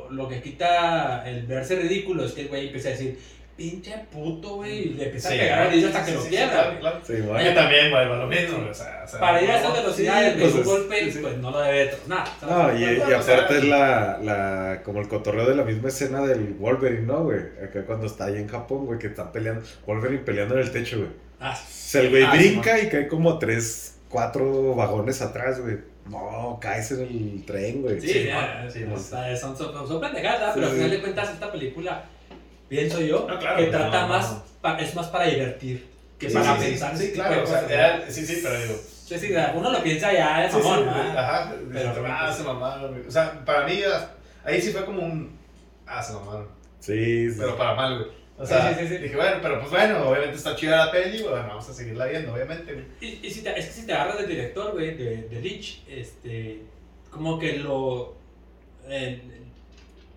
[0.09, 3.17] lo que quita el verse ridículo es que el güey empieza a decir,
[3.57, 6.15] pinche puto, güey, y le empieza Sí, a pegar a sí, hasta sí, que sí,
[6.17, 6.79] lo sí, quiebra, claro, güey.
[6.79, 6.99] claro.
[7.05, 7.55] Sí, Oye, güey.
[7.55, 10.33] también, güey, va lo mismo, güey, o sea, o sea, Para ir a esas velocidades,
[10.39, 11.19] pues un es- golpe, sí, sí.
[11.21, 12.27] pues no lo debe tronar.
[12.47, 16.53] No, y, y aparte es la, la, como el cotorreo de la misma escena del
[16.59, 17.39] Wolverine, ¿no, güey?
[17.63, 20.97] Acá cuando está ahí en Japón, güey, que están peleando, Wolverine peleando en el techo,
[20.99, 21.09] güey.
[21.39, 25.59] Ah, O sea, el güey Ah, sí, brinca y cae como tres, cuatro vagones atrás,
[25.61, 25.77] güey.
[26.09, 27.99] No, caes en el tren, güey.
[27.99, 28.29] sí, Sí,
[28.85, 28.97] no, no.
[28.99, 32.05] son, son, son pendejadas, pero Sí, al final de cuentas esta película,
[32.69, 34.43] pienso yo, No, claro, que trata no, más, no.
[34.61, 35.87] pa- es más para divertir
[36.19, 36.97] que Sí, para sí, pensar.
[36.97, 37.43] Sí, claro,
[38.09, 38.75] sí, sí, pero digo.
[39.05, 40.89] Sí, sí, uno lo piensa ya, es mamón.
[40.89, 43.07] Ajá, Pero- pero, ah, se mamaron, güey.
[43.07, 44.11] O sea, para mí, ah,
[44.43, 45.37] ahí sí fue como un.
[45.85, 46.47] Ah, se mamaron.
[46.79, 47.35] Sí, sí.
[47.39, 48.17] Pero para mal, güey.
[48.39, 48.97] O Sí, sea, sí, sí, sí.
[48.99, 52.05] dije, bueno, pero pues bueno, obviamente está chida la peli, güey, bueno, vamos a seguirla
[52.05, 52.85] viendo, obviamente, güey.
[53.01, 55.83] Y, y si te, es que si te agarras del director, güey, de, de Lynch,
[55.89, 56.61] este,
[57.09, 58.15] como que lo.
[58.87, 59.21] El,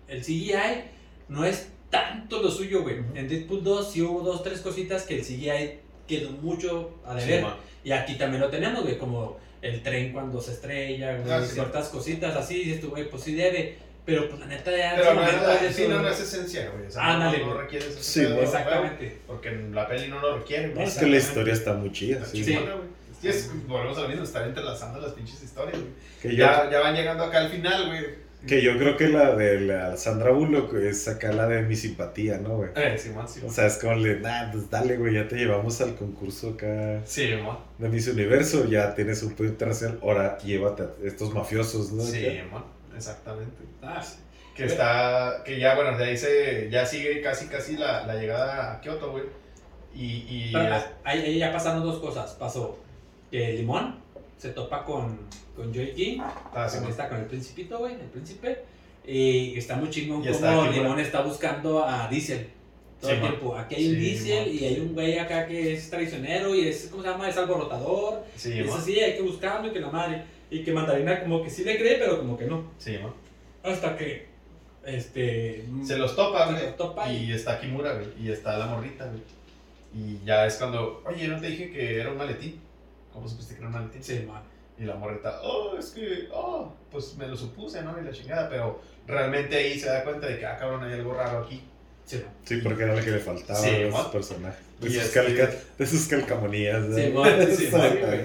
[0.07, 0.83] el CGI
[1.29, 2.95] no es tanto lo suyo, güey.
[3.13, 7.43] En Deadpool 2 sí hubo dos, tres cositas que el CGI quedó mucho a deber.
[7.43, 7.53] man.
[7.83, 11.53] y aquí también lo tenemos, güey, como el tren cuando se estrella, güey, Ah, sí,
[11.53, 13.77] ciertas cositas así, dices tú, güey, pues sí debe.
[14.03, 15.21] Pero pues la neta ya Pero no,
[15.71, 16.87] sí, no, no es esencia, güey.
[16.87, 17.63] O sea, no- Ándale, no, no güey.
[17.65, 18.45] requiere ese Sí, pedo, güey.
[18.47, 19.17] güey, Exactamente.
[19.27, 20.87] Porque en la peli no lo requiere, No, güey.
[20.87, 22.43] es que la historia está muy chida, Está sí.
[22.43, 22.87] chingona, güey.
[23.21, 25.93] Sí, es, volvemos a lo mismo, estar entrelazando las pinches historias, güey.
[26.19, 28.05] Que yo, Ya, ya van llegando acá al final, güey.
[28.47, 32.37] Que yo creo que la de la Sandra Bullock es acá la de mi simpatía,
[32.37, 32.69] ¿no, güey?
[32.75, 33.51] Eh, Simón, O Simón.
[33.51, 37.27] sea, es como le, nah, pues dale, güey, ya te llevamos al concurso acá Sí,
[37.27, 37.57] Simón.
[37.77, 42.03] de Miss Universo, ya tienes un punto internacional, ahora llévate a estos mafiosos, ¿no?
[42.03, 42.25] Sí.
[42.25, 42.63] Simón,
[42.95, 43.63] exactamente.
[43.81, 44.17] Ah, sí.
[44.55, 48.73] Que está, que ya, bueno, de ahí se, ya sigue casi, casi la, la llegada
[48.73, 49.23] a Kioto, güey.
[49.93, 52.31] Y, y Pero, ah, ahí, ahí ya pasaron dos cosas.
[52.33, 52.77] Pasó
[53.31, 54.00] que Limón
[54.41, 55.19] se topa con,
[55.55, 58.59] con Joey King, ah, sí, está con el principito, güey, el príncipe.
[59.05, 62.47] Y está muy chingón como Limón está buscando a Diesel.
[62.99, 63.31] Todo Sí, el man.
[63.31, 63.55] tiempo.
[63.57, 64.55] Aquí hay un Sí, Diesel man.
[64.55, 67.29] y hay un güey acá que es traicionero y es, ¿cómo se llama?
[67.29, 68.23] Es alborotador.
[68.35, 70.23] Sí, es así, hay que buscarlo y que la madre.
[70.49, 72.63] Y que Mandarina como que sí le cree, pero como que no.
[72.79, 73.13] Sí, Simón.
[73.63, 74.25] Hasta que,
[74.85, 75.63] este...
[75.85, 76.65] Se los topa, Se güey.
[76.65, 78.07] los topa y- y está Kimura, güey.
[78.21, 79.21] Y está la morrita, güey.
[79.93, 82.59] Y ya es cuando, oye, no te dije que era un maletín.
[83.13, 84.03] ¿Cómo supiste que era un maletín?
[84.03, 84.41] Sí, man.
[84.77, 87.99] Y la morrita, oh, es que, oh, pues me lo supuse, ¿no?
[87.99, 91.13] Y la chingada, pero realmente ahí se da cuenta de que, ah, cabrón, hay algo
[91.13, 91.61] raro aquí.
[92.05, 92.33] Sí, man.
[92.45, 94.11] Sí, porque era lo que le faltaba Sí, a los ¿no?
[94.11, 94.59] personajes.
[94.79, 96.81] De sus, calca- de sus calcamonías.
[96.83, 96.95] ¿no?
[96.95, 97.13] Sí,
[97.55, 97.97] sí, Sí, man.
[98.05, 98.21] güey.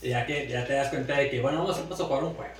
[0.00, 2.22] Y ya que ya te das cuenta de que, bueno, vamos a vamos a jugar
[2.24, 2.52] un juego.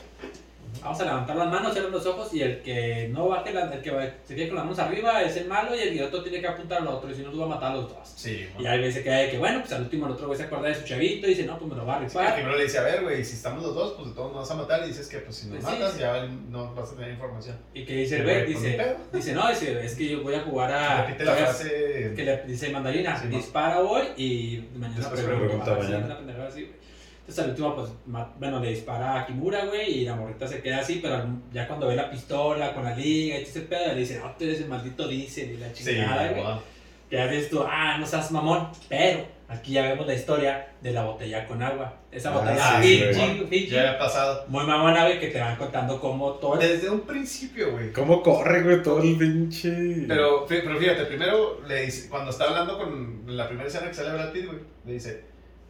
[0.83, 3.81] Vamos a levantar las manos, cerrar los ojos y el que no baje, la- el
[3.83, 6.41] que va- se quede con las manos arriba es el malo y el otro tiene
[6.41, 8.09] que apuntar al otro y si no, los va a matar a los dos.
[8.17, 10.69] Sí, Y ahí queda de que, bueno, pues al último el otro güey se acuerda
[10.69, 12.35] de su chavito y dice, no, pues me lo va a Sí, que rifar.
[12.35, 14.51] primero le dice, a ver, güey, si estamos los dos, pues de todos nos vas
[14.51, 14.85] a matar.
[14.85, 16.01] Y dices que, pues si nos Pues sí, matas, sí.
[16.01, 17.57] ya no vas a tener información.
[17.75, 18.97] Y que dice el güey, pues, dice, pedo.
[19.13, 21.03] dice, no, dice, es que yo voy a jugar a...
[21.07, 22.13] Repite la frase.
[22.17, 26.19] que le dice mandarina, Sí, dispara hoy y mañana Después pregunta, sí, mañana.
[27.29, 27.91] Entonces al último, pues,
[28.39, 31.87] bueno, le dispara a Kimura, güey, y la morrita se queda así, pero ya cuando
[31.89, 34.63] ve la pistola con la liga y todo ese pedo, le dice, no, tú eres
[34.63, 36.43] el maldito Diesel y la Sí, chingada, güey.
[37.11, 41.05] ya dices tú, ah, no seas mamón, pero aquí ya vemos la historia de la
[41.05, 41.99] botella con agua.
[42.11, 43.45] Esa Ah, botella sí, Fiji.
[43.51, 44.47] Fiji, Ya ha pasado.
[44.49, 46.67] muy mamona, güey, que te van contando cómo todo el...
[46.67, 47.93] Desde un principio, güey.
[47.93, 50.07] ¿Cómo corre, güey, todo el pinche.
[50.09, 54.15] Pero, pero fíjate, primero le dice, cuando está hablando con la primera escena que sale
[54.15, 55.25] Brad Pitt, güey, le dice,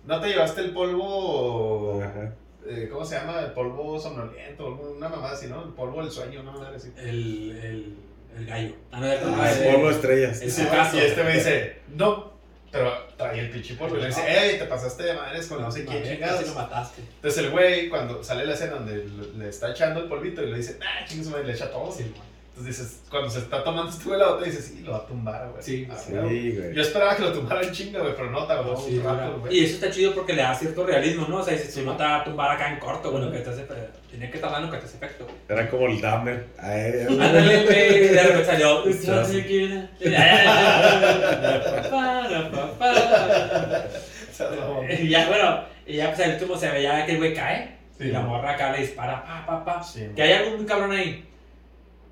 [0.09, 2.33] ¿no te llevaste el polvo, Ajá.
[2.67, 3.41] eh, ¿cómo se llama?
[3.41, 5.63] El polvo somnoliento, una mamada así, ¿no?
[5.63, 6.93] El polvo del sueño, una mamada así.
[6.97, 7.97] El, el,
[8.39, 8.75] el gallo.
[8.91, 10.43] Ah, no, el, Ah, el- el polvo de estrellas.
[10.43, 10.97] Es caso.
[10.97, 12.33] Y este me dice, no,
[12.73, 13.97] pero trae el pinche polvo.
[13.97, 16.47] Y le dice, hey, te pasaste de madres con no sé quién chingados.
[16.49, 17.03] lo mataste.
[17.03, 20.51] Entonces el güey, cuando sale la escena donde le- le está echando el polvito y
[20.51, 21.93] le dice, ah, chingue su madre", le echa todo.
[21.93, 22.28] Sí, man.
[22.59, 25.07] Entonces dices, cuando se está tomando este güey la botella, dices, sí, lo va a
[25.07, 25.63] tumbar, güey.
[25.63, 26.57] Sí, Ah, Sí, güey.
[26.57, 26.75] güey.
[26.75, 29.57] Yo esperaba que lo tumbara en chinga, güey, pero no, tardó Sí, un rato, güey.
[29.57, 31.37] y eso está chido porque le da cierto realismo, ¿no?
[31.37, 33.51] O sea, dice, si no te va a tumbar acá en corto, bueno, que te
[33.51, 33.65] hace.
[34.11, 35.25] Tiene que estar dando que te hace efecto.
[35.25, 35.37] güey.
[35.49, 36.47] Era como el Dahmer.
[36.59, 38.83] Ándale, güey, de repente salió.
[45.01, 47.77] Y ya, bueno, y ya pues el último se veía que el güey cae.
[47.99, 49.83] Sí, y la morra acá le dispara, pa, pa, pa.
[49.83, 51.25] Sí, Que hay algún cabrón ahí.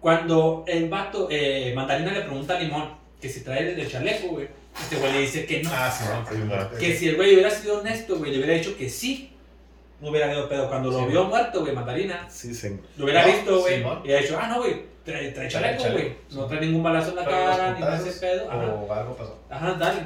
[0.06, 4.46] Cuando el vato, eh, Mandarina le pregunta a Limón que si trae el chaleco, güey.
[4.80, 5.70] Este güey le dice que no.
[5.72, 6.68] Ah, sí, no, Sí, man.
[6.78, 9.32] Que si el güey hubiera sido honesto, güey, le hubiera dicho que sí.
[10.00, 10.68] No hubiera habido pedo.
[10.68, 11.30] Cuando lo Sí, vio man.
[11.30, 13.78] muerto, güey, Mandarina, Sí, se lo hubiera No, visto, güey.
[13.78, 14.02] Simón.
[14.04, 16.04] y ha dicho, ah, no, güey, trae, trae chaleco, güey.
[16.28, 16.36] sí.
[16.36, 18.48] No trae ningún balazo en la cara, ni ese pedo.
[18.48, 18.64] Ajá.
[18.74, 19.36] O algo pasó.
[19.50, 20.02] Ajá, dale.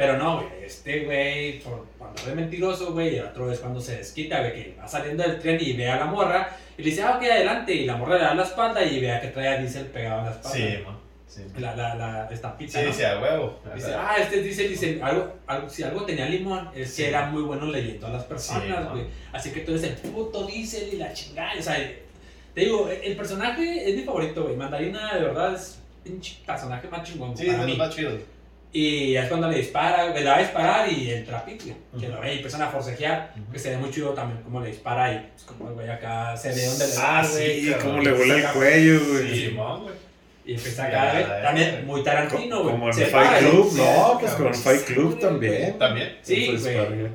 [0.00, 1.60] Pero no, güey, este güey,
[1.98, 5.22] cuando es mentiroso, güey, y el otro es cuando se desquita, ve que va saliendo
[5.22, 7.96] del tren y ve a la morra, y le dice, ah, ok, adelante, y la
[7.96, 10.56] morra le da la espalda y vea que trae a Diesel pegado en la espalda.
[10.56, 10.96] Sí, man.
[11.26, 12.86] Sí, La, la, la estampita, sí ¿no?
[12.86, 13.60] dice a huevo.
[13.74, 17.04] Dice, ah, este dice, dice, algo, algo, si algo tenía limón, es que Sí.
[17.04, 19.04] era muy bueno leyendo a las personas, Sí, güey.
[19.34, 21.52] Así que tú eres el puto Diesel y la chingada.
[21.58, 21.76] O sea,
[22.54, 24.56] te digo, el personaje es mi favorito, güey.
[24.56, 28.14] Mandarina, de verdad, es un personaje más chingón Sí, es más chidos.
[28.72, 32.14] Y es cuando le dispara, le va a disparar y el trapito, güey, que Ujú.
[32.14, 33.52] lo ve y empiezan a forcejear, Ujú.
[33.52, 36.36] que se ve muy chido también como le dispara y pues como el güey acá
[36.36, 37.60] se ve dónde le Ah, da, güey.
[37.62, 39.34] sí, como le vuela el cuello, güey.
[39.34, 39.94] Sí, man, güey.
[40.46, 41.82] Y empieza acá, ya, güey, ya, también ya.
[41.82, 42.72] muy Tarantino, güey.
[42.72, 45.78] Como en Se Fight para, Club, sí, no, pues con sí, Fight Club también.
[45.78, 46.16] También.
[46.22, 47.08] Sí, Pues, güey.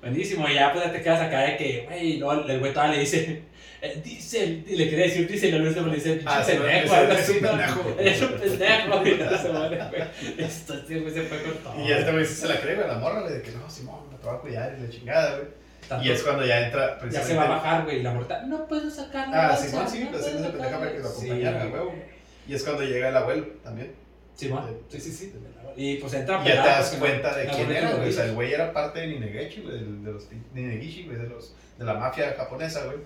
[0.00, 2.94] Buenísimo, y ya pues ya te quedas acá de que, güey, no, el güey todavía
[2.94, 3.42] le dice,
[3.86, 6.94] eh, dice, y le quiere decir, dice, y el último le dice, pinche Ah, pendejo,
[6.94, 7.96] algo pendejo.
[7.98, 10.02] Es un pendejo, y no se muere, güey.
[10.38, 11.86] Esto, este güey se fue con todo.
[11.86, 14.18] Y este güey se la cree, güey, la morra, güey, de que no, Simón, me
[14.18, 16.04] te va a cuidar y la chingada, güey.
[16.04, 18.66] Y es cuando ya entra Ya se va a bajar, güey, y la muerta, no
[18.66, 19.34] puedo sacarlo.
[19.36, 22.16] Ah, Simón, sí, ese pendejo para que lo acompañara, güey.
[22.48, 23.92] Y es cuando llega el abuelo también.
[24.34, 25.32] Simón, sí, sí, sí.
[25.76, 28.08] Y pues entra Y ya te das cuenta de la quién era, güey.
[28.08, 31.84] O sea, el güey era parte de Ninegechi, güey, de los Ninegishi, güey, de, de
[31.84, 32.98] la mafia japonesa, güey.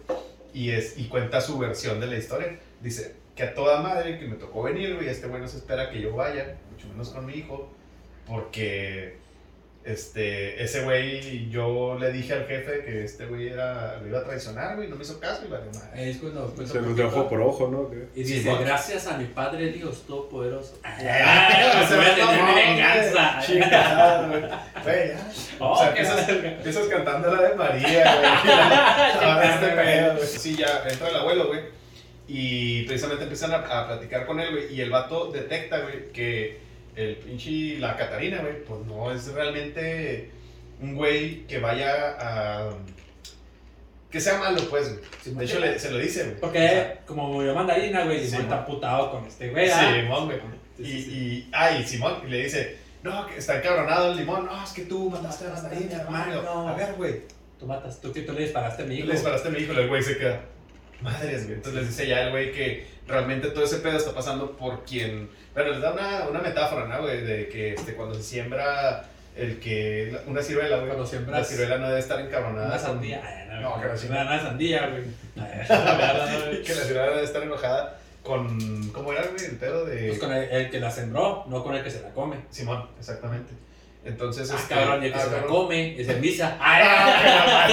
[0.53, 2.59] Y, es, y cuenta su versión de la historia.
[2.81, 6.01] Dice que a toda madre que me tocó venir, güey, este güey se espera que
[6.01, 7.71] yo vaya, mucho menos con mi hijo,
[8.27, 9.20] porque
[9.83, 14.25] Este, ese güey, yo le dije al jefe que este güey era, lo iba a
[14.25, 16.11] traicionar, güey, no me hizo caso y valió madre.
[16.11, 17.91] Es cuando Se un los de ojo por ojo, ¿no?
[18.15, 20.79] Y Sí, dice, gracias a mi Padre Dios Todopoderoso.
[20.83, 23.33] Ay, Ay, se voy a tener venganza.
[23.37, 23.47] güey.
[23.47, 24.41] Chingada, güey.
[24.85, 25.33] Güey, ya.
[25.61, 28.53] Oh, o sea, empiezas, cantando la de María, güey.
[29.25, 30.27] Ahora este pedo, güey.
[30.29, 31.61] Sí, ya entra el abuelo, güey.
[32.29, 34.75] Y precisamente empiezan a, a platicar con él, güey.
[34.75, 36.61] Y el vato detecta, güey, que
[37.01, 40.31] el pinche, la Catarina, güey, pues no es realmente
[40.81, 42.71] un güey que vaya a.
[44.11, 45.05] que sea malo, pues, güey.
[45.23, 46.37] Sí, De hecho, le- se lo dice, güey.
[46.37, 49.71] O Porque sea, como murió mandarina, güey, Simón está putado con este güey.
[49.71, 49.93] ¿ah?
[49.95, 50.39] Simón, güey.
[50.79, 54.47] Y, y, ah, y Simón le dice, no, que está encabronado el limón.
[54.47, 56.69] No, es que tú mandaste a mandarina, hermano.
[56.69, 57.21] A ver, güey.
[57.59, 59.07] Tú matas, tú tú le disparaste a mi hijo.
[59.07, 60.41] le disparaste a mi hijo, el güey se queda.
[61.03, 61.57] Madres, güey.
[61.57, 65.31] Entonces les dice ya el güey que realmente todo ese pedo está pasando por quien.
[65.55, 67.23] Bueno, les da una, una metáfora, ¿no, güey?
[67.23, 69.05] De que este, cuando se siembra
[69.37, 70.17] el que.
[70.27, 70.89] Una ciruela, güey.
[70.89, 72.67] Cuando siembras La ciruela no debe estar encabronada.
[72.67, 73.23] Una con- sandía.
[73.25, 76.63] Ay, no, No, no, que la no, sandía, güey.
[76.63, 78.91] Que la ciruela debe estar enojada con.
[78.91, 79.45] ¿Cómo era, güey?
[79.45, 80.09] El pedo de.
[80.09, 82.37] Pues con el, el que la sembró, no con el que se la come.
[82.51, 83.53] Simón, exactamente.
[84.05, 86.57] Entonces, Ah, este, cabrón, y el que ah, se la come es el misa.
[86.61, 87.69] Ah.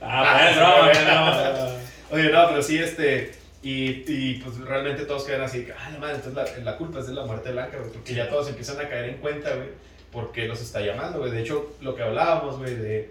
[0.00, 1.78] Ah.
[2.10, 3.32] Oye, no, pero sí, este.
[3.62, 7.08] Y, y pues realmente todos quedan así, ah, la madre, entonces la, la culpa es
[7.08, 9.70] de la muerte blanca, güey, porque ya todos empiezan a caer en cuenta, güey,
[10.12, 11.32] porque los está llamando, güey.
[11.32, 13.10] De hecho, lo que hablábamos, güey, de,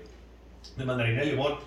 [0.78, 1.58] de mandarina y limón,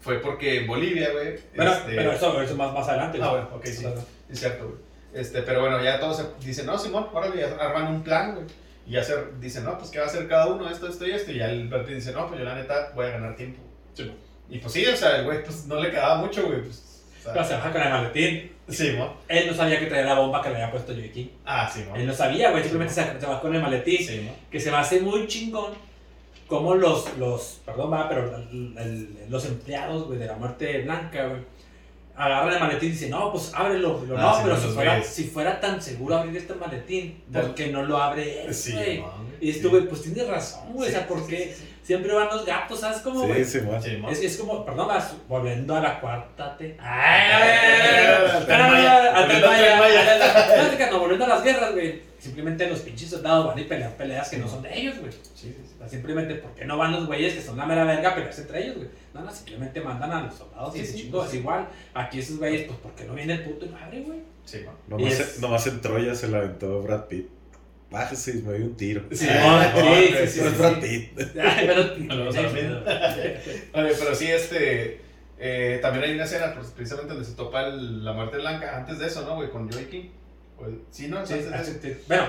[0.00, 1.38] fue porque en Bolivia, güey.
[1.54, 3.18] Pero, este, pero eso, eso más, más adelante.
[3.20, 3.42] Ah, güey.
[3.42, 3.84] ok, sí.
[4.30, 4.78] Es cierto, güey.
[5.12, 8.46] Este, pero bueno, ya todos se- dicen, no, Simón, órale, ya arman un plan, güey.
[8.86, 11.10] Y ya se dicen, no, pues qué va a hacer cada uno, esto, esto y
[11.12, 11.30] esto.
[11.32, 13.60] Y ya el Bertie dice, no, pues yo la neta voy a ganar tiempo.
[13.94, 14.10] Sí.
[14.48, 16.60] Y pues sí, o sea, el güey, pues no le quedaba mucho, güey.
[16.62, 18.52] Pues, o sea, Pero se baja con el maletín.
[18.68, 19.12] Simón.
[19.28, 21.30] Él no sabía que traía la bomba que le había puesto Joaquín.
[21.44, 22.00] Ah, Simón.
[22.00, 22.62] Él no sabía, güey.
[22.62, 23.98] Simplemente se, se bajó con el maletín.
[24.06, 24.34] Simón.
[24.50, 25.72] Que se me hace muy chingón
[26.46, 31.26] como los, los perdón, va, pero el- el- los empleados, güey, de la muerte blanca,
[31.26, 31.40] güey,
[32.20, 34.04] agarran el maletín y dicen, no, pues ábrelo.
[34.16, 37.54] Ah, no, sí, pero no, si fuera, si fuera tan seguro abrir este maletín, ¿por
[37.54, 39.02] qué no lo abre él, Sí.
[39.40, 40.90] Y esto, güey, pues tienes razón, güey.
[40.90, 41.56] o sea, porque
[41.90, 43.44] siempre van los gatos, ¿sabes cómo, güey?
[43.44, 44.12] Sí, sí, man.
[44.12, 46.76] Es, es como, perdón, vas volviendo a la cuarta T.
[50.90, 52.02] No, volviendo a las guerras, güey.
[52.18, 55.10] Simplemente los pinches soldados van y pelean peleas que no son de ellos, güey.
[55.12, 55.74] Sí, sí, sí.
[55.88, 58.62] Simplemente, ¿por qué no van los güeyes que son la mera verga a pelearse entre
[58.62, 58.88] ellos, güey?
[59.14, 61.38] No, no, simplemente mandan a los soldados y Sí, se sí, pues Es sí.
[61.38, 64.18] igual, aquí esos güeyes, pues, ¿por qué no viene el puto abre, güey?
[64.98, 67.28] Y es- nomás en Troya se la aventó Brad Pitt.
[67.90, 69.02] Bájese y me dio un tiro.
[69.10, 71.10] Sí, Ah, sí, güey, sí, Pero sí, es sí.
[71.34, 71.96] Pero.
[71.98, 72.72] No, no, también.
[73.74, 75.00] Oye, pero sí, este.
[75.38, 78.76] eh, también hay una escena, pues, precisamente donde se topa el- la muerte blanca.
[78.76, 79.50] Antes de eso, ¿no, güey?
[79.50, 80.08] Con Joey King.
[80.56, 81.24] Pues, Sí, ¿no?
[81.26, 81.62] Sí, Antes de eso.
[81.70, 82.24] así te- bueno,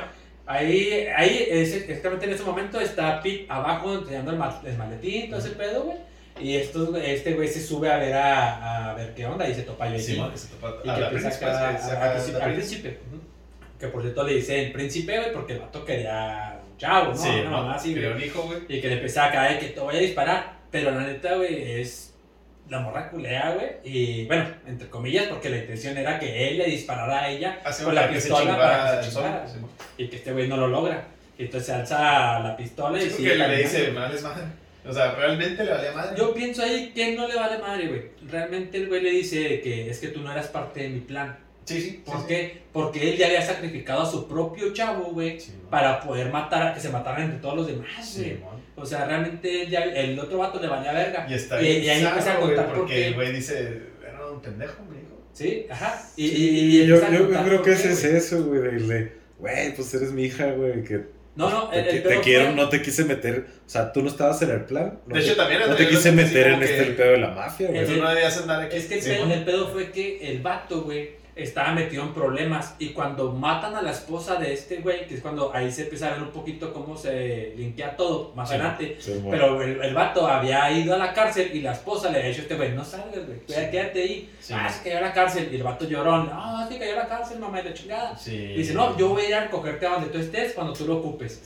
[0.48, 5.30] ahí, ahí es, exactamente en ese momento está Pete abajo enseñando el, ma- el maletín,
[5.30, 5.98] todo ese pedo, güey.
[6.40, 9.54] Y estos, güey- este güey se sube a ver a, a ver qué onda y
[9.54, 11.84] se topa yo Sí, man, que se topa Y a que la príncipe, acá- se
[11.86, 13.00] a- saca al príncipe- al príncipe.
[13.82, 17.18] Que por cierto le dicen príncipe, güey, porque el vato quería un chavo, ¿no?
[17.18, 18.06] Sí, Una mamá así, güey.
[18.06, 18.60] un hijo, güey.
[18.70, 20.54] Y que le empezaba a caer que te voy a disparar.
[20.70, 22.14] Pero la neta, güey, es
[22.70, 23.70] la morra culea, güey.
[23.84, 27.84] Y bueno, entre comillas, porque la intención era que él le disparara a ella Hace
[27.84, 29.24] con la pistola para que se sol.
[29.24, 29.48] chingara.
[29.48, 29.56] Sí,
[29.98, 31.04] y que este güey no lo logra.
[31.38, 34.44] Y entonces se alza la pistola y sigue le dice, vales madre.
[34.88, 36.16] O sea, realmente le valía madre.
[36.18, 38.02] Yo pienso ahí que no le vale madre, güey.
[38.30, 41.38] Realmente el güey le dice que es que tú no eras parte de mi plan.
[41.66, 42.02] Sí, sí.
[42.06, 42.62] ¿Por sí, qué?
[42.74, 46.80] Porque él ya había sacrificado a su propio chavo, güey, Sí, para poder matar, que
[46.80, 48.38] se mataran entre todos los demás, güey.
[48.76, 51.28] O sea, realmente él ya, el otro vato le valía verga.
[51.30, 54.42] Y está bien y ahí empieza a contar por porque el güey dice, era un
[54.42, 55.22] pendejo, me dijo.
[55.34, 56.02] Sí, ajá.
[56.18, 58.62] Y, Sí, y, y yo, a yo creo que ese es eso, güey.
[58.62, 60.84] de- de, Güey, pues eres mi hija, güey.
[60.84, 61.02] Que
[61.36, 63.46] No, no, te, el, el te quiero, fue- no te quise meter.
[63.66, 65.00] O sea, tú no estabas en el plan.
[65.08, 67.18] No De te, hecho, también no te quise meter en que- este el pedo de
[67.20, 67.80] la mafia, güey.
[67.82, 68.76] Es Tú no debías andar aquí.
[68.78, 69.32] Es que el, Sí, pedo, man.
[69.32, 72.76] el pedo fue que el vato, güey, estaba metido en problemas.
[72.80, 76.08] Y cuando matan a la esposa de este güey, que es cuando ahí se empieza
[76.08, 78.56] a ver un poquito cómo se limpia todo más Sí.
[78.56, 78.98] adelante.
[79.00, 82.30] Sí, Pero el, el vato había ido a la cárcel y la esposa le había
[82.30, 83.54] dicho a este güey, no salgas, güey, Sí.
[83.72, 84.30] quédate ahí.
[84.54, 85.50] Ah, se cayó a la cárcel.
[85.52, 88.18] Y el vato lloró, no, sí cayó a la cárcel, mamá, y la chingada.
[88.26, 90.86] Y dice, no, yo voy a ir a recogerte a donde tú estés cuando tú
[90.86, 91.42] lo ocupes.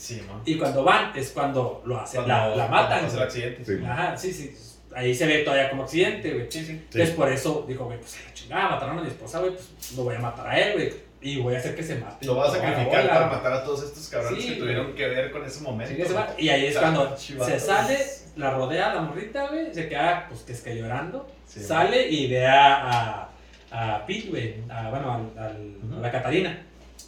[0.45, 3.01] Y cuando van es cuando lo hacen, Cuando- la, la cuando matan.
[3.01, 3.23] pasa el güey.
[3.23, 3.65] accidente.
[3.65, 3.86] Sí.
[3.86, 4.55] Ajá, sí, sí.
[4.95, 6.45] Ahí se ve todavía como accidente, güey.
[6.49, 6.65] Sí, sí.
[6.67, 6.71] Sí.
[6.71, 9.91] Entonces por eso dijo, güey, pues a la chingada, mataron a mi esposa, güey, pues
[9.97, 11.05] lo voy a matar a él, güey.
[11.21, 12.25] Y voy a hacer que se mate.
[12.25, 15.07] Lo vas a sacrificar bola, para matar a todos estos cabrones Sí, que tuvieron que
[15.07, 15.91] ver con ese momento.
[15.91, 16.25] Sí, que se va.
[16.27, 16.45] güey.
[16.45, 17.53] Y ahí es cuando chivatos.
[17.53, 17.97] se sale,
[18.37, 21.27] la rodea la morrita, güey, se queda, pues que es que llorando.
[21.47, 23.29] Sí, sale y ve a, a,
[23.71, 25.97] a Pete, güey, a, bueno, al- al- Ujú.
[25.97, 26.63] a la Catarina.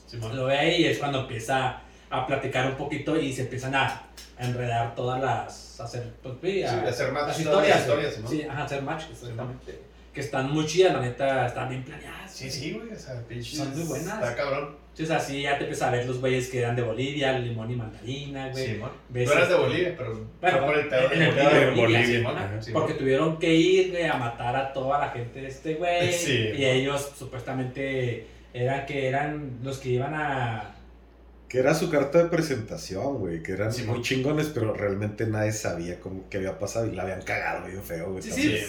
[0.07, 0.35] Sí, man.
[0.35, 4.01] Lo ve ahí y es cuando empieza a platicar un poquito y se empiezan a
[4.39, 5.79] enredar todas las.
[5.81, 7.79] hacer, pues, sí, a- Sí, hacer match, las historias.
[7.81, 8.27] historias, ¿no?
[8.29, 9.79] Sí, ajá, hacer match, exactamente.
[10.13, 12.31] Que están muy chidas, la neta, están bien planeadas.
[12.31, 13.57] Sí, sí, güey, o sea, pinches.
[13.57, 14.15] Son muy buenas.
[14.15, 14.75] Está cabrón.
[14.97, 17.75] Entonces así ya te empiezas a ver los güeyes que eran de Bolivia, limón y
[17.75, 18.65] mandarina, güey.
[18.65, 18.89] Simón.
[19.09, 22.29] ves Tú eras de este- Bolivia, pero Bueno, por el pedo de Bolivia.
[22.29, 22.59] Ajá.
[22.73, 26.11] Porque tuvieron que ir güey, a matar a toda la gente de este güey.
[26.11, 26.67] Sí, y ¿no?
[26.67, 30.73] ellos supuestamente eran que eran los que iban a.
[31.49, 33.41] Que era su carta de presentación, güey.
[33.41, 37.21] Que eran muy chingones, pero realmente nadie sabía cómo qué había pasado y la habían
[37.21, 38.21] cagado bien feo, güey.
[38.23, 38.59] Sí, sí.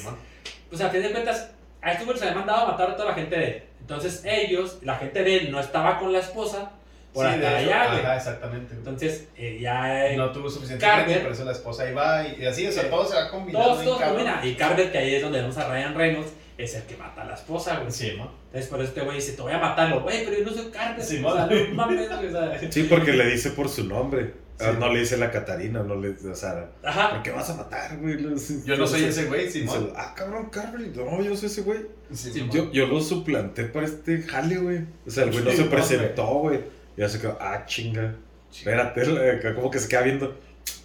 [0.69, 1.51] Pues a fin de cuentas,
[1.83, 3.63] a estos güeyes se habían mandado a matar a toda la gente de él.
[3.81, 6.71] Entonces ellos, la gente de él no estaba con la esposa
[7.13, 8.01] por Sí, hasta allá, güey.
[8.01, 8.67] Ajá, exactamente.
[8.75, 8.79] güey.
[8.79, 10.15] Entonces eh, ya.
[10.17, 12.71] no tuvo suficiente Carver- gente, por eso la esposa ahí va y, y así, o
[12.73, 12.89] sea, Sí.
[12.91, 13.67] todo se va combinando.
[13.71, 14.17] todos, todos cabrón.
[14.19, 14.47] combinan.
[14.47, 17.25] Y Carver, que ahí es donde vemos a Ryan Reynolds, es el que mata a
[17.25, 17.91] la esposa, güey.
[17.93, 18.31] Sí, ¿no?
[18.47, 20.71] Entonces por eso este güey dice, te voy a matarlo, güey, pero yo no soy
[20.71, 21.05] Carver.
[21.05, 21.69] Sí, o sea, madre.
[21.69, 22.73] no mames, güey, o sea.
[22.73, 24.35] Sí, porque le dice por su nombre.
[24.61, 24.77] Ah, Sí.
[24.81, 26.11] No le dice la Catarina, no le.
[26.11, 27.11] O sea, Ajá.
[27.11, 28.19] ¿por qué vas a matar, güey?
[28.65, 29.85] Yo no soy ese güey, Simón.
[29.85, 30.91] Dice, ah, cabrón, Carly.
[30.97, 31.87] No, yo soy ese güey.
[32.13, 32.49] Sí.
[32.51, 34.81] Yo, yo lo suplanté para este jale, güey.
[35.07, 36.59] O sea, el güey no se presentó, güey.
[36.97, 38.17] Y ya se quedó, ah, chinga.
[38.51, 40.37] Espérate, como que se queda viendo.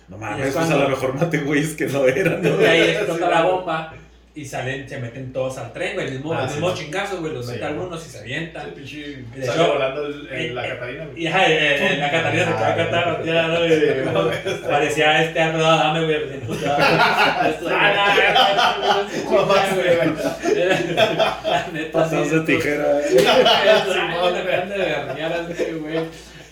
[0.08, 2.62] No mames, es pues a lo mejor maté güeyes que no eran, ¿no?
[2.62, 3.94] Y ahí explota la bomba
[4.36, 6.08] y salen, se meten todos al tren, güey.
[6.08, 6.76] El mismo, Ah, el sí, mismo no.
[6.76, 7.34] chingazo, güey.
[7.34, 8.66] Los Sí, algunos y se avientan.
[8.68, 11.24] El pinche sale hecho, volando el- el- la Catarina, güey.
[11.24, 13.58] Y ajá, eh, la Catarina se quedó a cantar, ya, ¿no?
[13.68, 14.38] Sí, Y- no, güey.
[14.70, 16.18] Parecía este Alfredo Adame, güey.
[16.66, 17.52] Ah,
[21.74, 22.86] neta, sí, de tijera.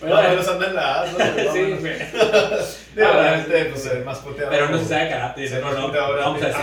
[0.00, 0.16] Pero-.
[1.52, 1.96] Sí, güey.
[2.94, 4.50] Digo, Ah, obviamente, pues es más puteado.
[4.50, 6.62] Pero no se sabe karate, dice, Se no, no, vamos a decir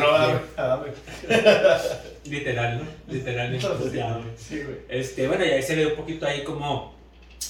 [0.57, 0.81] ah.
[2.25, 3.13] Literal, ¿no?
[3.13, 4.23] Literal, puteado.
[4.37, 4.77] Sí, güey.
[4.89, 6.93] Este, bueno, y ahí se ve un poquito ahí como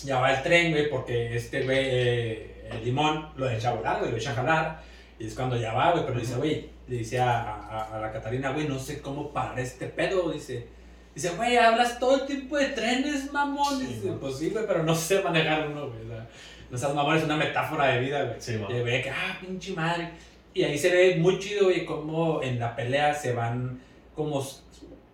[0.03, 3.99] ya va el tren, güey, porque este güey, eh, el limón, lo echa a volar,
[3.99, 4.81] güey, lo echa a jalar.
[5.19, 8.11] Y es cuando ya va, güey, pero dice, güey, le dice a, a, a la
[8.11, 10.67] Catarina, güey, no sé cómo parar este pedo, dice.
[11.13, 13.79] Dice, güey, hablas todo el tiempo de trenes, mamón.
[13.79, 14.19] Sí, Dice, ¿no?
[14.19, 16.05] pues sí, güey, pero no sé manejar uno, güey.
[16.05, 16.29] O sea,
[16.69, 18.35] no seas mamón, es una metáfora de vida, güey.
[18.39, 20.09] Sí, Y güey que, ah, pinche madre.
[20.53, 23.79] Y ahí se ve muy chido, güey, cómo en la pelea se van
[24.15, 24.45] como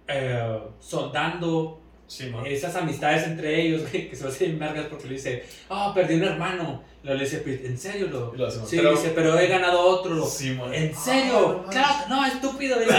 [0.08, 5.44] eh, soldando Sí, esas amistades entre ellos, güey, que se hacen vergas porque le dice,
[5.72, 6.84] ah, perdí un hermano.
[7.02, 8.08] Luego le dice, "Pues, ¿en serio?
[8.12, 8.32] Lo...
[8.36, 8.70] Y lo hacemos.
[8.70, 10.24] Sí, Pero- dice, pero he ganado otro.
[10.24, 10.76] Sí, mamá.
[10.76, 11.64] ¿En Ah, serio?
[11.66, 12.80] no claro, no, estúpido.
[12.80, 12.94] Y y lo-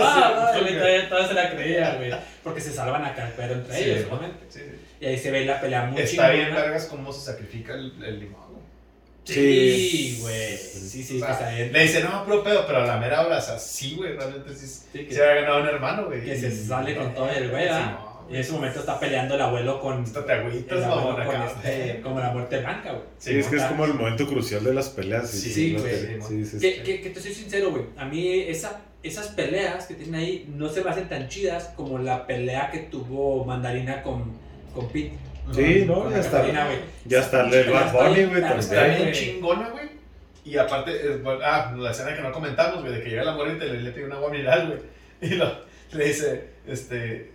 [0.00, 2.12] ah, Sí, y todavía- se la creía, güey.
[2.44, 4.46] Porque se salvan acá, pero entre Sí, ellos, obviamente.
[5.00, 6.48] Y ahí se ve la pelea muy Está bien,
[6.90, 8.46] cómo se sacrifica el, el limón.
[9.24, 10.56] Sí, güey.
[10.56, 11.72] Sí, sí, O sea, que está bien.
[11.72, 14.54] Le dice, no, puro pedo, pero a la mera hora, o sea, sí, güey, realmente
[14.54, 16.24] sí, Sí, que- se había ganado un hermano, güey.
[16.24, 17.66] Que se sale con todo el güey,
[18.28, 21.46] Y en ese momento está peleando el abuelo con, Hasta te agüitas, mamón, acá.
[21.64, 23.04] este, como la muerte blanca, güey.
[23.18, 25.28] Sí, es que es como el momento crucial de las peleas.
[25.30, 26.58] Sí, güey, que- sí, sí, sí, sí.
[26.60, 27.84] Que, que, que te soy sincero, güey.
[27.96, 31.98] A mí esa, esas peleas que tienen ahí no se me hacen tan chidas como
[31.98, 34.24] la pelea que tuvo Mandarina con,
[34.76, 35.12] con Pete.
[35.52, 36.42] Sí, no, ya está.
[36.42, 36.78] Güey.
[37.04, 39.12] Ya está el de Bad está Bunny, bien, güey, está bien güey.
[39.12, 39.86] chingona, güey.
[40.44, 43.34] Y aparte, eh, bueno, ah, la escena que no comentamos, güey, de que llega la
[43.34, 44.80] morra y te le, le pide una agua mineral, güey.
[45.32, 45.50] Y lo,
[45.92, 47.32] le dice, este,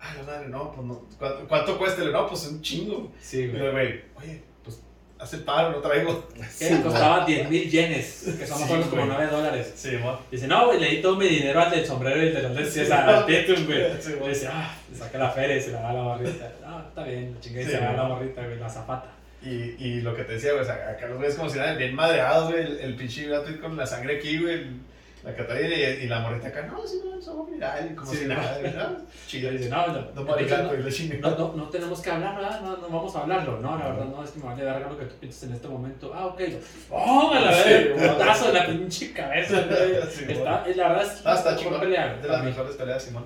[0.00, 2.02] ah, la madre, no, pues no, ¿cuánto, cuánto cuesta?
[2.04, 3.12] Le, no, pues un chingo.
[3.20, 3.62] Sí, Y güey.
[3.62, 4.80] le, güey, oye, pues
[5.18, 6.26] haz el paro, no traigo.
[6.58, 9.16] Que le costaba 10 mil yenes, que son más o menos Sí, como güey.
[9.18, 9.72] 9 dólares.
[9.74, 10.18] Sí, mo.
[10.30, 12.90] Dice, no, güey, le di todo mi dinero al del sombrero y de los lentes,
[12.90, 13.84] al Tetum, güey.
[14.00, 14.14] Sí.
[14.22, 16.52] Le dice, ah, le saca la feria y se la da a la morrita.
[16.96, 18.68] No, está bien, la chingada y Sí, se la da a la morrita, güey, la
[18.68, 19.08] zapata.
[19.42, 21.76] Y, y lo que te decía, güey, o sea, acá los ves como si eran
[21.76, 24.80] bien madreados, güey, el, el pinche gato con la sangre aquí, güey, el-
[25.24, 28.18] la Catarina y, y la morrita acá, no, sí, no, somos mineral, y como Sí,
[28.18, 28.34] si no.
[28.34, 29.50] nada, no, Y chido.
[29.52, 31.16] dice, no, no, No, maricato, chingue.
[31.18, 32.60] no, no, no tenemos que hablar, ¿verdad?
[32.60, 33.58] No, no vamos a hablarlo.
[33.58, 35.66] No, la verdad, no, es que me vale verga lo que tú piensas en este
[35.68, 36.12] momento.
[36.14, 36.40] Ah, ok.
[36.90, 37.94] ¡Oh, a la Sí, verga!
[37.96, 38.08] güey.
[38.12, 39.64] Putazo en la pinche cabeza.
[40.10, 41.90] Sí, Está, la verdad es Ah, está una chingón.
[41.90, 43.24] de las mejores peleas, Simón.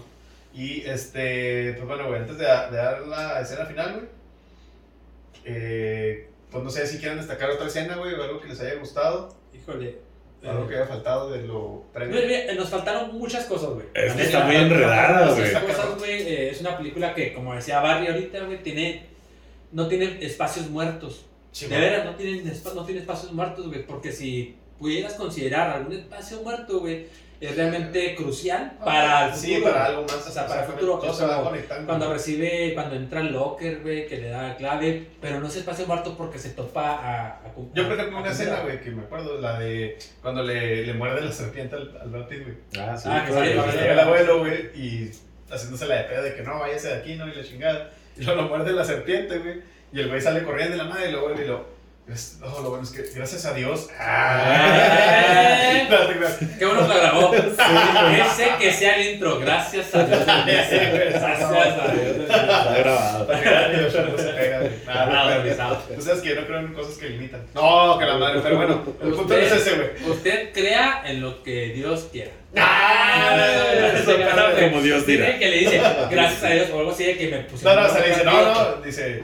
[0.59, 4.07] Y este, pues bueno, güey, antes de, de dar la escena final, güey,
[5.45, 8.75] eh, pues no sé si quieren destacar otra escena, güey, o algo que les haya
[8.75, 9.99] gustado, Híjole.
[10.45, 12.15] algo que eh, haya faltado de lo previo.
[12.17, 13.87] mira, mira, nos faltaron muchas cosas, güey.
[13.95, 16.11] Es que está muy enredada, güey.
[16.11, 19.05] Eh, es una película que, como decía Barry ahorita, güey, tiene,
[19.73, 21.27] no tiene espacios muertos.
[21.53, 25.71] Sí, De veras, no tienen, espa- no tiene espacios muertos, güey, porque si pudieras considerar
[25.71, 27.07] algún espacio muerto, güey,
[27.41, 29.57] es realmente crucial para el futuro.
[29.57, 30.27] Sí, para algo más.
[30.27, 31.87] O sea, para el futuro, Todo se va conectando.
[31.87, 35.57] Cuando recibe, cuando entra al locker, güey, que le da la clave, pero no es
[35.57, 37.27] espacio muerto porque se topa a...
[37.29, 37.43] a-
[37.75, 41.21] Yo, por ejemplo, una escena, güey, que me acuerdo, la de cuando le, le muerde
[41.21, 42.57] la serpiente al, al güey.
[42.79, 43.09] Ah, sí.
[43.11, 43.55] Ah, que sale.
[43.55, 45.11] Llega el abuelo, güey, y
[45.51, 47.91] haciéndose la de pedo de que no, váyase de aquí, no, y la chingada.
[48.17, 49.63] Y luego lo muerde la serpiente, güey.
[49.93, 51.78] Y el güey sale corriendo de la madre y lo vuelve y lo.
[52.13, 53.89] Es- No, lo bueno es que gracias a Dios.
[53.99, 55.85] Ah.
[55.89, 55.97] No.
[56.59, 57.35] Qué bueno que lo grabó.
[57.35, 59.39] Ese que sea el intro.
[59.39, 60.21] Gracias a Dios.
[60.27, 62.17] Gracias a Dios.
[62.29, 63.27] Está grabado.
[63.29, 64.61] No se pega.
[64.87, 65.77] Nada, Nada, no.
[65.97, 67.41] Tú sabes que yo no creo en cosas que limitan.
[67.55, 69.89] No, que la madre, pero bueno, el punto no es ese, güey.
[70.11, 72.33] Usted crea en lo que Dios quiera.
[72.57, 73.37] Ah,
[74.57, 75.39] que- Como Dios dirá.
[75.39, 75.81] que le dice,
[76.11, 77.83] gracias a Dios, o algo así de que me No, pusieron.
[77.83, 79.23] no, se le dice, no, no, dice,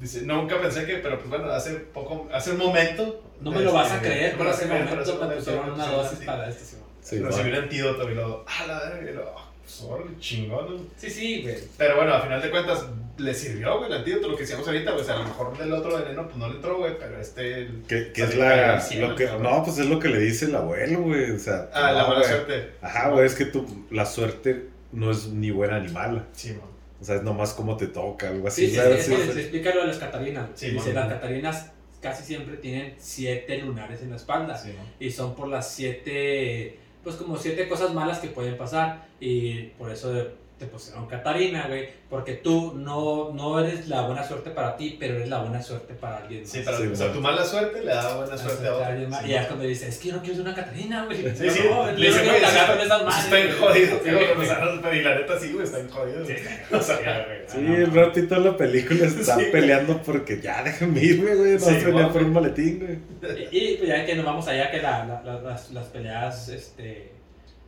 [0.00, 3.22] dice, nunca pensé que, pero pues bueno, hace poco, hace un momento.
[3.40, 5.26] No me lo vas a creer, no pero me hace lo vas a creer, momento
[5.26, 6.76] me pusieron una dosis para esto.
[7.02, 10.76] sí, Recibí un antídoto y luego, ah, la verga, y ah, pues órale, chingón.
[10.76, 10.82] ¿no?
[10.96, 11.56] Sí, sí, güey.
[11.78, 12.84] Pero bueno, a final de cuentas,
[13.18, 15.96] le sirvió, güey, el antídoto, lo que decíamos ahorita, sea, a lo mejor del otro
[15.96, 17.68] veneno, pues no le entró, güey, pero este...
[17.88, 18.80] Que, que es la.
[18.80, 19.38] sí, Lo que, ¿no?
[19.38, 21.30] no, pues es lo que le dice el abuelo, güey.
[21.30, 21.68] O sea.
[21.72, 22.32] Ah, la no, buena güey.
[22.32, 22.70] suerte.
[22.82, 26.26] Ajá, güey, es que tú, la suerte no es ni buena ni mala.
[26.32, 26.69] Sí, man.
[27.00, 28.70] O sea, es nomás como te toca, algo Sí, así.
[28.72, 29.04] sí, ¿sabes?
[29.04, 29.32] sí, Sí, es que sí.
[29.34, 30.48] se explica lo de las Catarinas.
[30.54, 31.08] Sí, Dice, man.
[31.08, 31.70] las Catarinas
[32.02, 34.62] casi siempre tienen siete lunares en la espalda.
[34.98, 39.06] Y son por las siete, pues como siete cosas malas que pueden pasar.
[39.18, 40.12] Y por eso
[40.60, 41.88] te pusieron Catarina, güey.
[42.08, 45.94] Porque tú no, no eres la buena suerte para ti, pero eres la buena suerte
[45.94, 46.50] para alguien más.
[46.50, 47.14] Sí, pero, Sí, o sea, man.
[47.14, 48.84] tu mala suerte le da buena suerte suerte a otro.
[48.84, 49.20] alguien más.
[49.22, 51.16] Sí, y ya es cuando dice, es que yo no quiero ser una Catarina, güey.
[51.34, 53.36] Sí, sí, No, le dice, güey, quiero sí cagar con está- esas sí madres, está
[53.36, 53.58] bien güey".
[53.58, 54.30] jodido, Sí, tío, güey.
[54.30, 56.26] o sea, pero y la neta sí, güey, está bien jodido.
[56.26, 56.34] Sí,
[56.74, 59.46] O sea, Sí, un ratito en la película están Sí.
[59.50, 61.52] peleando porque ya déjenme irme, güey.
[61.54, 62.08] No güey.
[62.12, 62.78] por un maletín,
[63.20, 63.48] güey.
[63.50, 66.48] Y, y, pues ya que nos vamos allá, que la, la- la- las, las peleas,
[66.48, 67.12] este,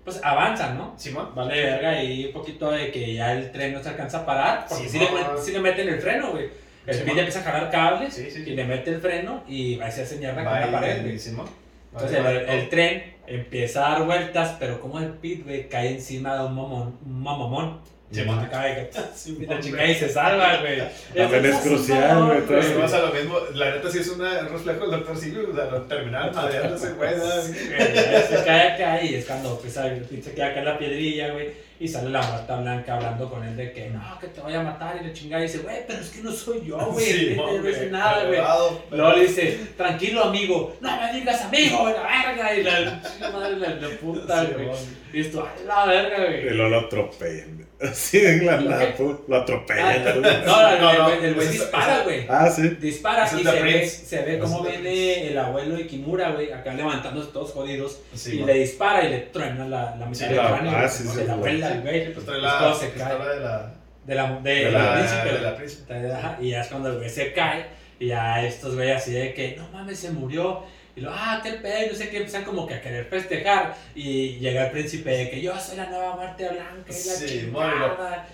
[0.04, 0.94] pues avanzan, ¿no?
[0.96, 1.30] Simón.
[1.34, 4.66] Vale, verga, y un poquito de que ya el tren no se alcanza a parar,
[4.68, 6.50] porque Sí, sí, le, sí le meten el freno, güey.
[6.86, 7.12] El no.
[7.12, 10.44] empieza a jalar cables y le mete el freno y va a hacer señal con
[10.44, 11.18] la pared, güey.
[11.18, 11.46] Simón.
[11.92, 12.58] Entonces Vale, el, vale.
[12.62, 16.56] el tren empieza a dar vueltas, pero como el Pete, güey, cae encima de un
[16.56, 17.80] mamón, un mamamón.
[18.12, 19.60] De que- Simón, y la güey.
[19.62, 20.82] chica ahí se salva, güey.
[21.16, 22.68] También es crucial, güey, mamón, todo eso.
[22.68, 25.54] Volvemos a lo mismo, la neta sí es una- un reflejo del doctor Silvio, o
[25.54, 30.58] sea, lo terminaron madreándose, güey, se cae acá y es cuando empieza, se queda acá
[30.60, 31.71] en la piedrilla, güey.
[31.82, 34.62] Y sale la muerta blanca hablando con él de que no, que te voy a
[34.62, 34.98] matar.
[35.00, 37.04] Y le chinga y dice, güey, pero es que no soy yo, güey.
[37.04, 38.38] Sí, no dice nada, güey.
[38.40, 40.76] pero- Luego le dice, tranquilo, amigo.
[40.80, 42.54] No me digas amigo, la verga.
[42.56, 44.68] Y la madre la, la puta, güey.
[45.12, 46.54] Y esto, a la verga, Y güey.
[46.54, 47.66] luego lo atropellan.
[47.82, 48.94] Así en la ¿Lo nada,
[49.26, 50.04] lo Ah, atropellan.
[50.14, 50.22] no, güey.
[50.22, 52.26] no, el- No, el no, güey- el güey dispara, güey.
[52.28, 52.62] Ah, sí.
[52.80, 57.32] Dispara y se ve, se ve cómo viene el abuelo de Kimura, güey, acá levantándose
[57.32, 57.98] todos jodidos.
[58.14, 60.72] Sí, y le dispara y le truena la, la mitad Sí, del la- cráneo.
[60.76, 62.12] ah, sí, sí, Se la vuela el güey.
[62.12, 63.14] Pues pues todo se cae.
[63.14, 63.74] de la...
[64.04, 66.12] De la, de, De la príncipe, de la príncipe.
[66.12, 67.66] Ajá, Y ya es cuando el güey se cae.
[68.00, 70.64] Y ya estos güeyes así de que, no mames, se murió.
[70.94, 73.74] Y lo, ah, qué pedo, no sé qué, empiezan como que a querer festejar.
[73.94, 77.26] Y llega el príncipe de que yo soy la nueva muerte blanca y la Sí,
[77.26, 78.26] chingada.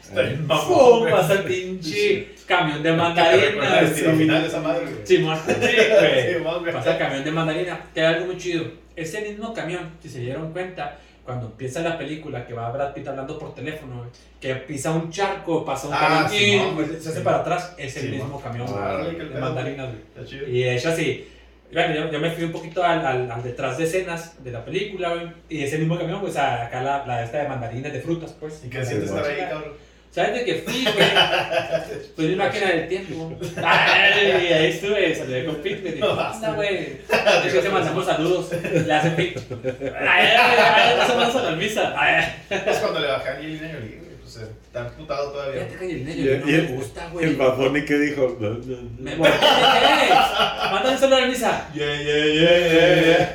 [0.67, 1.09] ¡Pum!
[1.09, 5.07] Pasa el pinche camión de recuerda el estilo final de esa madre, güey.
[5.07, 5.55] Simón, sí,
[6.43, 6.73] güey.
[6.73, 8.65] Pasa el camión de mandarina, que algo muy chido.
[8.97, 10.99] Ese mismo camión, si se dieron cuenta,
[11.29, 14.07] cuando empieza la película, que va Brad Pitt hablando por teléfono,
[14.41, 16.89] que pisa un charco, pasa un Ah, camión y Simón, güey.
[17.01, 18.19] se hace para atrás, es el Simón.
[18.19, 19.89] mismo camión Ah, de mandarinas.
[20.49, 21.29] Y de hecho así,
[21.71, 24.65] bueno, yo, yo me fui un poquito al, al, al detrás de escenas de la
[24.65, 28.35] película, güey, y ese mismo camión, pues acá la, la esta de mandarinas, de frutas,
[28.41, 28.65] pues.
[28.65, 29.73] ¿Y qué sientes Sí, estar ahí, cabrón?
[30.11, 31.07] ¿Sabes de qué fui, güey?
[32.17, 33.39] Fui mi máquina del tiempo.
[33.63, 36.77] Ay, ahí estuve, saludé con me dijo, anda, güey.
[37.09, 38.51] De hecho, te mandamos saludos.
[38.53, 39.41] Le hace Pete.
[39.99, 41.95] Ay, ay, ay, no se manda a la misa.
[41.97, 44.08] Ay, Es cuando le bajé a Angelina Jolie,
[44.43, 45.67] está emputado todavía.
[45.67, 47.27] fíjate que el Y, no y me gusta, güey.
[47.27, 48.37] el Bad Bunny que dijo.
[48.99, 49.17] Me ¿qué?
[50.73, 51.69] Mándale un saludo a la misa.
[51.75, 53.33] Yeah, yeah, yeah, yeah,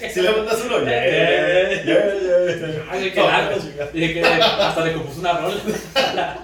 [0.00, 0.10] yeah.
[0.10, 2.84] Si le mandas uno, yeah, yeah, yeah, yeah.
[2.90, 3.60] Ay, qué largo.
[3.92, 6.38] Dije que hasta le compuso una rola.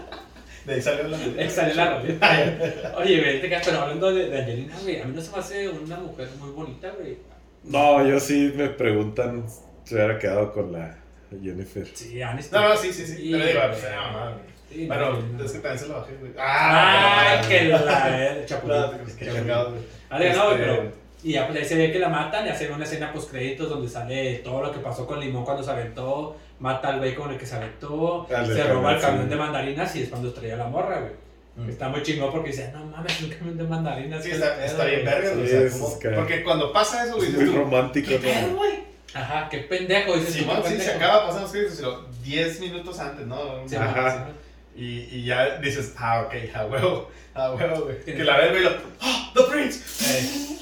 [0.64, 2.94] De ahí salió la Ahí salió la rola.
[2.98, 5.38] Oye, güey, te quedas, pero hablando de, de Angelina, güey, a mí no se me
[5.38, 7.18] hace una mujer muy bonita, güey.
[7.64, 9.44] No, yo sí me preguntan
[9.84, 10.97] si hubiera quedado con la
[11.42, 11.86] Jennifer.
[11.94, 12.62] Sí, Aniston.
[12.62, 13.16] No, no, sí, sí, sí.
[13.16, 14.58] Sí, Pero digo, pues, era mamá, güey.
[14.70, 16.32] Sí, Bueno, no, es que también se lo bajé, güey.
[16.38, 18.82] Ay, que la chapulín.
[19.18, 19.82] qué chingado, güey.
[20.10, 20.92] Ah, de- no, Este, pero.
[21.24, 23.68] Y ya pues ahí se ve que la matan y hacen una escena post créditos
[23.68, 27.32] donde sale todo lo que pasó con Limón cuando se aventó, mata al güey con
[27.32, 29.30] el que se aventó, Al del se roba el camión, sí.
[29.30, 31.12] de mandarinas y es cuando estrella la morra, güey.
[31.56, 31.70] Mm.
[31.70, 34.22] Está muy chingón porque dice, no mames, un camión de mandarinas.
[34.22, 35.12] Sí, está, está bien güey".
[35.12, 35.48] verga, güey.
[35.48, 38.18] Sí, o sea, como- que- Porque cuando pasa eso, güey, Es muy tú, romántico, ¿qué
[38.18, 38.56] pedo, ¿no?
[38.58, 38.87] güey?
[39.14, 40.46] Ajá, qué pendejo, dices sí,
[40.80, 43.66] se acaba pasando los créditos, pero 10 minutos antes, ¿no?
[43.66, 44.28] Sí, Ajá.
[44.76, 48.04] sí, Y, y ya dices, ah, ok, a huevo, a huevo, güey.
[48.04, 48.70] Que la ves, güey, y lo,
[49.00, 49.80] ¡Ah, The Prince!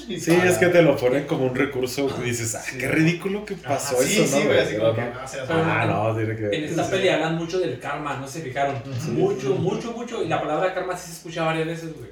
[0.07, 3.43] Sí, para- es que te lo ponen como un recurso y dices, ah, qué ridículo
[3.45, 4.41] que pasó Ajá, sí, eso, ¿no?
[4.41, 5.87] sí, güey, así como que, Ah, mamón.
[5.89, 8.81] no, tiene que En esta peli hablan mucho del karma, ¿no se fijaron?
[9.09, 10.23] Mucho, mucho, mucho.
[10.23, 12.09] Y la palabra karma sí se escucha varias veces, güey.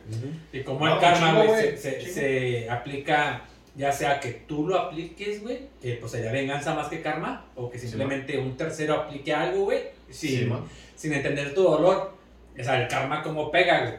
[0.52, 3.42] Y como No, el karma, güey, se, se aplica
[3.76, 7.70] ya sea que tú lo apliques, güey, que pues sería venganza más que karma, o
[7.70, 10.50] que simplemente un tercero aplique algo, güey, sin, Sí,
[10.96, 12.14] sin entender tu dolor.
[12.58, 13.94] O sea, el karma como pega, güey.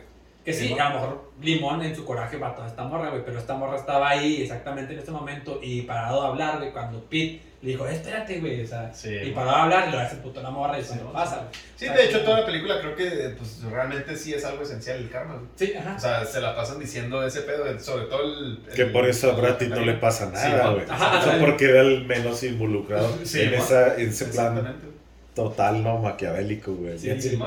[0.45, 3.25] Que sí, Sí, a lo mejor Limón en su coraje mató a esta morra, güey,
[3.25, 7.03] pero esta morra estaba ahí exactamente en este momento y parado a hablar, güey, cuando
[7.05, 9.99] Pete le dijo, "Eh, espérate, güey, o sea, Sí, y paró a hablar y lo
[9.99, 11.49] hace puto la morra y se Sí, lo pasa, güey.
[11.77, 15.11] Sí, de hecho, toda la película creo que pues, realmente sí es algo esencial el
[15.11, 15.47] karma, güey.
[15.57, 15.95] Sí, ajá.
[15.97, 18.59] O sea, se la pasan diciendo ese pedo, sobre todo el...
[18.75, 20.85] Que el- por eso a no le pasa Sí, nada, güey.
[20.85, 21.39] O sea, ajá.
[21.41, 24.77] porque era el menos involucrado Sí, en, esa, en ese plan
[25.35, 25.99] total, ¿no?
[25.99, 26.99] Maquiavélico, güey.
[26.99, 27.39] Sí, Sí, sí.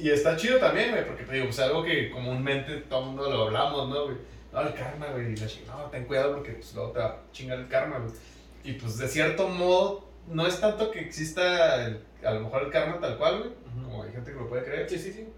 [0.00, 3.30] Y está chido también, güey, porque te digo, pues algo que comúnmente todo el mundo
[3.30, 4.16] lo hablamos, ¿no, güey?
[4.52, 5.32] No, el karma, güey.
[5.32, 7.98] Y la ching- no, ten cuidado porque pues, luego te va a chingar el karma,
[7.98, 8.10] güey.
[8.68, 12.70] Y pues de cierto modo, no es tanto que exista el- a lo mejor el
[12.70, 13.50] karma tal cual, güey.
[13.84, 14.88] Como hay gente que lo puede creer.
[14.90, 15.28] Sí, sí, sí.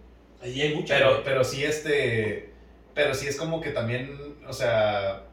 [0.43, 0.95] Ahí hay mucha.
[0.97, 1.25] Pero, güey.
[1.25, 2.51] pero sí, este.
[2.95, 5.25] Pero sí es como que también, o sea.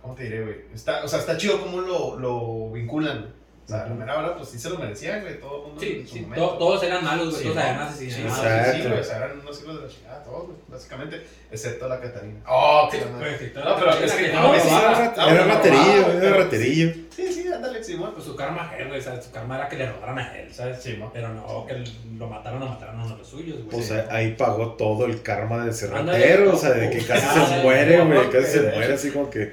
[0.00, 0.56] ¿Cómo te diré, güey?
[0.72, 3.34] Está, o sea, está chido cómo lo, lo vinculan,
[3.70, 5.40] sea, la mera verdad, pues sí se lo merecían, güey.
[5.40, 6.48] Todo el mundo Sí, en su sí, momento.
[6.50, 8.36] to- todos eran malos, güey, Sí, todos eran Sí, asesinados.
[8.76, 12.00] sí, güey, o sea, eran unos hijos de la chingada, todos, güey, básicamente, excepto la
[12.00, 12.40] Catarina.
[12.48, 16.92] Oh, qué No, pero es que no, era- Era, Ah, era raterillo, era pero- raterillo.
[17.10, 18.12] Sí, sí, ándale, Simón.
[18.14, 20.38] Pues su karma a él, güey, o sea, su karma era que le robaran a
[20.38, 20.80] él, ¿sabes?
[20.82, 21.10] Sí, mo.
[21.12, 21.84] Pero no, que
[22.18, 23.68] lo mataron o mataron a uno de los suyos, güey.
[23.68, 26.18] Pues ahí- pagó todo el karma de Ándale.
[26.18, 29.28] ratero, o sea, de que casi Ah, se muere, güey, casi se muere así como
[29.28, 29.52] que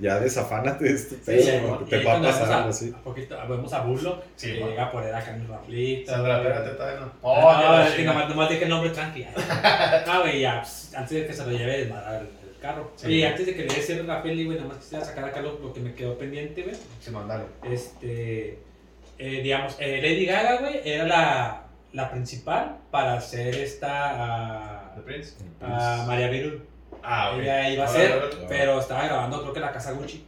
[0.00, 2.92] ya desafánate de este Sí, pedo, sí, te va a pasar algo así.
[2.96, 4.68] A poquito, vemos a Bullock, Sí, que mo.
[4.68, 6.10] llega por él acá en el raflito.
[6.12, 7.06] Sandra, espérate, todavía no.
[7.06, 8.14] No, Oh, la es que chingada.
[8.18, 9.24] nomás, nomás dije el nombre tranqui.
[10.10, 12.92] Ah, güey, ya, pues, antes de que se lo lleve desmadrar el, el carro.
[12.96, 13.22] Sí.
[13.24, 15.58] Antes de que le dé cierre la peli, güey, nada más quisiera sacar acá lo,
[15.58, 16.76] lo que me quedó pendiente, güey.
[17.00, 17.44] Simón, dale.
[17.64, 18.58] Este,
[19.18, 21.62] eh, digamos, eh, Lady Gaga, güey, era la,
[21.92, 25.34] la principal para hacer esta The Prince.
[25.60, 26.67] a, a María Virul.
[27.02, 27.40] Ah, ok.
[27.42, 30.24] Ella iba a ser, pero estaba grabando creo que la Casa Gucci.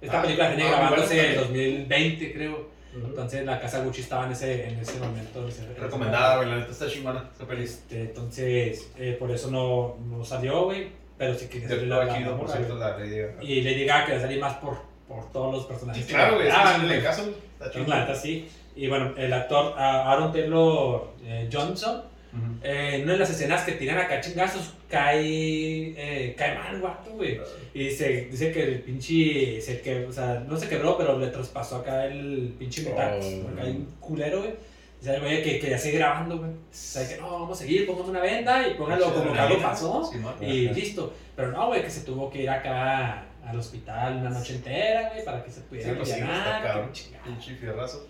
[0.00, 2.76] Esta Ah, película tiene ah, grabándose en está 2020, creo.
[2.94, 5.42] Entonces la Casa Gucci estaba en ese, en ese momento.
[5.42, 7.30] en ese- Recomendada, güey, la neta está chingona.
[7.34, 7.64] esa peli.
[7.64, 10.88] Este, entonces, eh, por eso no, no salió, güey.
[11.18, 13.42] Pero sí salir Estuvo la, la, la por cierto, la Lady Gaga.
[13.42, 14.76] Y Lady Gaga quería salir más por,
[15.08, 16.02] por todos los personajes.
[16.02, 17.02] Sí, que claro, güey, que sí le güey.
[17.02, 17.22] caso.
[17.22, 17.64] Está.
[17.66, 18.48] Entonces, la neta sí.
[18.76, 22.02] Y bueno, el actor ah, Aaron Taylor eh, Johnson,
[22.32, 22.58] Ujú.
[22.62, 26.80] eh, en una de las escenas que tiran acá chingazos, cae, eh, cae mal el
[26.82, 27.40] vato, güey.
[27.74, 31.28] Y dice, dice que el pinche, se que, o sea, no se quebró, pero le
[31.28, 33.20] traspasó acá el pinche metal.
[33.22, 33.48] Oh.
[33.50, 34.54] acá hay un culero, güey.
[35.00, 36.50] Dice el güey que quería seguir grabando, güey.
[36.50, 39.62] O sea, que no, vamos a seguir, póngame una venda y póngalo como que algo
[39.62, 40.04] pasó.
[40.10, 40.34] Simón.
[40.40, 41.12] Y listo.
[41.36, 45.24] Pero no, güey, que se tuvo que ir acá al hospital una noche entera, güey,
[45.24, 46.90] para que se Sí, pudiera pues sí, que chingada.
[47.24, 48.08] Pinche fierrazo.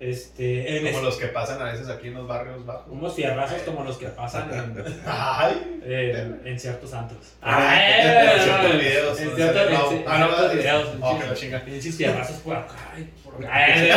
[0.00, 2.84] Este, en Como es- los que pasan a veces aquí en los barrios bajos.
[2.88, 5.80] unos fierrazos como los que pasan en, Ay.
[5.84, 7.20] en, en ciertos antros.
[7.44, 9.20] En ciertos videos.
[9.20, 10.88] En donde ciertos, sale- en ah, ciertos videos.
[11.02, 11.60] Oh, que la pinches- chinga.
[11.60, 12.74] pinches fierrazos por acá.
[12.96, 13.54] ay, por acá.
[13.54, 13.90] Ay,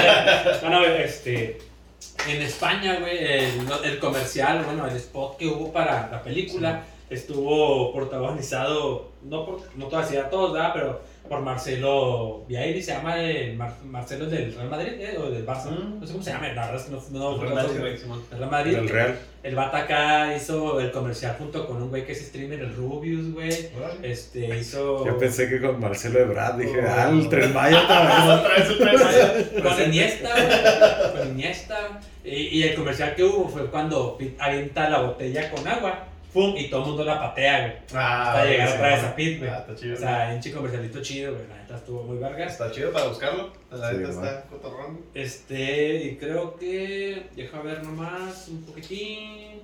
[0.61, 1.57] No, no, este.
[2.27, 7.93] En España, güey, el, el comercial, bueno, el spot que hubo para la película estuvo
[7.93, 10.71] protagonizado, no por, no todas a todos, ¿verdad?
[10.73, 15.17] Pero por Marcelo Viairi, se llama el Mar- Marcelo del Real Madrid, ¿eh?
[15.17, 15.99] O del Barça, Mm.
[15.99, 17.99] no sé cómo se llama, la verdad es que no, no, Real Madrid, del
[18.39, 18.75] Real Madrid.
[18.75, 19.19] El Real.
[19.43, 23.49] El acá hizo el comercial junto con un güey que es streamer, el Rubius, güey.
[24.01, 25.05] Este, hizo...
[25.05, 26.87] Yo pensé que con Marcelo Ebrard dije, Oh.
[26.89, 28.69] ah, el Tren Maya otra vez.
[28.69, 29.61] Otra vez, vez.
[29.63, 31.11] Con Iniesta, güey.
[31.17, 31.99] Con Iniesta.
[32.23, 36.07] Y, y el comercial que hubo fue cuando avienta la botella con agua.
[36.33, 36.55] ¡Pum!
[36.57, 37.73] Y todo el mundo la patea, güey.
[37.93, 39.49] Ah, Hasta llegar sí, otra vez a Pete, güey.
[39.51, 39.93] Ah, está chido.
[39.93, 41.47] O sea, un chico comercialito chido, güey.
[41.47, 42.51] La neta estuvo muy vergas.
[42.53, 43.53] Está chido para buscarlo.
[43.71, 44.99] La neta está cotorrón.
[45.13, 47.27] Este, y creo que.
[47.35, 49.61] Deja ver nomás un poquitín.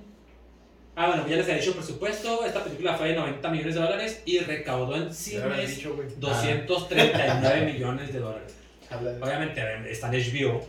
[0.96, 2.44] Ah, bueno, ya les he dicho presupuesto.
[2.44, 6.08] Esta película fue de 90 millones de dólares y recaudó en cines dicho, güey.
[6.18, 8.54] 239 millones de dólares.
[8.90, 10.60] Ah, Obviamente está en HBO.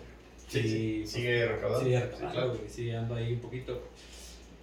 [0.47, 1.83] Sí, sí, sigue recaudando.
[1.85, 2.53] Sigue Sí, recaudando, claro.
[2.55, 3.87] güey, sigue ando ahí un poquito.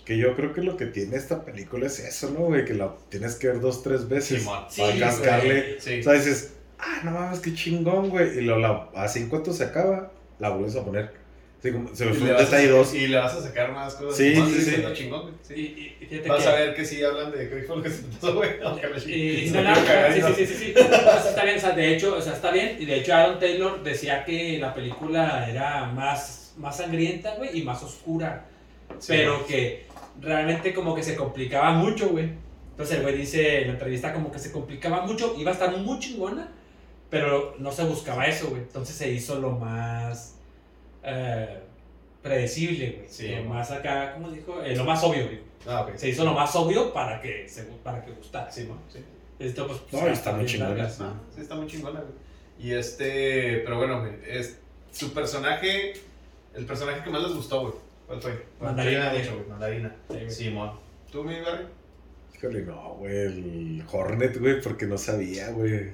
[0.09, 2.65] Que yo creo que lo que tiene esta película es eso, ¿no, güey?
[2.65, 4.43] Que la tienes que ver dos, tres veces.
[4.43, 5.79] Para Sí, cascarle.
[5.81, 6.01] Sí.
[6.01, 8.39] O sea, dices, ah, no mames, qué chingón, güey.
[8.39, 11.13] Y lo, la, así en cuanto se acaba, la vuelves a poner.
[11.59, 12.95] Así como, se me Y fue le un vas a- detalle dos.
[12.95, 14.17] Y le vas a sacar más cosas.
[14.17, 14.83] Sí, Simón, sí, sí.
[14.95, 15.35] chingón, güey.
[15.43, 15.55] Sí.
[16.01, 17.91] y- y fíjate Vas que- a ver que sí hablan de qué fue lo que
[17.91, 18.51] se pasó, güey.
[18.57, 22.33] Y, no, no, sí, sí, sí, sí, está bien, o sea, de hecho, o sea,
[22.33, 22.77] está bien.
[22.81, 27.63] Y de hecho, Aaron Taylor decía que la película era más, más sangrienta, güey, y
[27.63, 28.47] más oscura.
[29.01, 29.85] Sí, pero que
[30.21, 32.31] realmente como que se complicaba mucho, güey.
[32.71, 35.77] Entonces el güey dice en la entrevista como que se complicaba mucho, iba a estar
[35.77, 36.53] muy chingona,
[37.11, 38.63] pero no se buscaba eso, güey.
[38.63, 40.37] Entonces se hizo lo más
[41.03, 41.61] eh,
[42.23, 43.09] predecible, güey.
[43.09, 44.63] Sí, lo más acá, ¿cómo dijo?
[44.63, 45.41] Eh, lo más obvio, güey.
[45.67, 45.97] Ah, ok.
[45.97, 48.51] Se hizo lo más obvio para que, se, para que gustara.
[48.51, 48.79] Sí, ¿no?
[48.89, 49.01] Sí.
[49.39, 50.85] Esto, pues, No, pues, está muy chingona.
[50.85, 52.13] Ah, sí, está muy chingona, güey.
[52.61, 54.59] Y este, pero bueno, güey, es,
[54.91, 55.95] su personaje,
[56.55, 57.75] el personaje que más les gustó, güey.
[58.09, 58.45] ¿Cuál fue?
[58.61, 59.23] Mandarina, Ya había güey.
[59.23, 59.97] dicho, güey, Mandarina.
[60.11, 60.31] Sí.
[60.31, 60.73] Simón.
[61.13, 61.67] ¿Tú, mi Barry?
[62.37, 65.91] Híjole, no, güey, el Hornet, güey, porque no sabía, güey.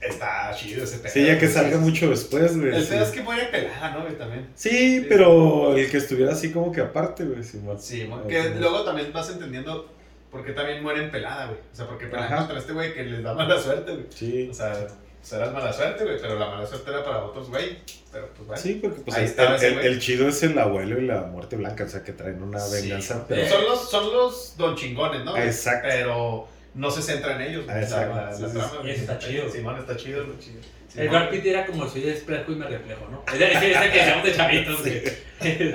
[0.00, 1.12] Está chido ese pedo.
[1.12, 2.74] Sí, ya que salga mucho después, güey.
[2.74, 2.94] El sí.
[2.94, 4.16] es que muere pelada, ¿no, güey?
[4.16, 4.48] También.
[4.54, 7.78] Sí, pero el que estuviera así como que aparte, güey, Simón.
[7.78, 9.92] Sí, mon, Ah, que luego también vas entendiendo
[10.30, 11.58] por qué también mueren pelada, güey.
[11.58, 12.36] O sea, porque pelean Ajá.
[12.38, 14.06] contra este güey que les da mala suerte, güey.
[14.08, 14.48] Sí.
[14.50, 14.86] O sea,
[15.22, 17.78] será mala suerte, güey, pero la mala suerte era para otros, güey.
[18.12, 18.62] Pero pues bueno.
[18.62, 21.84] Sí, porque pues Ahí el, estaba el- chido es el abuelo y la muerte blanca,
[21.84, 22.82] o sea, que traen una Sí.
[22.82, 23.46] venganza, pero...
[23.48, 25.36] son los, son los don chingones, ¿no?
[25.36, 25.88] Exacto.
[25.90, 27.78] Pero no se centra en ellos, güey.
[27.78, 28.14] Exacto.
[28.16, 28.90] La, la, Sí, la sí, trama, sí.
[28.90, 29.50] Está chido.
[29.50, 30.58] Simón está chido, está chido.
[30.60, 31.08] El Simón.
[31.10, 33.22] Brad Pitt era como soy espejo y me reflejo, ¿no?
[33.32, 33.68] Es es que
[33.98, 35.02] decíamos de chavitos, güey.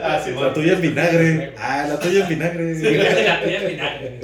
[0.04, 1.54] Ah, sí, La tuya es vinagre.
[1.58, 2.76] Ah, la tuya es vinagre.
[2.76, 4.20] Sí, güey, la tuya es vinagre.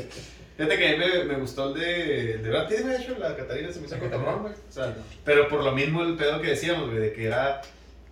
[0.68, 3.36] Fíjate que a mí me, me gustó el de, de Brad Pitt, de hecho, la
[3.36, 4.34] Catarina se me hizo Catarina.
[4.34, 4.54] güey.
[4.54, 7.62] O sea, pero por lo mismo el pedo que decíamos, güey, de que era,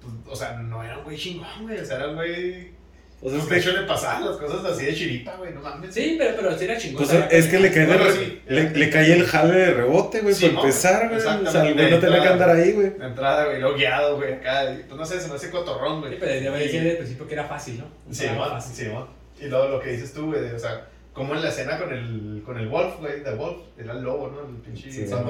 [0.02, 2.78] pues, o sea, no era un güey chingón, güey, o sea, era un güey...
[3.22, 5.94] O sea, de hecho le pasaban las cosas así de chiripa, güey, no mames.
[5.94, 7.06] Sí, pero, pero sí era chingón.
[7.06, 8.42] pues, es que le cae, de Bueno, sí.
[8.48, 10.62] le, le cae el jale de rebote, güey, Sí, para ¿no?
[10.62, 11.20] empezar, güey.
[11.20, 11.22] O
[11.52, 12.94] sea, el güey no tenía que andar ahí, güey.
[12.98, 16.08] La entrada, güey, lo guiado, güey, acá, pues no sé, se me hace cotorrón, Sí,
[16.08, 16.20] güey.
[16.20, 17.86] pero ya me decía desde el principio que era fácil, ¿no?
[18.10, 18.26] Sí,
[18.74, 19.08] sí, mon.
[19.42, 21.92] Y luego lo que dices tú, güey, de, o sea, como en la escena con
[21.94, 24.42] el, con el Wolf, güey, de Wolf, era el lobo, ¿no?
[24.48, 25.26] El pinche Sí, Sam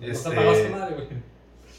[0.00, 0.30] Este,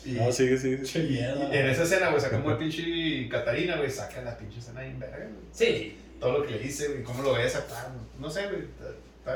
[0.05, 1.07] y, No, sigue, sigue.
[1.07, 1.19] Y- y
[1.57, 4.81] en esa escena, güey, o sea, como el pinche Catarina, güey, saca la pinche escena
[4.81, 5.29] ahí en verga, güey.
[5.51, 8.61] Sí, Todo lo que le dice, güey, cómo lo ves actuar, no sé, güey,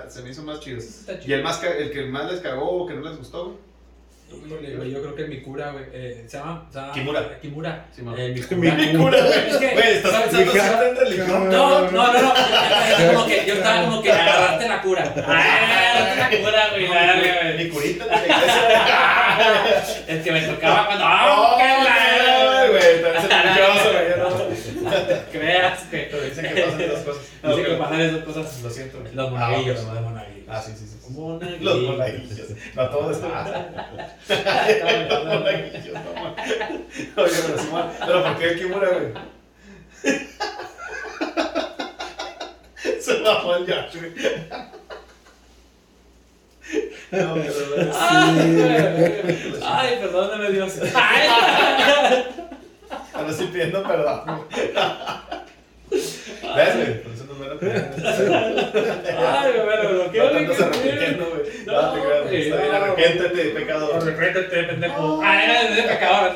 [0.07, 0.79] se me hizo más chido.
[1.25, 3.57] Y el, más ca- el que más les cagó o que no les gustó, güey.
[4.31, 7.39] Híjole, güey, yo creo que mi cura, güey, eh, se llama, se llama Kimura.
[7.39, 7.85] Kimura.
[7.95, 8.01] Sí.
[8.17, 9.17] Eh, mi Mi cura.
[9.17, 11.49] cura, Es que, Güey, estás pensando en religión.
[11.49, 12.33] No, no, no, no.
[12.99, 15.13] Yo, como que, yo estaba como que agarraste la cura.
[15.27, 16.87] Ah, agarraste la cura, güey.
[16.87, 17.57] güey.
[17.57, 20.03] Mi curita de la iglesia.
[20.07, 21.05] Es que me tocaba cuando.
[21.07, 21.67] ¡Ah, qué
[22.69, 23.09] güey, güey.
[25.31, 26.09] Creas que.
[26.29, 27.21] Dicen que pasan esas cosas.
[27.43, 28.61] No, Dice que pasan esas cosas.
[28.63, 28.99] Lo siento.
[28.99, 29.13] güey.
[29.15, 30.18] Los Ah, monaguillos, bueno, los monaguillos.
[30.49, 30.97] Ah, sí, sí, sí.
[31.05, 31.13] sí.
[31.13, 31.61] Monaguillos.
[31.61, 32.47] Los monaguillos.
[32.75, 33.27] No, todo esto.
[35.09, 35.99] Los monaguillos, no.
[37.23, 37.67] Oye, pero sí.
[37.99, 39.13] Pero ¿por qué el Kimura, güey?
[43.01, 44.11] Se bajó el Yash, güey.
[47.11, 47.91] No, pero no.
[47.99, 49.59] Ay, güey.
[49.63, 50.73] Ay, perdóname, Dios.
[50.95, 51.27] Ay.
[53.13, 54.45] Ahora sí pidiendo perdón.
[55.91, 57.03] ¿Ves, güey?
[57.03, 60.23] Por eso no me lo Ay, güey, me bloqueó.
[60.25, 60.39] No.
[60.39, 62.75] No, No te creas, güey, Está bien, no.
[62.77, 63.95] arrepiéntete, pecador.
[63.95, 65.21] Arrepéntete, pendejo.
[65.23, 66.35] Ah, era de pecador.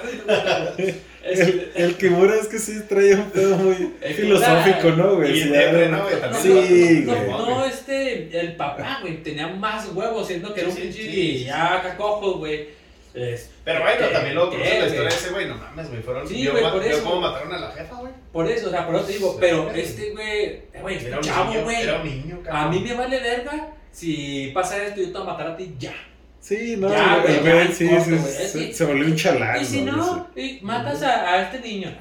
[1.23, 5.31] El, el Kimura es que sí traía un pedo muy filosófico, ¿no, güey?
[5.39, 6.15] Y siempre, ¿no, güey?
[6.41, 7.27] Sí, güey.
[7.29, 11.07] no, no, este, el papá, güey, tenía más huevos, siendo que era un pinche sí,
[11.09, 11.45] y sí.
[11.45, 12.67] ya cacojos, güey.
[13.13, 16.01] Es- Pero bueno, también luego conoces ¿Qué, la historia de ese güey, no mames, güey.
[16.01, 16.27] Fueron.
[16.27, 17.03] Sí, güey, por eso.
[17.03, 18.13] cómo mataron a la jefa, güey.
[18.31, 21.11] Por eso, o sea, por eso te digo, Sí, pero este güey, eh, güey, este
[21.21, 21.81] chavo, güey.
[21.83, 22.63] Era un niño, cabrón.
[22.63, 25.57] A mí me vale verga si pasa esto y yo te voy a matar a
[25.57, 25.93] ti ya.
[26.39, 28.73] Sí, no, Ya, güey, güey, sí, sí, güey, se, sí.
[28.73, 29.61] se volvió un chalán.
[29.61, 31.95] y si no, y matas a, a este niño,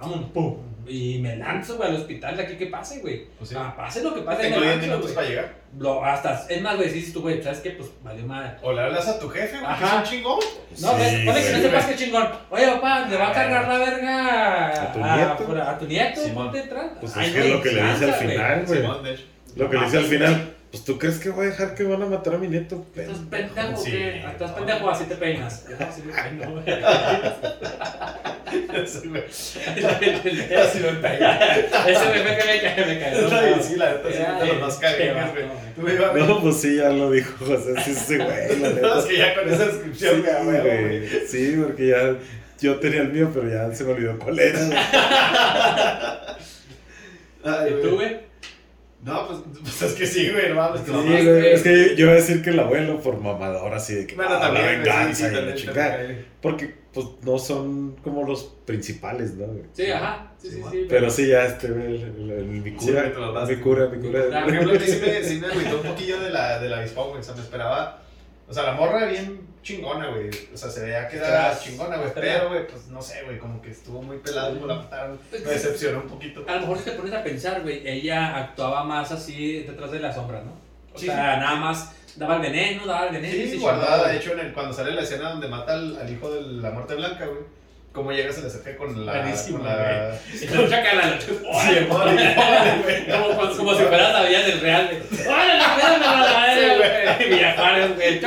[0.00, 0.56] vamos, pum.
[0.86, 3.26] Y me lanzo, güey, al hospital de aquí que pase, güey.
[3.38, 3.56] Pues sí.
[3.56, 5.54] Ah, pase lo que pase, Tengo 10 lanzo, minutos para llegar.
[5.78, 7.70] Lo, hasta, es más, güey, dices tú, güey, ¿sabes qué?
[7.72, 8.52] Pues valió madre.
[8.62, 9.96] O le hablas a tu jefe, güey, que es Ajá.
[9.98, 10.38] un chingón.
[10.80, 12.28] No, Sí, ves, ponle que no sepas qué chingón.
[12.50, 15.44] Oye, papá, le va a cargar la verga ¿A tu nieto?
[15.46, 16.44] por- a tu nieto, Simón.
[16.46, 16.90] ponte atrás.
[16.98, 18.82] Pues Ay, es que es lo que le dice al final, güey.
[19.56, 22.02] Lo que le dice al final, pues tú crees que voy a dejar que van
[22.02, 22.86] a matar a mi nieto.
[22.94, 24.18] ¿Estás pendejo Sí, qué?
[24.18, 24.56] ¿Estás no.
[24.56, 24.90] pendejo?
[24.90, 25.64] Así te peinas.
[25.68, 26.64] Yo así me peino, güey.
[28.86, 29.22] Sí, güey.
[29.28, 31.38] Ese Así me pega.
[31.82, 33.22] güey me cae, me cae.
[33.22, 35.24] No, sí, la neta, sí, es de los más caguenes,
[35.76, 35.96] güey.
[36.26, 38.98] No, pues sí, ya lo dijo José, sí, ese güey, la No, neta.
[38.98, 41.08] es que ya con esa Sí, descripción, güey.
[41.28, 42.16] Sí, porque ya
[42.60, 44.60] yo tenía el mío, pero ya se me olvidó cuál era.
[47.68, 48.29] ¿Y tú, güey?
[49.02, 51.02] No, pues, pues es que sí, güey, no mames, Sí, mamá.
[51.04, 54.14] güey, es que yo iba a decir que el abuelo por mamador, así de que
[54.14, 55.98] Bueno, ah, también, la güey, venganza sí, sí, y la también, chingada.
[56.42, 59.46] Porque pues no son como los principales, ¿no?
[59.46, 59.62] güey?
[59.72, 60.32] Sí, ajá.
[60.38, 60.86] Sí, sí, Sí, sí.
[60.88, 64.22] Pero sí, ya este, el, el- el- mi cura, mi cura, mi cura.
[64.34, 67.20] Ah, Por ejemplo, sí me, agüitó un poquillo de la, de la avispón, güey.
[67.20, 68.02] O sea, me esperaba.
[68.50, 70.28] O sea, la morra bien chingona, güey.
[70.52, 72.10] O sea, se veía que era chingona, güey.
[72.14, 75.18] Pero, güey, pues no sé, güey, como que estuvo muy pelado como la mataron.
[75.30, 76.44] Pues, Me decepcionó un poquito.
[76.48, 80.00] A lo mejor si te pones a pensar, güey, ella actuaba más así detrás de
[80.00, 80.52] la sombra, ¿no?
[80.92, 83.50] O Sí, sea, nada más daba el veneno, daba el veneno.
[83.50, 86.28] Sí, guardada, de hecho, en el, cuando sale la escena donde mata al, al hijo
[86.34, 87.59] de la muerte blanca, güey.
[87.92, 89.20] Cómo llega, se le acerca con la.
[89.20, 90.16] Buenísimo, con la...
[90.32, 91.26] Y lo saca la noche.
[91.26, 93.06] Sí, órale, güey.
[93.10, 95.26] Como, como, como si fueras la vida del real, güey.
[95.26, 97.28] ¡Órale, la vida de la vida, güey!
[97.30, 98.20] Villajuárez, güey.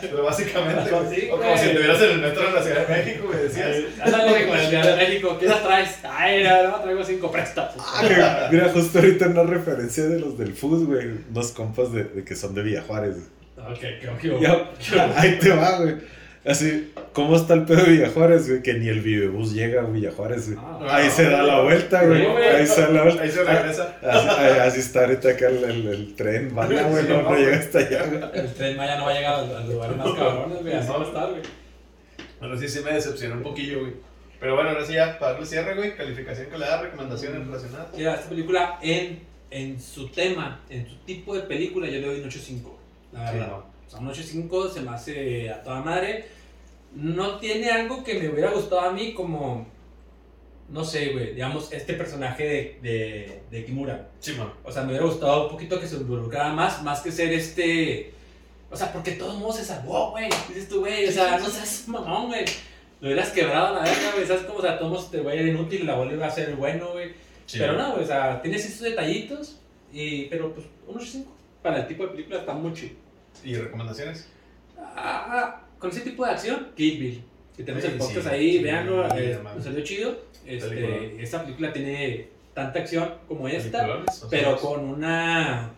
[0.00, 1.58] Pero básicamente, güey, Sí, o como güey.
[1.58, 3.76] si estuvieras en el metro de la Ciudad de México, güey, decías.
[4.00, 5.36] Ándale con el Ciudad de México.
[5.38, 5.98] ¿Qué la traes?
[6.04, 7.74] Ay, no, no, traigo cinco prestas.
[7.78, 11.06] Ah, Mira, justo ahorita una referencia de los del FUS, güey.
[11.30, 13.16] Unos compas de, de que son de Villajuárez.
[13.56, 15.00] Ok, creo que.
[15.16, 15.94] Ahí te va, güey.
[16.44, 18.62] Así, ¿cómo está el pedo de Villajuárez, güey?
[18.62, 20.58] Que ni el Vivebus llega a Villajuárez, güey.
[20.60, 22.26] Ah, Ahí se da la vuelta, güey.
[22.26, 22.44] Güey.
[22.48, 23.22] Ahí se da la vuelta.
[23.22, 23.96] Ahí se regresa.
[24.02, 27.04] Así, ahí- así está ahorita acá el, el, el tren, bala, güey.
[27.08, 28.20] No, no llega hasta allá, güey.
[28.34, 30.74] El tren Maya no va a llegar al, al lugar más cabrones, güey.
[30.74, 31.42] Así va a estar, güey.
[32.40, 33.92] Bueno, sí, sí me decepcionó un poquillo, güey.
[34.40, 37.86] Pero bueno, ahora sí ya, para darle cierre, güey, calificación que le da, recomendaciones relacionadas.
[37.96, 39.20] Mira, esta película en,
[39.52, 42.68] en su tema, en su tipo de película, yo le doy un 8.5.
[43.12, 43.48] La Sí, verdad.
[43.50, 43.56] no.
[43.86, 46.24] O sea, un 8.5 se me hace a toda madre.
[46.94, 49.66] No tiene algo que me hubiera gustado a mí como,
[50.68, 54.08] no sé, güey, digamos, este personaje de, de, de Kimura.
[54.20, 54.52] Sí, man.
[54.64, 58.12] O sea, me hubiera gustado un poquito que se involucrara más, más que ser este...
[58.70, 60.28] O sea, porque todo el mundo se salvó, güey.
[60.48, 62.44] Dices tú, güey, o sea, no seas mamón, güey.
[63.00, 64.26] Lo hubieras quebrado la verga, güey.
[64.26, 64.58] ¿Sabes cómo?
[64.60, 66.30] O sea, todo el mundo te va a ir inútil y la bola iba a
[66.30, 67.10] ser bueno, güey.
[67.44, 69.58] Sí, pero no, güey, o sea, tienes esos detallitos,
[69.92, 71.30] y, pero pues unos 5
[71.62, 72.94] para el tipo de película está muy chido.
[73.44, 74.28] ¿Y recomendaciones?
[74.78, 77.24] Ah, con ese tipo de acción, Kill Bill.
[77.56, 79.56] Que tenemos Sí, el podcast sí, ahí, sí, véanlo, eh, hermano.
[79.56, 80.16] nos salió chido.
[80.46, 85.70] Este, esta película tiene tanta acción como esta, pero con una.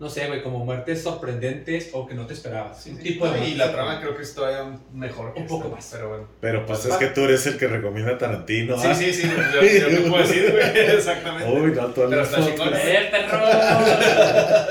[0.00, 2.82] No sé, güey, como muertes sorprendentes o que no te esperabas.
[2.82, 5.76] Sí, tipo de y la trama creo que es todavía mejor que Un poco esta,
[5.76, 5.88] más.
[5.92, 6.28] Pero bueno.
[6.40, 8.94] Pero pues es que tú eres el que recomienda Tarantino, Sí, ¿ah?
[8.94, 11.52] sí, sí, yo, yo te puedo decir, güey, exactamente.
[11.52, 13.40] Uy, no, tú Pero está chingón, pues, ¡Eh, perro!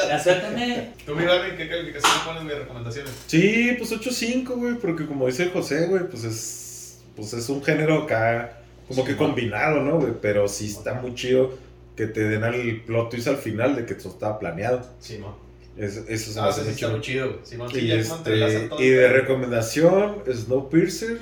[0.10, 0.94] ya suéltame.
[1.06, 3.12] Tú, mi Barbie, ¿qué calificación le pones mis recomendaciones?
[3.28, 8.04] Sí, pues 8.5, güey, porque como dice José, güey, pues es, pues es un género
[8.04, 8.58] acá
[8.88, 9.28] como Sí, que man.
[9.30, 10.14] combinado, ¿no, güey?
[10.20, 11.54] Pero sí está muy chido
[12.00, 14.82] que te den al plot twist al final de que eso estaba planeado.
[15.02, 15.34] Sí, man.
[15.78, 17.40] Es- eso se me Ah, hace sí, muy chido.
[17.44, 21.20] sí, Y, este, todo y el de recomendación, Snowpiercer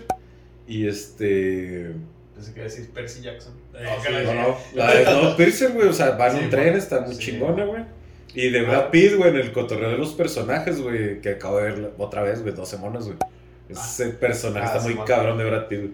[0.67, 1.91] y este...
[2.35, 3.53] Pensé que iba a decir Percy Jackson.
[3.73, 7.15] Eh, No, la No, la de Snowpiercer, güey, o sea, va en tren, está muy
[7.15, 7.21] Sí.
[7.31, 7.83] chingona, güey.
[8.35, 11.71] Y de Brad Pitt, güey, en el cotorreo de los personajes, güey, que acabo de
[11.71, 13.17] ver otra vez, güey, 12 monos, güey.
[13.69, 15.07] Ese personaje Ah, está sí, muy man.
[15.07, 15.91] cabrón de Brad Pitt, güey.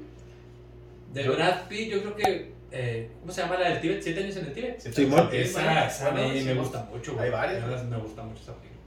[1.14, 2.52] De Brad Pitt, yo creo que.
[2.73, 4.01] Eh, ¿Cómo se llama la del Tíbet?
[4.01, 4.79] ¿Siete años en el Tíbet?
[4.79, 5.29] Sí, Simón.
[5.31, 6.57] sí, Esa, esa Bueno, me, me Simón.
[6.57, 7.25] gusta mucho, güey.
[7.25, 8.81] Hay varias, verdad, Me gusta mucho esa película.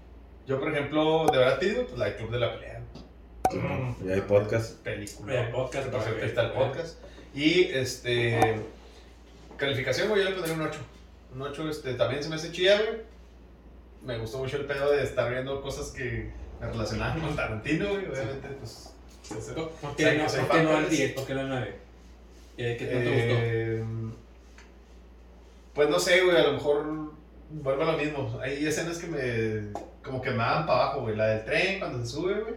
[0.47, 2.83] Yo, por ejemplo, de Pitt, güey, pues la de Club de la Pelea.
[4.05, 4.83] Y hay podcast.
[4.83, 5.41] Película.
[5.47, 6.25] Hay podcast, cierto, güey.
[6.25, 6.99] está el podcast.
[7.35, 8.61] Y este.
[9.57, 10.79] Calificación, güey, yo le pondría un 8.
[11.35, 13.01] Un 8, este, también se me hace chida, güey.
[14.03, 16.31] Me gustó mucho el pedo de estar viendo cosas que
[16.61, 18.07] me relacionaban con Tarantino, güey.
[18.07, 18.93] Obviamente, pues.
[19.81, 20.91] ¿Por qué no, no al pues.
[20.91, 21.13] 10?
[21.13, 21.86] ¿Por qué no al 9?
[22.57, 23.35] ¿Qué, qué tanto gustó?
[23.43, 23.85] Eh,
[25.75, 26.87] Pues no sé, güey, a lo mejor
[27.51, 28.39] vuelvo a lo mismo.
[28.43, 29.73] Hay escenas que me.
[30.03, 31.17] como que me dan para abajo, güey.
[31.17, 32.55] La del tren cuando se sube, güey.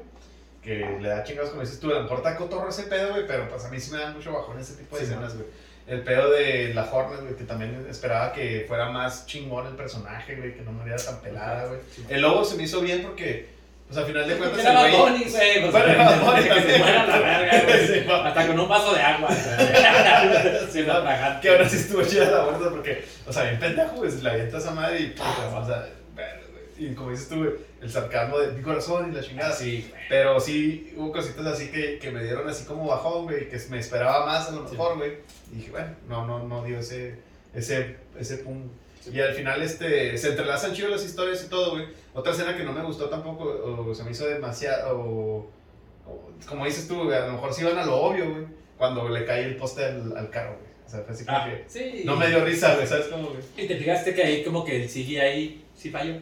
[0.61, 3.47] Que le da chingados, como dices tú, a lo mejor cotorro ese pedo, güey, pero
[3.49, 5.47] pues a mí sí me da mucho bajón ese tipo de Sí, escenas, güey.
[5.88, 10.35] El pedo de la Hornet, güey, que también esperaba que fuera más chingón el personaje,
[10.35, 11.80] güey, que no muriera tan pelada, güey.
[12.09, 13.47] El lobo se me hizo bien porque,
[13.90, 14.91] pues al final de cuentas, Era Bad.
[14.91, 15.61] Bunny, güey.
[15.61, 17.88] Pues, Bueno, Bad Bunny que se muera la verga, güey.
[17.90, 18.06] Sí.
[18.10, 19.30] Hasta con un vaso de agua.
[20.72, 21.41] Sin atragante.
[21.41, 24.57] Que ahora sí estuvo chida la muerte porque, o sea, bien pendejo, güey, le avienta
[24.60, 25.90] esa madre y, puta, o sea,
[26.78, 27.44] y como dices tú,
[27.82, 29.53] el sarcasmo de mi corazón y la chingada.
[29.53, 30.02] Sí, güey.
[30.07, 33.80] Pero sí hubo cositas así que, que me dieron así como bajón, güey, que me
[33.80, 35.18] esperaba más a lo mejor, güey.
[35.52, 37.16] Y dije, bueno, no, no, no dio ese,
[37.53, 38.70] ese, ese pum.
[39.10, 39.18] Sí.
[39.18, 41.86] Y al final este, se entrelazan chido las historias y todo, güey.
[42.14, 43.44] Otra escena que no me gustó tampoco,
[43.90, 45.52] o se me hizo demasiado, o,
[46.07, 48.45] o como dices tú, güey, a lo mejor sí iban a lo obvio, güey,
[48.77, 50.69] cuando le cae el poste al, al carro, güey.
[50.86, 51.64] O sea, fue así como Ah, que...
[51.69, 52.02] sí.
[52.06, 53.41] No me dio risa, güey, ¿sabes cómo, güey?
[53.57, 56.15] Y te fijaste que ahí como que el CGI sí falló.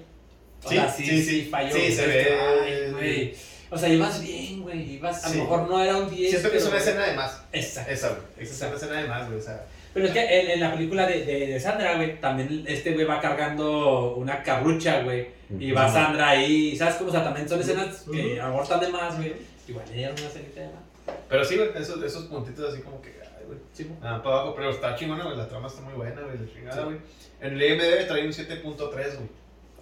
[0.64, 1.50] O Sí, sea, sí, sí, sí, sí.
[1.50, 1.72] falló.
[1.72, 1.92] Sí, güey.
[1.94, 3.36] se ve- ay, güey.
[3.70, 4.94] O sea, ibas bien, güey.
[4.96, 5.38] Ibas, a Sí.
[5.38, 6.32] lo mejor no era un 10.
[6.32, 7.42] Siento que es una escena de más.
[7.54, 7.92] Exacto.
[7.92, 8.22] Esa, güey.
[8.40, 9.66] Esa es una escena de más, güey, o sea...
[9.98, 13.06] Pero es que en, en la película de, de, de Sandra, güey, también este güey
[13.06, 15.28] va cargando una carrucha, güey.
[15.60, 15.92] Y va.
[15.92, 17.10] Sandra ahí, ¿sabes cómo?
[17.10, 18.42] O sea, también son escenas que Ujú.
[18.42, 19.34] a lo mejor están de más, güey.
[19.68, 21.16] Igual le dieron una escenita de más.
[21.30, 23.58] Pero sí, güey, esos, esos puntitos así como que, ay, güey.
[23.74, 23.90] Sí.
[24.02, 25.36] Nada para abajo, pero está chingona, güey.
[25.38, 26.38] La trama está muy buena, güey.
[26.38, 26.98] La chingada, güey.
[27.42, 29.30] En el IMDb trae un 7.3, güey.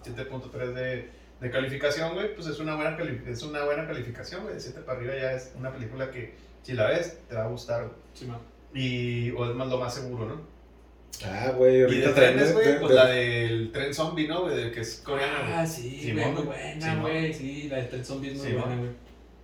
[0.04, 1.10] 7.3 de,
[1.42, 2.34] de calificación, güey.
[2.36, 4.54] Pues es una buena, cali- es una buena calificación, güey.
[4.56, 7.48] De 7 para arriba ya es una película que, si la ves, te va a
[7.48, 7.96] gustar, güey.
[8.14, 8.40] Sí, mo.
[8.76, 10.42] Y, o es más lo más seguro, ¿no?
[11.26, 13.94] Ah, güey, Y ahorita de traen trenes, de- güey, de- pues de- la del tren
[13.94, 14.56] zombie, ¿no, güey?
[14.58, 15.54] Del que es coreano, güey.
[15.54, 16.58] Ah, sí, Simón, güey, muy güey.
[16.78, 17.34] buena, güey.
[17.34, 18.62] Sí, la de Ted Zombie es muy Simón.
[18.64, 18.92] buena, güey.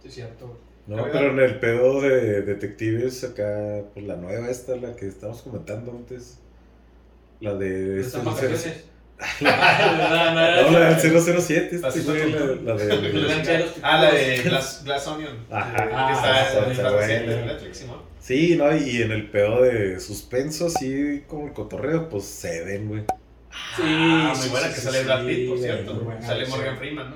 [0.01, 0.59] Sí, es cierto, güey.
[0.87, 5.43] No, pero en el pedo de detectives acá, pues la nueva esta, la que estábamos
[5.43, 6.39] comentando antes.
[7.39, 8.01] La de...
[8.01, 8.17] Este.
[8.17, 8.35] Ah,
[9.41, 12.13] no, No, no, la del 007, Así este
[12.63, 13.65] la, de...
[13.83, 15.37] Ah, la de Glass, Glass Onion.
[15.51, 15.87] Ajá.
[15.87, 17.85] que Ah, está, en Netflix.
[18.19, 18.75] Sí, ¿no?
[18.75, 23.01] Y en el pedo de suspenso, así como el cotorreo, pues se ven, güey.
[23.75, 25.93] Sí, Ah, muy sí, buena sí, que sí, sale Brad Pitt, por sí, cierto.
[25.95, 26.51] buena, sale sí.
[26.51, 27.15] Morgan Freeman, ¿no?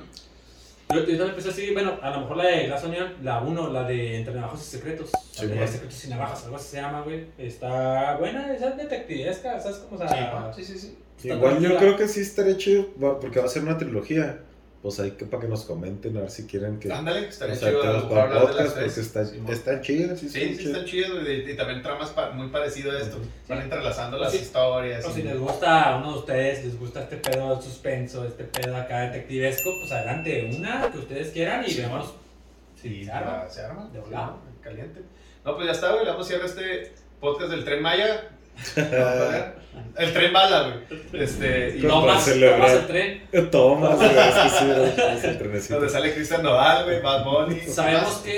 [0.90, 3.70] Yo, yo también empecé así, bueno, a lo mejor la de Glass Onion, la 1,
[3.72, 5.10] la de Entre Navajos y Secretos.
[5.32, 5.68] Sí, la de.
[5.68, 7.26] Secretos y Navajas, algo así se llama, güey.
[7.38, 10.08] Está buena, esa es detectivesca, ¿sabes cómo se
[10.56, 10.98] sí, sí, sí.
[11.26, 12.88] Está Igual yo creo que sí estaría chido,
[13.22, 14.40] porque va a ser una trilogía.
[14.82, 16.94] Pues hay que para que nos comenten, a ver si quieren que...
[16.94, 18.98] Ándale, estaría o sea, chido para hablar de las podcast, porque tres.
[19.00, 19.52] está, Simón.
[19.52, 20.72] están chidas, sí, Sí, están sí, chidas.
[20.74, 21.52] están chidos, güey.
[21.52, 23.18] Y también tramas pa- muy parecido a esto.
[23.50, 24.38] Van entrelazando las Sí.
[24.38, 25.04] historias.
[25.04, 28.26] O y- si les gusta a uno de ustedes, les gusta este pedo de suspenso,
[28.26, 32.14] este pedo acá detectivesco, pues adelante, una que ustedes quieran y Sí, vemos
[32.80, 33.50] Sí, si se arma.
[33.50, 33.90] se arma.
[33.92, 34.38] De sí, volada.
[34.62, 35.02] caliente.
[35.44, 36.06] No, pues ya está, güey.
[36.06, 38.30] Le vamos a cierrar este podcast del Tren Maya.
[39.98, 41.22] el Tren Bala, güey.
[41.24, 43.50] Este, y Tomas, tomas el tren.
[43.52, 44.66] Tomas, güey, es que sí,
[45.18, 45.76] es el trenecito.
[45.76, 47.62] donde sale Cristian Nodal, güey, Bad Bunny.
[47.62, 48.38] Sabemos que,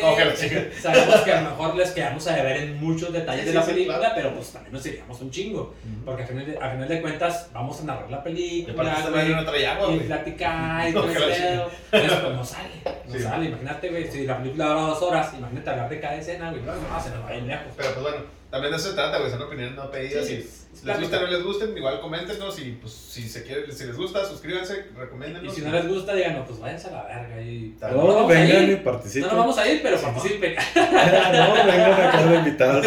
[0.81, 3.63] sabemos que a lo mejor les quedamos a deber en muchos detalles Sí, de la
[3.63, 4.13] sí, película, claro.
[4.15, 5.73] pero pues también nos iríamos un chingo.
[6.05, 9.11] Porque a final, de, a final de cuentas vamos a narrar la Y película, güey,
[9.15, 11.71] madre no trae agua, y platicar y todo pedo.
[11.91, 12.69] Pero pues no sale,
[13.07, 13.19] no Sí.
[13.19, 13.45] sale.
[13.45, 16.73] Imagínate, güey, si la película dura dos horas, imagínate hablar de cada escena, güey, no,
[17.01, 17.67] se nos va a ir lejos.
[17.75, 18.17] Pero pues bueno,
[18.49, 19.29] también de eso se trata, güey.
[19.29, 20.25] Son opiniones no pedidas.
[20.25, 20.33] Sí,
[20.73, 22.59] y si les gusta o no les gusten, igual coméntenos.
[22.59, 25.53] Y pues si, se quiere, si les gusta, suscríbanse, Y recomiéndennos.
[25.53, 27.75] si no les gusta, digan, no, pues váyanse a la verga y...
[27.81, 29.27] No, No, a vengan y No participen.
[29.29, 30.55] nos vamos a ir, pero Sí, participen.
[30.75, 32.85] no, vengan acá de invitados.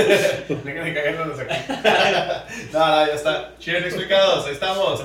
[0.65, 1.55] Vengan y cáguenos aquí.
[2.73, 3.55] no, no, ya está.
[3.59, 4.47] Cheers explicados.
[4.47, 5.03] Ahí estamos.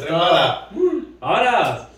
[1.19, 1.89] Ahora.